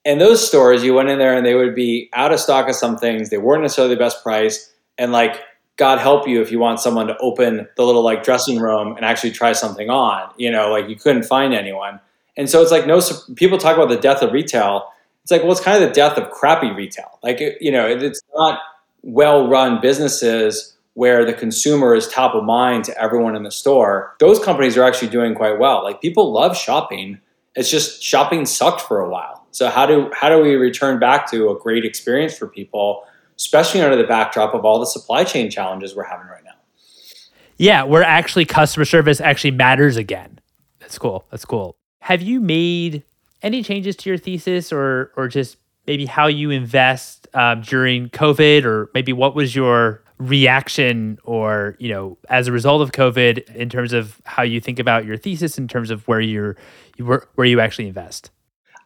and 0.10 0.20
those 0.20 0.46
stores, 0.46 0.84
you 0.84 0.96
went 0.96 1.10
in 1.10 1.20
there 1.20 1.38
and 1.38 1.46
they 1.46 1.54
would 1.54 1.76
be 1.76 2.10
out 2.14 2.34
of 2.34 2.40
stock 2.40 2.68
of 2.68 2.74
some 2.74 2.98
things. 2.98 3.30
They 3.30 3.38
weren't 3.38 3.62
necessarily 3.62 3.94
the 3.94 4.00
best 4.00 4.24
price. 4.24 4.74
And 4.98 5.12
like, 5.12 5.40
God 5.78 6.00
help 6.00 6.28
you 6.28 6.42
if 6.42 6.52
you 6.52 6.58
want 6.58 6.80
someone 6.80 7.06
to 7.08 7.18
open 7.20 7.68
the 7.78 7.84
little 7.84 8.04
like 8.04 8.24
dressing 8.24 8.60
room 8.60 8.96
and 8.96 9.06
actually 9.06 9.30
try 9.30 9.54
something 9.54 9.92
on. 9.92 10.34
You 10.36 10.50
know, 10.50 10.72
like 10.72 10.90
you 10.90 10.96
couldn't 10.96 11.24
find 11.24 11.54
anyone. 11.54 12.00
And 12.36 12.50
so 12.50 12.60
it's 12.64 12.72
like 12.72 12.88
no 12.88 13.02
people 13.36 13.60
talk 13.60 13.76
about 13.78 13.90
the 13.90 14.00
death 14.00 14.24
of 14.24 14.34
retail. 14.34 14.92
It's 15.22 15.32
like 15.32 15.44
well, 15.44 15.52
it's 15.52 15.62
kind 15.62 15.82
of 15.82 15.88
the 15.88 15.94
death 15.94 16.18
of 16.18 16.32
crappy 16.32 16.72
retail. 16.72 17.20
Like 17.22 17.40
you 17.62 17.72
know, 17.72 17.86
it's 17.88 18.20
not 18.36 18.60
well-run 19.04 19.80
businesses 19.80 20.76
where 20.96 21.24
the 21.24 21.34
consumer 21.34 21.94
is 21.94 22.08
top 22.08 22.34
of 22.34 22.44
mind 22.44 22.84
to 22.86 23.02
everyone 23.02 23.36
in 23.36 23.44
the 23.44 23.52
store. 23.52 24.16
Those 24.20 24.44
companies 24.44 24.76
are 24.76 24.84
actually 24.84 25.10
doing 25.10 25.36
quite 25.36 25.60
well. 25.60 25.84
Like 25.84 26.02
people 26.02 26.34
love 26.34 26.58
shopping. 26.58 27.20
It's 27.56 27.70
just 27.70 28.04
shopping 28.04 28.46
sucked 28.46 28.82
for 28.82 29.00
a 29.00 29.10
while. 29.10 29.39
So 29.52 29.70
how 29.70 29.86
do 29.86 30.12
how 30.14 30.30
do 30.30 30.40
we 30.42 30.56
return 30.56 31.00
back 31.00 31.30
to 31.32 31.50
a 31.50 31.58
great 31.58 31.86
experience 31.86 32.38
for 32.38 32.48
people, 32.48 33.04
especially 33.38 33.82
under 33.82 33.96
the 33.96 34.08
backdrop 34.08 34.54
of 34.54 34.66
all 34.66 34.80
the 34.80 34.86
supply 34.86 35.24
chain 35.24 35.50
challenges 35.50 35.96
we're 35.96 36.04
having 36.04 36.28
right 36.28 36.44
now? 36.44 36.52
Yeah, 37.58 37.84
where 37.84 38.04
actually 38.04 38.46
customer 38.46 38.86
service 38.86 39.20
actually 39.20 39.52
matters 39.52 39.98
again. 39.98 40.40
That's 40.80 40.98
cool. 40.98 41.26
That's 41.32 41.46
cool. 41.46 41.76
Have 42.02 42.22
you 42.22 42.40
made 42.40 43.04
any 43.42 43.64
changes 43.64 43.96
to 43.98 44.10
your 44.10 44.18
thesis, 44.18 44.72
or 44.72 45.12
or 45.16 45.28
just 45.28 45.58
maybe 45.88 46.06
how 46.06 46.28
you 46.28 46.52
invest 46.52 47.28
um, 47.34 47.62
during 47.62 48.10
COVID, 48.10 48.64
or 48.66 48.90
maybe 48.94 49.14
what 49.14 49.36
was 49.36 49.56
your 49.56 50.04
reaction 50.20 51.18
or 51.24 51.78
you 51.80 51.90
know 51.90 52.18
as 52.28 52.50
a 52.50 52.52
result 52.52 52.82
of 52.82 52.92
covid 52.92 53.56
in 53.56 53.70
terms 53.70 53.94
of 53.94 54.22
how 54.26 54.44
you 54.44 54.60
think 54.60 54.78
about 54.78 55.06
your 55.06 55.16
thesis 55.16 55.58
in 55.58 55.66
terms 55.66 55.90
of 55.90 56.06
where 56.10 56.20
you're 56.20 56.58
where, 56.98 57.26
where 57.36 57.48
you 57.48 57.62
actually 57.62 57.88
invest 57.88 58.30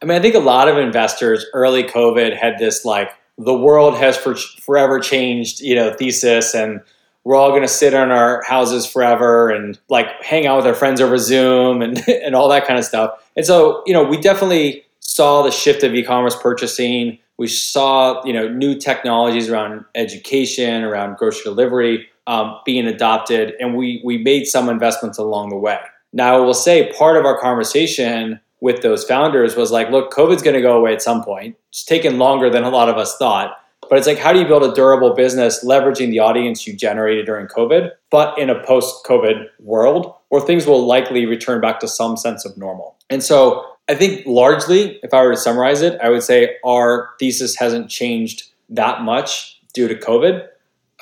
I 0.02 0.06
mean, 0.06 0.18
I 0.18 0.22
think 0.22 0.34
a 0.34 0.40
lot 0.40 0.68
of 0.68 0.76
investors 0.76 1.46
early 1.54 1.84
COVID 1.84 2.36
had 2.36 2.58
this 2.58 2.84
like 2.84 3.10
the 3.38 3.54
world 3.54 3.96
has 3.96 4.16
for, 4.16 4.36
forever 4.36 5.00
changed, 5.00 5.60
you 5.60 5.74
know, 5.74 5.92
thesis, 5.92 6.54
and 6.54 6.80
we're 7.24 7.36
all 7.36 7.50
going 7.50 7.62
to 7.62 7.68
sit 7.68 7.94
in 7.94 8.10
our 8.10 8.42
houses 8.44 8.86
forever 8.86 9.48
and 9.48 9.78
like 9.88 10.06
hang 10.22 10.46
out 10.46 10.58
with 10.58 10.66
our 10.66 10.74
friends 10.74 11.00
over 11.00 11.16
Zoom 11.16 11.80
and 11.82 12.06
and 12.08 12.34
all 12.34 12.48
that 12.48 12.66
kind 12.66 12.78
of 12.78 12.84
stuff. 12.84 13.10
And 13.36 13.46
so, 13.46 13.82
you 13.86 13.92
know, 13.92 14.04
we 14.04 14.18
definitely 14.18 14.84
saw 15.00 15.42
the 15.42 15.50
shift 15.50 15.82
of 15.82 15.94
e-commerce 15.94 16.36
purchasing. 16.40 17.18
We 17.36 17.48
saw, 17.48 18.24
you 18.24 18.32
know, 18.32 18.48
new 18.48 18.78
technologies 18.78 19.48
around 19.48 19.84
education, 19.94 20.84
around 20.84 21.16
grocery 21.16 21.44
delivery 21.44 22.08
um, 22.26 22.58
being 22.64 22.86
adopted, 22.86 23.54
and 23.60 23.76
we 23.76 24.00
we 24.04 24.18
made 24.18 24.46
some 24.46 24.68
investments 24.68 25.18
along 25.18 25.50
the 25.50 25.56
way. 25.56 25.78
Now, 26.12 26.36
I 26.36 26.40
will 26.40 26.54
say 26.54 26.92
part 26.92 27.16
of 27.16 27.24
our 27.24 27.38
conversation 27.40 28.40
with 28.64 28.80
those 28.80 29.04
founders 29.04 29.56
was 29.56 29.70
like, 29.70 29.90
look, 29.90 30.10
COVID's 30.10 30.40
going 30.40 30.56
to 30.56 30.62
go 30.62 30.78
away 30.78 30.94
at 30.94 31.02
some 31.02 31.22
point. 31.22 31.54
It's 31.68 31.84
taken 31.84 32.16
longer 32.16 32.48
than 32.48 32.64
a 32.64 32.70
lot 32.70 32.88
of 32.88 32.96
us 32.96 33.14
thought. 33.18 33.58
But 33.90 33.98
it's 33.98 34.06
like, 34.06 34.16
how 34.16 34.32
do 34.32 34.38
you 34.38 34.46
build 34.46 34.62
a 34.62 34.72
durable 34.72 35.12
business 35.12 35.62
leveraging 35.62 36.08
the 36.08 36.20
audience 36.20 36.66
you 36.66 36.74
generated 36.74 37.26
during 37.26 37.46
COVID, 37.46 37.90
but 38.10 38.38
in 38.38 38.48
a 38.48 38.58
post 38.64 39.04
COVID 39.04 39.48
world 39.60 40.14
where 40.30 40.40
things 40.40 40.66
will 40.66 40.86
likely 40.86 41.26
return 41.26 41.60
back 41.60 41.78
to 41.80 41.88
some 41.88 42.16
sense 42.16 42.46
of 42.46 42.56
normal? 42.56 42.96
And 43.10 43.22
so 43.22 43.66
I 43.90 43.94
think 43.96 44.24
largely, 44.24 44.98
if 45.02 45.12
I 45.12 45.22
were 45.22 45.32
to 45.32 45.36
summarize 45.36 45.82
it, 45.82 46.00
I 46.02 46.08
would 46.08 46.22
say 46.22 46.56
our 46.64 47.10
thesis 47.20 47.56
hasn't 47.56 47.90
changed 47.90 48.44
that 48.70 49.02
much 49.02 49.60
due 49.74 49.88
to 49.88 49.94
COVID. 49.94 50.48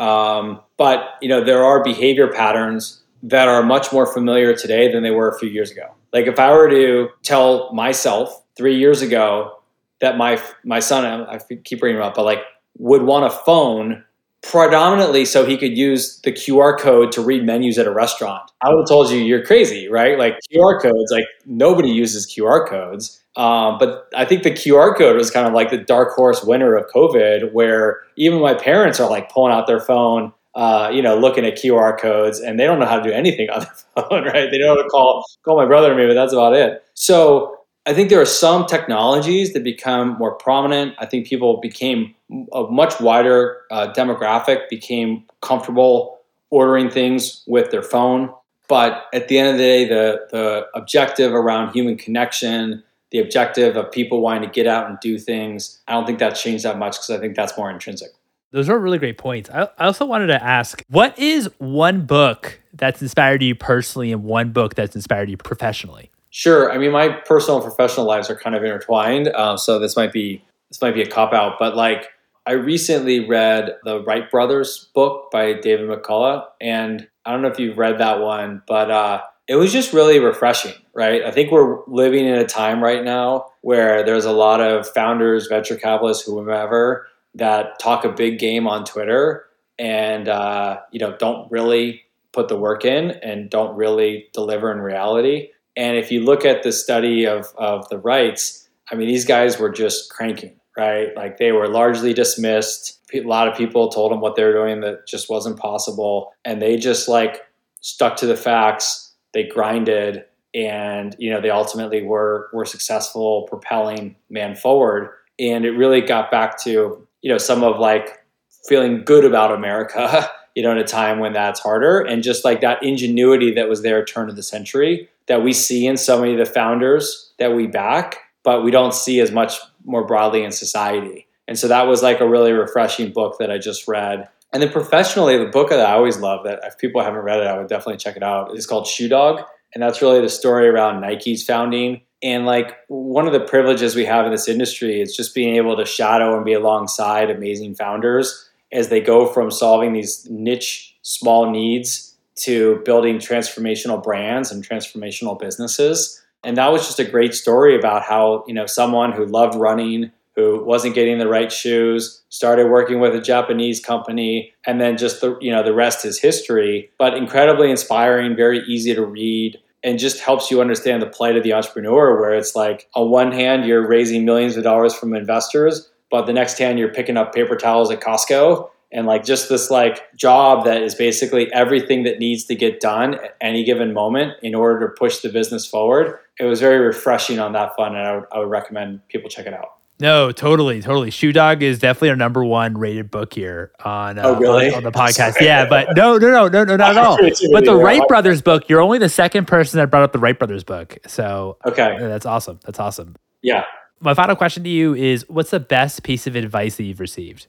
Um, 0.02 0.60
but 0.76 1.10
you 1.22 1.28
know, 1.28 1.44
there 1.44 1.62
are 1.62 1.80
behavior 1.84 2.26
patterns 2.26 3.04
that 3.22 3.46
are 3.46 3.62
much 3.62 3.92
more 3.92 4.12
familiar 4.12 4.52
today 4.52 4.90
than 4.90 5.04
they 5.04 5.12
were 5.12 5.28
a 5.28 5.38
few 5.38 5.48
years 5.48 5.70
ago. 5.70 5.94
Like 6.12 6.26
if 6.26 6.38
I 6.38 6.52
were 6.52 6.68
to 6.70 7.08
tell 7.22 7.72
myself 7.72 8.42
three 8.56 8.78
years 8.78 9.02
ago 9.02 9.58
that 10.00 10.16
my 10.16 10.40
my 10.64 10.80
son, 10.80 11.04
I 11.04 11.38
keep 11.64 11.80
bringing 11.80 11.98
him 11.98 12.04
up, 12.04 12.14
but 12.14 12.24
like 12.24 12.42
would 12.78 13.02
want 13.02 13.24
a 13.24 13.30
phone 13.30 14.04
predominantly 14.42 15.24
so 15.24 15.46
he 15.46 15.56
could 15.56 15.76
use 15.76 16.20
the 16.22 16.32
QR 16.32 16.78
code 16.78 17.12
to 17.12 17.20
read 17.22 17.44
menus 17.44 17.78
at 17.78 17.86
a 17.86 17.92
restaurant. 17.92 18.50
I 18.60 18.70
would 18.70 18.80
have 18.80 18.88
told 18.88 19.10
you 19.10 19.18
you're 19.18 19.44
crazy, 19.44 19.88
right? 19.88 20.18
Like 20.18 20.36
QR 20.52 20.82
codes, 20.82 21.12
like 21.12 21.24
nobody 21.46 21.90
uses 21.90 22.26
QR 22.26 22.68
codes. 22.68 23.20
Um, 23.36 23.78
but 23.78 24.08
I 24.14 24.24
think 24.24 24.42
the 24.42 24.50
QR 24.50 24.96
code 24.96 25.16
was 25.16 25.30
kind 25.30 25.46
of 25.46 25.54
like 25.54 25.70
the 25.70 25.78
dark 25.78 26.14
horse 26.14 26.42
winner 26.44 26.74
of 26.74 26.90
COVID, 26.90 27.52
where 27.52 28.02
even 28.16 28.40
my 28.40 28.54
parents 28.54 29.00
are 29.00 29.08
like 29.08 29.30
pulling 29.30 29.54
out 29.54 29.66
their 29.66 29.80
phone 29.80 30.32
uh, 30.54 30.90
you 30.92 31.00
know, 31.00 31.16
looking 31.16 31.44
at 31.46 31.54
QR 31.54 31.98
codes 31.98 32.40
and 32.40 32.60
they 32.60 32.64
don't 32.64 32.78
know 32.78 32.86
how 32.86 32.98
to 32.98 33.02
do 33.02 33.14
anything 33.14 33.48
on 33.54 33.60
their 33.60 33.74
phone, 33.94 34.24
right? 34.24 34.50
They 34.50 34.58
know 34.58 34.76
how 34.76 34.82
to 34.82 34.88
call 34.88 35.24
call 35.44 35.56
my 35.56 35.66
brother 35.66 35.92
or 35.92 35.96
me, 35.96 36.06
but 36.06 36.14
that's 36.14 36.32
about 36.32 36.54
it. 36.54 36.84
So 36.94 37.56
I 37.86 37.94
think 37.94 38.10
there 38.10 38.20
are 38.20 38.26
some 38.26 38.66
technologies 38.66 39.54
that 39.54 39.64
become 39.64 40.16
more 40.18 40.34
prominent. 40.34 40.94
I 40.98 41.06
think 41.06 41.26
people 41.26 41.60
became 41.60 42.14
a 42.52 42.64
much 42.64 43.00
wider 43.00 43.62
uh, 43.70 43.92
demographic, 43.92 44.68
became 44.68 45.24
comfortable 45.40 46.20
ordering 46.50 46.90
things 46.90 47.42
with 47.46 47.70
their 47.70 47.82
phone. 47.82 48.32
But 48.68 49.06
at 49.12 49.28
the 49.28 49.38
end 49.38 49.48
of 49.48 49.54
the 49.58 49.62
day, 49.62 49.88
the 49.88 50.26
the 50.30 50.66
objective 50.74 51.32
around 51.32 51.72
human 51.72 51.96
connection, 51.96 52.82
the 53.10 53.18
objective 53.18 53.76
of 53.76 53.90
people 53.90 54.20
wanting 54.20 54.48
to 54.48 54.48
get 54.48 54.66
out 54.66 54.88
and 54.88 54.98
do 55.00 55.18
things, 55.18 55.80
I 55.88 55.92
don't 55.92 56.06
think 56.06 56.18
that's 56.20 56.40
changed 56.40 56.64
that 56.64 56.78
much 56.78 56.92
because 56.96 57.10
I 57.10 57.18
think 57.18 57.34
that's 57.34 57.56
more 57.58 57.70
intrinsic. 57.70 58.10
Those 58.52 58.68
are 58.68 58.78
really 58.78 58.98
great 58.98 59.18
points. 59.18 59.50
I, 59.50 59.68
I 59.78 59.86
also 59.86 60.06
wanted 60.06 60.28
to 60.28 60.42
ask 60.42 60.84
what 60.88 61.18
is 61.18 61.50
one 61.58 62.06
book 62.06 62.60
that's 62.74 63.02
inspired 63.02 63.42
you 63.42 63.54
personally 63.54 64.12
and 64.12 64.24
one 64.24 64.52
book 64.52 64.74
that's 64.74 64.94
inspired 64.94 65.30
you 65.30 65.36
professionally? 65.36 66.10
Sure. 66.30 66.72
I 66.72 66.78
mean, 66.78 66.92
my 66.92 67.08
personal 67.08 67.56
and 67.56 67.64
professional 67.64 68.06
lives 68.06 68.30
are 68.30 68.36
kind 68.36 68.56
of 68.56 68.64
intertwined. 68.64 69.28
Uh, 69.28 69.56
so 69.56 69.78
this 69.78 69.96
might 69.96 70.12
be 70.12 70.42
this 70.70 70.80
might 70.80 70.94
be 70.94 71.02
a 71.02 71.06
cop 71.06 71.34
out, 71.34 71.58
but 71.58 71.76
like 71.76 72.08
I 72.46 72.52
recently 72.52 73.28
read 73.28 73.76
the 73.84 74.02
Wright 74.02 74.30
Brothers 74.30 74.88
book 74.94 75.30
by 75.30 75.52
David 75.52 75.88
McCullough, 75.88 76.46
and 76.60 77.06
I 77.26 77.32
don't 77.32 77.42
know 77.42 77.48
if 77.48 77.58
you've 77.58 77.76
read 77.76 77.98
that 77.98 78.20
one, 78.20 78.62
but 78.66 78.90
uh, 78.90 79.20
it 79.46 79.56
was 79.56 79.70
just 79.70 79.92
really 79.92 80.18
refreshing, 80.18 80.72
right? 80.94 81.22
I 81.22 81.30
think 81.30 81.52
we're 81.52 81.84
living 81.86 82.24
in 82.24 82.36
a 82.36 82.46
time 82.46 82.82
right 82.82 83.04
now 83.04 83.46
where 83.60 84.02
there's 84.02 84.24
a 84.24 84.32
lot 84.32 84.60
of 84.60 84.88
founders, 84.88 85.46
venture 85.46 85.76
capitalists, 85.76 86.24
whomever 86.24 87.06
that 87.34 87.78
talk 87.78 88.04
a 88.04 88.10
big 88.10 88.38
game 88.38 88.66
on 88.66 88.84
Twitter 88.84 89.46
and 89.78 90.28
uh, 90.28 90.80
you 90.90 91.00
know 91.00 91.16
don't 91.16 91.50
really 91.50 92.02
put 92.32 92.48
the 92.48 92.56
work 92.56 92.84
in 92.84 93.10
and 93.22 93.50
don't 93.50 93.76
really 93.76 94.28
deliver 94.32 94.72
in 94.72 94.78
reality. 94.78 95.50
And 95.76 95.96
if 95.96 96.10
you 96.10 96.24
look 96.24 96.44
at 96.44 96.62
the 96.62 96.72
study 96.72 97.26
of 97.26 97.52
of 97.56 97.88
the 97.88 97.98
Wrights, 97.98 98.68
I 98.90 98.94
mean, 98.94 99.08
these 99.08 99.24
guys 99.24 99.58
were 99.58 99.70
just 99.70 100.10
cranking, 100.10 100.58
right? 100.76 101.14
Like 101.16 101.38
they 101.38 101.52
were 101.52 101.68
largely 101.68 102.12
dismissed. 102.12 103.00
A 103.14 103.20
lot 103.22 103.48
of 103.48 103.56
people 103.56 103.88
told 103.88 104.12
them 104.12 104.20
what 104.20 104.36
they 104.36 104.44
were 104.44 104.52
doing 104.52 104.80
that 104.80 105.06
just 105.06 105.30
wasn't 105.30 105.58
possible, 105.58 106.32
and 106.44 106.60
they 106.60 106.76
just 106.76 107.08
like 107.08 107.42
stuck 107.80 108.16
to 108.16 108.26
the 108.26 108.36
facts. 108.36 109.14
They 109.32 109.44
grinded, 109.44 110.24
and 110.54 111.16
you 111.18 111.30
know 111.30 111.40
they 111.40 111.50
ultimately 111.50 112.02
were 112.02 112.50
were 112.52 112.66
successful, 112.66 113.42
propelling 113.48 114.16
man 114.28 114.54
forward. 114.54 115.10
And 115.38 115.64
it 115.64 115.70
really 115.70 116.02
got 116.02 116.30
back 116.30 116.62
to 116.64 117.08
you 117.22 117.30
know 117.30 117.38
some 117.38 117.64
of 117.64 117.78
like 117.78 118.24
feeling 118.68 119.04
good 119.04 119.24
about 119.24 119.52
America. 119.52 120.30
You 120.54 120.62
know, 120.62 120.70
in 120.70 120.76
a 120.76 120.84
time 120.84 121.18
when 121.18 121.32
that's 121.32 121.60
harder, 121.60 122.00
and 122.00 122.22
just 122.22 122.44
like 122.44 122.60
that 122.60 122.82
ingenuity 122.82 123.54
that 123.54 123.70
was 123.70 123.80
there 123.80 124.04
turn 124.04 124.28
of 124.28 124.36
the 124.36 124.42
century 124.42 125.08
that 125.26 125.42
we 125.42 125.54
see 125.54 125.86
in 125.86 125.96
so 125.96 126.20
many 126.20 126.32
of 126.32 126.38
the 126.38 126.44
founders 126.44 127.32
that 127.38 127.54
we 127.54 127.66
back, 127.66 128.18
but 128.42 128.62
we 128.62 128.70
don't 128.70 128.92
see 128.92 129.20
as 129.20 129.30
much 129.30 129.54
more 129.86 130.06
broadly 130.06 130.44
in 130.44 130.52
society. 130.52 131.26
And 131.48 131.58
so 131.58 131.68
that 131.68 131.86
was 131.86 132.02
like 132.02 132.20
a 132.20 132.28
really 132.28 132.52
refreshing 132.52 133.12
book 133.12 133.38
that 133.38 133.50
I 133.50 133.58
just 133.58 133.88
read. 133.88 134.28
And 134.52 134.62
then 134.62 134.70
professionally, 134.70 135.38
the 135.38 135.46
book 135.46 135.70
that 135.70 135.80
I 135.80 135.92
always 135.92 136.18
love 136.18 136.44
that 136.44 136.60
if 136.64 136.76
people 136.78 137.02
haven't 137.02 137.22
read 137.22 137.40
it, 137.40 137.46
I 137.46 137.56
would 137.56 137.68
definitely 137.68 137.96
check 137.96 138.16
it 138.16 138.22
out. 138.22 138.54
It's 138.54 138.66
called 138.66 138.86
Shoe 138.86 139.08
Dog. 139.08 139.42
And 139.74 139.82
that's 139.82 140.02
really 140.02 140.20
the 140.20 140.28
story 140.28 140.68
around 140.68 141.00
Nike's 141.00 141.44
founding. 141.44 142.02
And 142.22 142.46
like 142.46 142.76
one 142.88 143.26
of 143.26 143.32
the 143.32 143.40
privileges 143.40 143.96
we 143.96 144.04
have 144.04 144.26
in 144.26 144.32
this 144.32 144.48
industry 144.48 145.00
is 145.00 145.16
just 145.16 145.34
being 145.34 145.56
able 145.56 145.76
to 145.76 145.84
shadow 145.84 146.36
and 146.36 146.44
be 146.44 146.52
alongside 146.52 147.30
amazing 147.30 147.74
founders 147.74 148.48
as 148.70 148.88
they 148.88 149.00
go 149.00 149.26
from 149.26 149.50
solving 149.50 149.92
these 149.92 150.26
niche 150.30 150.96
small 151.02 151.50
needs 151.50 152.16
to 152.34 152.80
building 152.84 153.18
transformational 153.18 154.02
brands 154.02 154.50
and 154.50 154.66
transformational 154.66 155.38
businesses. 155.38 156.22
And 156.44 156.56
that 156.56 156.72
was 156.72 156.86
just 156.86 156.98
a 156.98 157.04
great 157.04 157.34
story 157.34 157.78
about 157.78 158.02
how, 158.02 158.44
you 158.46 158.54
know, 158.54 158.66
someone 158.66 159.12
who 159.12 159.26
loved 159.26 159.54
running, 159.54 160.10
who 160.34 160.64
wasn't 160.64 160.94
getting 160.94 161.18
the 161.18 161.28
right 161.28 161.52
shoes, 161.52 162.22
started 162.30 162.68
working 162.68 163.00
with 163.00 163.14
a 163.14 163.20
Japanese 163.20 163.80
company, 163.80 164.52
and 164.66 164.80
then 164.80 164.96
just 164.96 165.20
the, 165.20 165.36
you 165.40 165.52
know, 165.52 165.62
the 165.62 165.74
rest 165.74 166.04
is 166.04 166.18
history, 166.18 166.90
but 166.98 167.14
incredibly 167.14 167.70
inspiring, 167.70 168.34
very 168.34 168.60
easy 168.66 168.94
to 168.94 169.04
read 169.04 169.60
and 169.84 169.98
just 169.98 170.20
helps 170.20 170.50
you 170.50 170.60
understand 170.60 171.02
the 171.02 171.06
plight 171.06 171.36
of 171.36 171.42
the 171.42 171.52
entrepreneur 171.52 172.20
where 172.20 172.34
it's 172.34 172.54
like 172.54 172.88
on 172.94 173.10
one 173.10 173.32
hand 173.32 173.64
you're 173.64 173.86
raising 173.86 174.24
millions 174.24 174.56
of 174.56 174.62
dollars 174.62 174.94
from 174.94 175.14
investors 175.14 175.90
but 176.10 176.26
the 176.26 176.32
next 176.32 176.58
hand 176.58 176.78
you're 176.78 176.92
picking 176.92 177.16
up 177.16 177.34
paper 177.34 177.56
towels 177.56 177.90
at 177.90 178.00
Costco 178.00 178.68
and 178.92 179.06
like 179.06 179.24
just 179.24 179.48
this 179.48 179.70
like 179.70 180.14
job 180.14 180.64
that 180.66 180.82
is 180.82 180.94
basically 180.94 181.50
everything 181.52 182.04
that 182.04 182.18
needs 182.18 182.44
to 182.44 182.54
get 182.54 182.80
done 182.80 183.14
at 183.14 183.36
any 183.40 183.64
given 183.64 183.92
moment 183.92 184.34
in 184.42 184.54
order 184.54 184.86
to 184.86 184.94
push 184.94 185.18
the 185.20 185.30
business 185.30 185.66
forward. 185.66 186.18
It 186.38 186.44
was 186.44 186.60
very 186.60 186.78
refreshing 186.78 187.38
on 187.38 187.52
that 187.54 187.74
fun, 187.74 187.96
and 187.96 188.06
I 188.06 188.16
would, 188.16 188.24
I 188.32 188.38
would 188.38 188.50
recommend 188.50 189.06
people 189.08 189.30
check 189.30 189.46
it 189.46 189.54
out. 189.54 189.78
No, 190.02 190.32
totally, 190.32 190.82
totally. 190.82 191.12
Shoe 191.12 191.32
Dog 191.32 191.62
is 191.62 191.78
definitely 191.78 192.10
our 192.10 192.16
number 192.16 192.44
one 192.44 192.76
rated 192.76 193.08
book 193.08 193.32
here 193.32 193.70
on 193.84 194.18
uh, 194.18 194.22
oh, 194.24 194.34
really? 194.36 194.70
on, 194.70 194.78
on, 194.78 194.82
the 194.82 194.90
podcast. 194.98 195.40
yeah, 195.40 195.64
but 195.64 195.94
no, 195.94 196.18
no, 196.18 196.28
no, 196.28 196.48
no, 196.48 196.64
no, 196.64 196.76
not 196.76 196.96
at 196.96 197.04
all. 197.04 197.18
But 197.52 197.64
the 197.64 197.76
Wright 197.76 198.02
Brothers 198.08 198.42
book, 198.42 198.68
you're 198.68 198.80
only 198.80 198.98
the 198.98 199.08
second 199.08 199.46
person 199.46 199.78
that 199.78 199.92
brought 199.92 200.02
up 200.02 200.12
the 200.12 200.18
Wright 200.18 200.36
Brothers 200.36 200.64
book. 200.64 200.98
So 201.06 201.56
okay, 201.64 201.98
that's 202.00 202.26
awesome. 202.26 202.58
That's 202.64 202.80
awesome. 202.80 203.14
Yeah. 203.42 203.62
My 204.00 204.12
final 204.14 204.34
question 204.34 204.64
to 204.64 204.68
you 204.68 204.92
is: 204.92 205.24
What's 205.28 205.50
the 205.50 205.60
best 205.60 206.02
piece 206.02 206.26
of 206.26 206.34
advice 206.34 206.78
that 206.78 206.82
you've 206.82 206.98
received? 206.98 207.46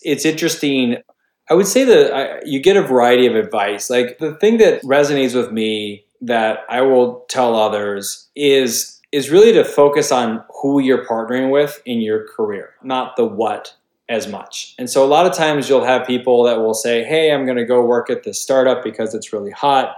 It's 0.00 0.24
interesting. 0.24 0.96
I 1.50 1.54
would 1.54 1.66
say 1.66 1.84
that 1.84 2.14
I, 2.14 2.40
you 2.46 2.62
get 2.62 2.78
a 2.78 2.82
variety 2.82 3.26
of 3.26 3.36
advice. 3.36 3.90
Like 3.90 4.16
the 4.18 4.36
thing 4.36 4.56
that 4.56 4.80
resonates 4.84 5.34
with 5.34 5.52
me 5.52 6.06
that 6.22 6.60
I 6.70 6.80
will 6.80 7.26
tell 7.28 7.54
others 7.54 8.30
is 8.34 8.99
is 9.12 9.30
really 9.30 9.52
to 9.52 9.64
focus 9.64 10.12
on 10.12 10.44
who 10.62 10.80
you're 10.80 11.04
partnering 11.04 11.50
with 11.50 11.82
in 11.84 12.00
your 12.00 12.26
career, 12.28 12.74
not 12.82 13.16
the 13.16 13.26
what 13.26 13.74
as 14.08 14.28
much. 14.28 14.74
And 14.78 14.90
so 14.90 15.04
a 15.04 15.06
lot 15.06 15.26
of 15.26 15.32
times 15.32 15.68
you'll 15.68 15.84
have 15.84 16.06
people 16.06 16.44
that 16.44 16.58
will 16.58 16.74
say, 16.74 17.04
"Hey, 17.04 17.32
I'm 17.32 17.44
going 17.44 17.56
to 17.56 17.64
go 17.64 17.84
work 17.84 18.10
at 18.10 18.24
this 18.24 18.40
startup 18.40 18.82
because 18.82 19.14
it's 19.14 19.32
really 19.32 19.52
hot." 19.52 19.96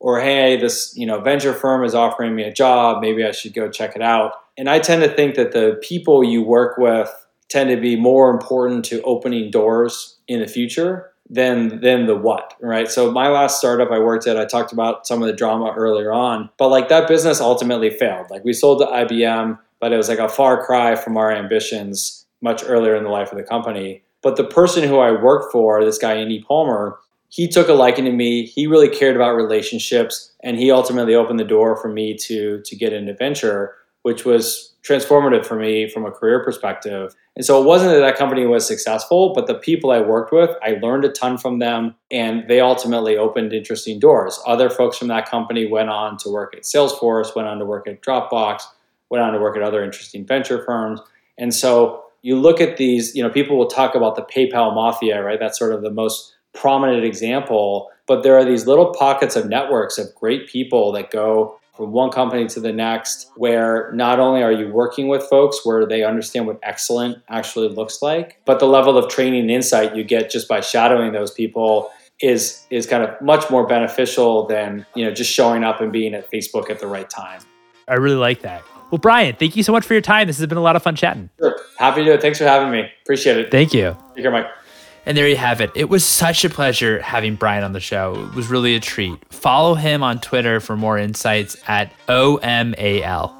Or, 0.00 0.20
"Hey, 0.20 0.56
this, 0.56 0.92
you 0.96 1.06
know, 1.06 1.20
venture 1.20 1.52
firm 1.52 1.84
is 1.84 1.94
offering 1.94 2.34
me 2.34 2.42
a 2.42 2.52
job, 2.52 3.00
maybe 3.00 3.24
I 3.24 3.30
should 3.30 3.54
go 3.54 3.70
check 3.70 3.94
it 3.94 4.02
out." 4.02 4.32
And 4.58 4.68
I 4.68 4.80
tend 4.80 5.02
to 5.02 5.08
think 5.08 5.36
that 5.36 5.52
the 5.52 5.78
people 5.80 6.24
you 6.24 6.42
work 6.42 6.76
with 6.76 7.10
tend 7.48 7.70
to 7.70 7.76
be 7.76 7.96
more 7.96 8.30
important 8.30 8.84
to 8.86 9.02
opening 9.02 9.50
doors 9.50 10.18
in 10.26 10.40
the 10.40 10.46
future 10.46 11.11
than 11.32 11.80
than 11.80 12.06
the 12.06 12.14
what 12.14 12.54
right? 12.60 12.88
So 12.90 13.10
my 13.10 13.28
last 13.28 13.58
startup 13.58 13.90
i 13.90 13.98
worked 13.98 14.26
at 14.26 14.36
i 14.36 14.44
talked 14.44 14.72
about 14.72 15.06
some 15.06 15.22
of 15.22 15.26
the 15.26 15.32
drama 15.32 15.72
earlier 15.76 16.12
on 16.12 16.50
but 16.58 16.68
like 16.68 16.88
that 16.90 17.08
business 17.08 17.40
ultimately 17.40 17.90
failed. 17.90 18.30
Like 18.30 18.44
we 18.44 18.52
sold 18.52 18.80
to 18.80 18.86
ibm 18.86 19.58
but 19.80 19.92
it 19.92 19.96
was 19.96 20.08
like 20.08 20.18
a 20.18 20.28
far 20.28 20.64
cry 20.64 20.94
from 20.94 21.16
our 21.16 21.32
ambitions 21.32 22.26
much 22.42 22.62
earlier 22.64 22.94
in 22.94 23.02
the 23.02 23.10
life 23.10 23.32
of 23.32 23.38
the 23.38 23.44
company. 23.44 24.02
But 24.20 24.36
the 24.36 24.44
person 24.44 24.86
who 24.86 24.98
i 24.98 25.10
worked 25.10 25.50
for 25.50 25.84
this 25.84 25.98
guy 25.98 26.14
andy 26.14 26.42
palmer 26.42 26.98
he 27.30 27.48
took 27.48 27.68
a 27.68 27.72
liking 27.72 28.04
to 28.04 28.12
me. 28.12 28.44
He 28.44 28.66
really 28.66 28.90
cared 28.90 29.16
about 29.16 29.36
relationships 29.36 30.34
and 30.44 30.58
he 30.58 30.70
ultimately 30.70 31.14
opened 31.14 31.40
the 31.40 31.44
door 31.44 31.76
for 31.80 31.88
me 31.88 32.14
to 32.18 32.60
to 32.60 32.76
get 32.76 32.92
into 32.92 33.14
venture 33.14 33.74
which 34.02 34.24
was 34.24 34.71
transformative 34.82 35.46
for 35.46 35.56
me 35.56 35.88
from 35.88 36.04
a 36.04 36.10
career 36.10 36.42
perspective. 36.42 37.14
And 37.36 37.44
so 37.44 37.62
it 37.62 37.64
wasn't 37.64 37.92
that 37.92 38.00
that 38.00 38.16
company 38.16 38.46
was 38.46 38.66
successful, 38.66 39.32
but 39.32 39.46
the 39.46 39.54
people 39.54 39.90
I 39.90 40.00
worked 40.00 40.32
with, 40.32 40.50
I 40.62 40.78
learned 40.82 41.04
a 41.04 41.08
ton 41.08 41.38
from 41.38 41.60
them, 41.60 41.94
and 42.10 42.48
they 42.48 42.60
ultimately 42.60 43.16
opened 43.16 43.52
interesting 43.52 44.00
doors. 44.00 44.40
Other 44.44 44.68
folks 44.68 44.98
from 44.98 45.08
that 45.08 45.28
company 45.28 45.66
went 45.66 45.88
on 45.88 46.16
to 46.18 46.30
work 46.30 46.54
at 46.56 46.64
Salesforce, 46.64 47.34
went 47.36 47.48
on 47.48 47.58
to 47.58 47.64
work 47.64 47.86
at 47.86 48.02
Dropbox, 48.02 48.62
went 49.08 49.22
on 49.22 49.32
to 49.32 49.38
work 49.38 49.56
at 49.56 49.62
other 49.62 49.84
interesting 49.84 50.26
venture 50.26 50.64
firms. 50.64 51.00
And 51.38 51.54
so 51.54 52.04
you 52.22 52.36
look 52.36 52.60
at 52.60 52.76
these, 52.76 53.14
you 53.14 53.22
know, 53.22 53.30
people 53.30 53.56
will 53.56 53.66
talk 53.66 53.94
about 53.94 54.16
the 54.16 54.22
PayPal 54.22 54.74
mafia, 54.74 55.22
right? 55.22 55.38
That's 55.38 55.58
sort 55.58 55.72
of 55.72 55.82
the 55.82 55.90
most 55.90 56.34
prominent 56.54 57.04
example. 57.04 57.90
But 58.06 58.22
there 58.22 58.36
are 58.36 58.44
these 58.44 58.66
little 58.66 58.92
pockets 58.92 59.36
of 59.36 59.48
networks 59.48 59.96
of 59.96 60.14
great 60.14 60.48
people 60.48 60.92
that 60.92 61.10
go 61.10 61.58
from 61.74 61.92
one 61.92 62.10
company 62.10 62.46
to 62.48 62.60
the 62.60 62.72
next, 62.72 63.30
where 63.36 63.90
not 63.92 64.20
only 64.20 64.42
are 64.42 64.52
you 64.52 64.68
working 64.68 65.08
with 65.08 65.22
folks 65.24 65.64
where 65.64 65.86
they 65.86 66.04
understand 66.04 66.46
what 66.46 66.58
excellent 66.62 67.22
actually 67.28 67.68
looks 67.68 68.02
like, 68.02 68.40
but 68.44 68.60
the 68.60 68.66
level 68.66 68.98
of 68.98 69.10
training 69.10 69.40
and 69.40 69.50
insight 69.50 69.96
you 69.96 70.04
get 70.04 70.30
just 70.30 70.48
by 70.48 70.60
shadowing 70.60 71.12
those 71.12 71.30
people 71.30 71.90
is 72.20 72.66
is 72.70 72.86
kind 72.86 73.02
of 73.02 73.20
much 73.20 73.50
more 73.50 73.66
beneficial 73.66 74.46
than 74.46 74.86
you 74.94 75.04
know 75.04 75.12
just 75.12 75.32
showing 75.32 75.64
up 75.64 75.80
and 75.80 75.92
being 75.92 76.14
at 76.14 76.30
Facebook 76.30 76.70
at 76.70 76.78
the 76.78 76.86
right 76.86 77.08
time. 77.08 77.40
I 77.88 77.94
really 77.94 78.16
like 78.16 78.42
that. 78.42 78.62
Well, 78.90 78.98
Brian, 78.98 79.34
thank 79.36 79.56
you 79.56 79.62
so 79.62 79.72
much 79.72 79.86
for 79.86 79.94
your 79.94 80.02
time. 80.02 80.26
This 80.26 80.36
has 80.38 80.46
been 80.46 80.58
a 80.58 80.62
lot 80.62 80.76
of 80.76 80.82
fun 80.82 80.94
chatting. 80.94 81.30
Sure. 81.38 81.58
Happy 81.78 82.00
to 82.00 82.04
do 82.04 82.12
it. 82.12 82.20
Thanks 82.20 82.38
for 82.38 82.44
having 82.44 82.70
me. 82.70 82.90
Appreciate 83.02 83.38
it. 83.38 83.50
Thank 83.50 83.72
you. 83.72 83.96
Take 84.14 84.24
care, 84.24 84.30
Mike. 84.30 84.46
And 85.04 85.16
there 85.16 85.28
you 85.28 85.36
have 85.36 85.60
it. 85.60 85.70
It 85.74 85.88
was 85.88 86.04
such 86.04 86.44
a 86.44 86.50
pleasure 86.50 87.00
having 87.02 87.34
Brian 87.34 87.64
on 87.64 87.72
the 87.72 87.80
show. 87.80 88.14
It 88.28 88.34
was 88.34 88.48
really 88.48 88.74
a 88.74 88.80
treat. 88.80 89.18
Follow 89.32 89.74
him 89.74 90.02
on 90.02 90.20
Twitter 90.20 90.60
for 90.60 90.76
more 90.76 90.96
insights 90.96 91.56
at 91.66 91.92
OMAL. 92.08 93.32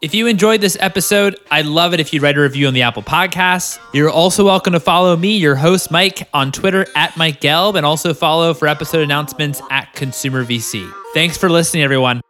If 0.00 0.14
you 0.14 0.28
enjoyed 0.28 0.60
this 0.60 0.76
episode, 0.78 1.36
I'd 1.50 1.66
love 1.66 1.92
it 1.92 1.98
if 1.98 2.12
you'd 2.12 2.22
write 2.22 2.36
a 2.36 2.40
review 2.40 2.68
on 2.68 2.74
the 2.74 2.82
Apple 2.82 3.02
Podcasts. 3.02 3.80
You're 3.92 4.10
also 4.10 4.44
welcome 4.44 4.72
to 4.74 4.80
follow 4.80 5.16
me, 5.16 5.36
your 5.36 5.56
host, 5.56 5.90
Mike, 5.90 6.28
on 6.32 6.52
Twitter 6.52 6.86
at 6.94 7.16
Mike 7.16 7.40
Gelb, 7.40 7.74
and 7.74 7.84
also 7.84 8.14
follow 8.14 8.54
for 8.54 8.68
episode 8.68 9.02
announcements 9.02 9.60
at 9.70 9.92
Consumer 9.94 10.44
VC. 10.44 10.88
Thanks 11.14 11.36
for 11.36 11.48
listening, 11.48 11.82
everyone. 11.82 12.20